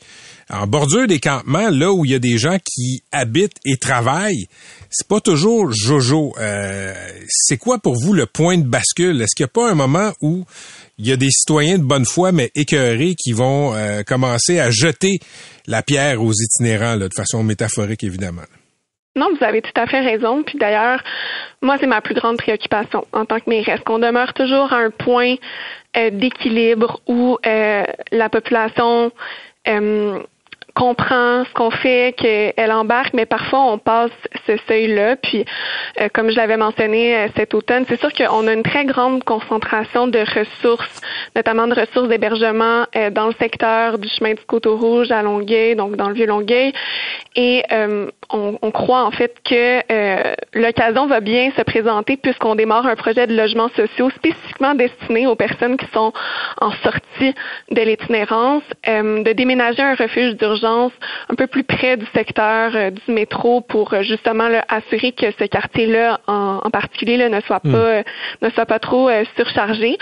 en 0.51 0.67
bordure 0.67 1.07
des 1.07 1.19
campements, 1.19 1.69
là 1.69 1.91
où 1.91 2.05
il 2.05 2.11
y 2.11 2.15
a 2.15 2.19
des 2.19 2.37
gens 2.37 2.57
qui 2.63 3.03
habitent 3.11 3.57
et 3.65 3.77
travaillent. 3.77 4.47
C'est 4.89 5.07
pas 5.07 5.21
toujours 5.21 5.71
jojo. 5.71 6.33
Euh, 6.39 6.93
c'est 7.27 7.57
quoi 7.57 7.79
pour 7.79 7.95
vous 7.95 8.13
le 8.13 8.25
point 8.25 8.57
de 8.57 8.67
bascule? 8.67 9.21
Est-ce 9.21 9.35
qu'il 9.35 9.45
n'y 9.45 9.49
a 9.49 9.53
pas 9.53 9.71
un 9.71 9.75
moment 9.75 10.11
où 10.21 10.45
il 10.97 11.07
y 11.07 11.11
a 11.11 11.17
des 11.17 11.29
citoyens 11.29 11.77
de 11.77 11.83
bonne 11.83 12.05
foi, 12.05 12.31
mais 12.31 12.51
écœurés, 12.55 13.15
qui 13.15 13.31
vont 13.31 13.73
euh, 13.73 14.03
commencer 14.03 14.59
à 14.59 14.69
jeter 14.69 15.19
la 15.67 15.81
pierre 15.81 16.21
aux 16.21 16.33
itinérants, 16.33 16.97
de 16.97 17.09
façon 17.15 17.43
métaphorique, 17.43 18.03
évidemment? 18.03 18.43
Non, 19.15 19.27
vous 19.37 19.43
avez 19.43 19.61
tout 19.61 19.71
à 19.75 19.87
fait 19.87 19.99
raison. 19.99 20.43
Puis 20.43 20.57
d'ailleurs, 20.57 21.03
moi, 21.61 21.77
c'est 21.79 21.87
ma 21.87 22.01
plus 22.01 22.15
grande 22.15 22.37
préoccupation 22.37 23.05
en 23.11 23.25
tant 23.25 23.39
que 23.39 23.49
mairesse, 23.49 23.81
qu'on 23.85 23.99
demeure 23.99 24.33
toujours 24.33 24.71
à 24.71 24.77
un 24.77 24.89
point 24.89 25.35
euh, 25.97 26.09
d'équilibre 26.11 27.01
où 27.07 27.37
euh, 27.45 27.83
la 28.11 28.29
population 28.29 29.11
comprend 30.81 31.43
ce 31.45 31.53
qu'on 31.53 31.69
fait, 31.69 32.15
qu'elle 32.17 32.71
embarque, 32.71 33.13
mais 33.13 33.27
parfois 33.27 33.59
on 33.71 33.77
passe 33.77 34.09
ce 34.47 34.57
seuil-là. 34.67 35.15
Puis, 35.15 35.45
euh, 35.99 36.07
comme 36.11 36.31
je 36.31 36.35
l'avais 36.35 36.57
mentionné 36.57 37.15
euh, 37.15 37.27
cet 37.37 37.53
automne, 37.53 37.85
c'est 37.87 37.99
sûr 37.99 38.11
qu'on 38.11 38.47
a 38.47 38.53
une 38.53 38.63
très 38.63 38.85
grande 38.85 39.23
concentration 39.23 40.07
de 40.07 40.17
ressources, 40.17 41.01
notamment 41.35 41.67
de 41.67 41.75
ressources 41.75 42.07
d'hébergement 42.07 42.87
euh, 42.95 43.11
dans 43.11 43.27
le 43.27 43.35
secteur 43.39 43.99
du 43.99 44.09
chemin 44.09 44.33
du 44.33 44.41
Coteau 44.47 44.75
Rouge 44.75 45.11
à 45.11 45.21
Longueuil, 45.21 45.75
donc 45.75 45.97
dans 45.97 46.07
le 46.07 46.15
vieux 46.15 46.25
Longueuil. 46.25 46.73
Et 47.35 47.63
on, 48.29 48.57
on, 48.61 48.71
croit 48.71 49.05
en 49.05 49.11
fait 49.11 49.33
que 49.45 49.79
l'occasion 50.53 51.07
va 51.07 51.21
bien 51.21 51.51
se 51.55 51.61
présenter 51.61 52.17
puisqu'on 52.17 52.55
démarre 52.55 52.85
un 52.85 52.97
projet 52.97 53.25
de 53.25 53.33
logements 53.33 53.69
sociaux 53.69 54.09
spécifiquement 54.09 54.75
destiné 54.75 55.27
aux 55.27 55.35
personnes 55.35 55.77
qui 55.77 55.85
sont 55.93 56.11
en 56.59 56.71
sortie 56.83 57.33
de 57.69 57.81
l'itinérance, 57.81 58.63
de 58.85 59.31
déménager 59.31 59.81
un 59.81 59.95
refuge 59.95 60.35
d'urgence 60.35 60.70
un 61.29 61.35
peu 61.35 61.47
plus 61.47 61.63
près 61.63 61.97
du 61.97 62.05
secteur 62.13 62.71
euh, 62.75 62.91
du 62.91 63.11
métro 63.11 63.61
pour 63.61 63.93
euh, 63.93 64.01
justement 64.03 64.47
assurer 64.69 65.11
que 65.11 65.31
ce 65.39 65.45
quartier-là 65.45 66.19
en, 66.27 66.69
particulier 66.71 67.17
là, 67.17 67.29
ne 67.29 67.41
soit 67.41 67.61
hmm. 67.63 67.71
pas 67.71 67.77
euh, 67.77 68.03
ne 68.41 68.49
soit 68.49 68.65
pas 68.65 68.79
trop 68.79 69.09
surchargé. 69.35 69.97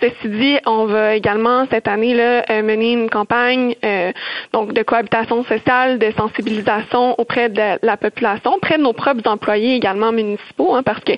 Ceci 0.00 0.28
dit, 0.28 0.56
on 0.66 0.86
va 0.86 1.14
également 1.14 1.66
cette 1.70 1.88
année-là 1.88 2.44
mener 2.62 2.92
une 2.92 3.10
campagne 3.10 3.74
donc 4.52 4.72
de 4.72 4.82
cohabitation 4.82 5.44
sociale, 5.44 5.98
de 5.98 6.10
sensibilisation 6.16 7.14
auprès 7.18 7.48
de 7.48 7.78
la 7.82 7.96
population, 7.96 8.54
auprès 8.54 8.78
de 8.78 8.82
nos 8.82 8.92
propres 8.92 9.28
employés 9.28 9.74
également 9.74 10.12
municipaux, 10.12 10.74
hein, 10.74 10.82
parce 10.82 11.00
que 11.00 11.12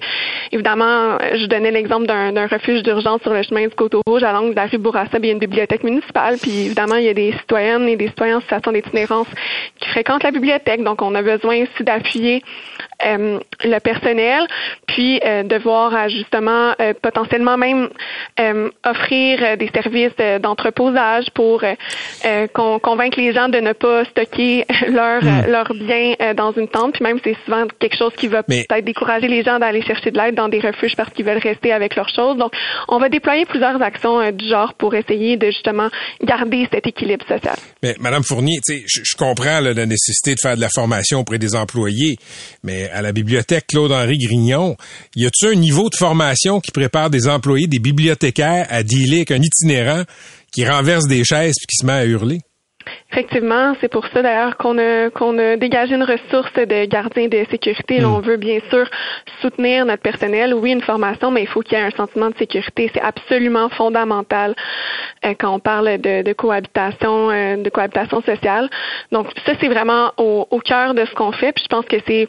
évidemment, 0.52 1.18
je 1.34 1.46
donnais 1.46 1.70
l'exemple 1.70 2.06
d'un 2.06 2.46
refuge 2.46 2.82
d'urgence 2.82 3.22
sur 3.22 3.32
le 3.32 3.42
chemin 3.42 3.66
du 3.66 3.74
Coteau 3.74 4.02
Rouge 4.06 4.22
à 4.22 4.32
l'angle 4.32 4.50
de 4.50 4.56
la 4.56 4.66
rue 4.66 4.78
Bourassa, 4.78 5.18
il 5.18 5.26
y 5.26 5.30
a 5.30 5.32
une 5.32 5.38
bibliothèque 5.38 5.84
municipale, 5.84 6.36
puis 6.40 6.66
évidemment, 6.66 6.96
il 6.96 7.04
y 7.04 7.08
a 7.08 7.14
des 7.14 7.32
citoyennes 7.32 7.88
et 7.88 7.96
des 7.96 8.08
citoyens 8.08 8.38
en 8.38 8.40
situation 8.40 8.72
qui 9.78 9.88
fréquentent 9.88 10.22
la 10.22 10.30
bibliothèque. 10.30 10.82
Donc, 10.82 11.02
on 11.02 11.14
a 11.14 11.22
besoin 11.22 11.62
aussi 11.62 11.84
d'appuyer 11.84 12.42
euh, 13.04 13.38
le 13.62 13.78
personnel, 13.78 14.46
puis 14.86 15.20
euh, 15.22 15.42
de 15.42 15.56
voir 15.56 16.08
justement 16.08 16.72
euh, 16.80 16.94
potentiellement 17.00 17.58
même 17.58 17.88
offrir 18.84 19.56
des 19.58 19.70
services 19.74 20.16
d'entreposage 20.40 21.26
pour 21.34 21.62
convaincre 22.52 23.18
les 23.18 23.32
gens 23.32 23.48
de 23.48 23.58
ne 23.58 23.72
pas 23.72 24.04
stocker 24.06 24.64
leurs 24.88 25.22
hmm. 25.22 25.46
leurs 25.48 25.74
biens 25.74 26.14
dans 26.34 26.52
une 26.52 26.68
tente. 26.68 26.94
Puis 26.94 27.02
même, 27.02 27.18
c'est 27.22 27.36
souvent 27.44 27.66
quelque 27.78 27.96
chose 27.96 28.12
qui 28.16 28.28
va 28.28 28.42
peut-être 28.42 28.84
décourager 28.84 29.28
les 29.28 29.42
gens 29.42 29.58
d'aller 29.58 29.82
chercher 29.82 30.10
de 30.10 30.18
l'aide 30.18 30.34
dans 30.34 30.48
des 30.48 30.60
refuges 30.60 30.96
parce 30.96 31.12
qu'ils 31.12 31.24
veulent 31.24 31.38
rester 31.38 31.72
avec 31.72 31.96
leurs 31.96 32.08
choses. 32.08 32.36
Donc, 32.36 32.52
on 32.88 32.98
va 32.98 33.08
déployer 33.08 33.46
plusieurs 33.46 33.80
actions 33.82 34.30
du 34.32 34.48
genre 34.48 34.74
pour 34.74 34.94
essayer 34.94 35.36
de 35.36 35.46
justement 35.46 35.88
garder 36.22 36.68
cet 36.72 36.86
équilibre 36.86 37.26
social. 37.26 37.56
Mais 37.82 37.94
Madame 38.00 38.22
Fournier, 38.22 38.58
je, 38.68 39.00
je 39.02 39.16
comprends 39.16 39.60
la 39.60 39.86
nécessité 39.86 40.34
de 40.34 40.40
faire 40.40 40.56
de 40.56 40.60
la 40.60 40.70
formation 40.74 41.20
auprès 41.20 41.38
des 41.38 41.54
employés, 41.54 42.16
mais 42.62 42.85
à 42.92 43.02
la 43.02 43.12
bibliothèque 43.12 43.66
Claude-Henri 43.68 44.18
Grignon, 44.18 44.76
y 45.14 45.26
a-t-il 45.26 45.48
un 45.48 45.54
niveau 45.54 45.90
de 45.90 45.96
formation 45.96 46.60
qui 46.60 46.70
prépare 46.70 47.10
des 47.10 47.28
employés, 47.28 47.66
des 47.66 47.78
bibliothécaires 47.78 48.66
à 48.70 48.82
dealer 48.82 49.18
avec 49.18 49.30
un 49.30 49.42
itinérant 49.42 50.02
qui 50.52 50.66
renverse 50.66 51.06
des 51.06 51.24
chaises 51.24 51.54
puis 51.58 51.66
qui 51.66 51.76
se 51.80 51.86
met 51.86 51.92
à 51.92 52.04
hurler? 52.04 52.40
Effectivement, 53.16 53.74
c'est 53.80 53.88
pour 53.88 54.06
ça 54.08 54.20
d'ailleurs 54.20 54.58
qu'on 54.58 54.76
a 54.76 55.08
qu'on 55.08 55.38
a 55.38 55.56
dégagé 55.56 55.94
une 55.94 56.02
ressource 56.02 56.52
de 56.52 56.84
gardien 56.84 57.28
de 57.28 57.46
sécurité. 57.50 57.98
Là, 57.98 58.10
on 58.10 58.18
hmm. 58.18 58.24
veut 58.24 58.36
bien 58.36 58.58
sûr 58.68 58.86
soutenir 59.40 59.86
notre 59.86 60.02
personnel. 60.02 60.52
Oui, 60.52 60.72
une 60.72 60.82
formation, 60.82 61.30
mais 61.30 61.40
il 61.40 61.48
faut 61.48 61.62
qu'il 61.62 61.78
y 61.78 61.80
ait 61.80 61.84
un 61.84 61.90
sentiment 61.92 62.28
de 62.28 62.36
sécurité. 62.36 62.90
C'est 62.92 63.00
absolument 63.00 63.70
fondamental 63.70 64.54
euh, 65.24 65.32
quand 65.38 65.54
on 65.54 65.60
parle 65.60 65.96
de, 65.96 66.20
de 66.20 66.32
cohabitation, 66.34 67.30
euh, 67.30 67.56
de 67.56 67.70
cohabitation 67.70 68.20
sociale. 68.20 68.68
Donc 69.12 69.28
ça, 69.46 69.52
c'est 69.62 69.68
vraiment 69.68 70.12
au, 70.18 70.46
au 70.50 70.58
cœur 70.58 70.92
de 70.92 71.06
ce 71.06 71.14
qu'on 71.14 71.32
fait. 71.32 71.52
Puis 71.52 71.64
je 71.64 71.74
pense 71.74 71.86
que 71.86 71.96
c'est 72.06 72.28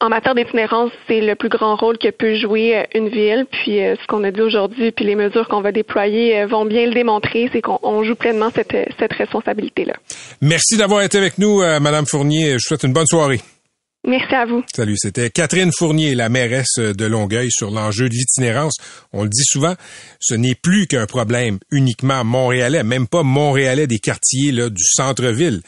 en 0.00 0.10
matière 0.10 0.34
d'itinérance, 0.34 0.90
c'est 1.08 1.22
le 1.22 1.34
plus 1.34 1.48
grand 1.48 1.76
rôle 1.76 1.96
que 1.96 2.10
peut 2.10 2.34
jouer 2.34 2.76
euh, 2.76 2.82
une 2.94 3.08
ville. 3.08 3.46
Puis 3.50 3.78
ce 3.78 4.06
qu'on 4.06 4.22
a 4.22 4.30
dit 4.30 4.42
aujourd'hui, 4.42 4.92
puis 4.92 5.06
les 5.06 5.14
mesures 5.14 5.48
qu'on 5.48 5.62
va 5.62 5.72
déployer 5.72 6.44
vont 6.44 6.66
bien 6.66 6.84
le 6.84 6.92
démontrer, 6.92 7.48
c'est 7.54 7.62
qu'on 7.62 8.04
joue 8.04 8.16
pleinement 8.16 8.50
cette, 8.50 8.76
cette 8.98 9.14
responsabilité-là. 9.14 9.94
Merci 10.40 10.76
d'avoir 10.76 11.02
été 11.02 11.18
avec 11.18 11.38
nous, 11.38 11.62
euh, 11.62 11.80
Madame 11.80 12.06
Fournier. 12.06 12.50
Je 12.50 12.54
vous 12.54 12.60
souhaite 12.60 12.84
une 12.84 12.92
bonne 12.92 13.06
soirée. 13.06 13.40
Merci 14.06 14.34
à 14.36 14.46
vous. 14.46 14.62
Salut, 14.72 14.94
c'était 14.96 15.30
Catherine 15.30 15.72
Fournier, 15.76 16.14
la 16.14 16.28
mairesse 16.28 16.78
de 16.78 17.04
Longueuil, 17.06 17.50
sur 17.50 17.72
l'enjeu 17.72 18.08
de 18.08 18.14
l'itinérance. 18.14 18.76
On 19.12 19.24
le 19.24 19.28
dit 19.28 19.44
souvent, 19.44 19.74
ce 20.20 20.34
n'est 20.34 20.54
plus 20.54 20.86
qu'un 20.86 21.06
problème 21.06 21.58
uniquement 21.72 22.22
montréalais, 22.22 22.84
même 22.84 23.08
pas 23.08 23.24
montréalais 23.24 23.88
des 23.88 23.98
quartiers 23.98 24.52
là, 24.52 24.70
du 24.70 24.84
centre-ville. 24.84 25.60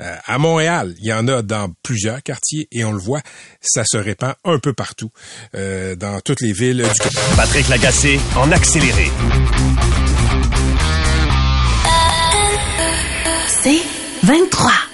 Euh, 0.00 0.16
à 0.24 0.38
Montréal, 0.38 0.94
il 1.00 1.06
y 1.06 1.12
en 1.12 1.26
a 1.26 1.42
dans 1.42 1.68
plusieurs 1.82 2.22
quartiers 2.22 2.68
et 2.72 2.84
on 2.84 2.92
le 2.92 2.98
voit, 2.98 3.20
ça 3.60 3.82
se 3.84 3.98
répand 3.98 4.34
un 4.44 4.58
peu 4.58 4.72
partout, 4.72 5.10
euh, 5.54 5.94
dans 5.96 6.20
toutes 6.20 6.40
les 6.40 6.52
villes 6.52 6.82
du 6.82 7.00
Québec. 7.00 7.18
Patrick 7.36 7.68
Lagacé 7.68 8.20
en 8.36 8.50
accéléré. 8.52 9.10
C'est 13.62 13.99
23. 14.22 14.89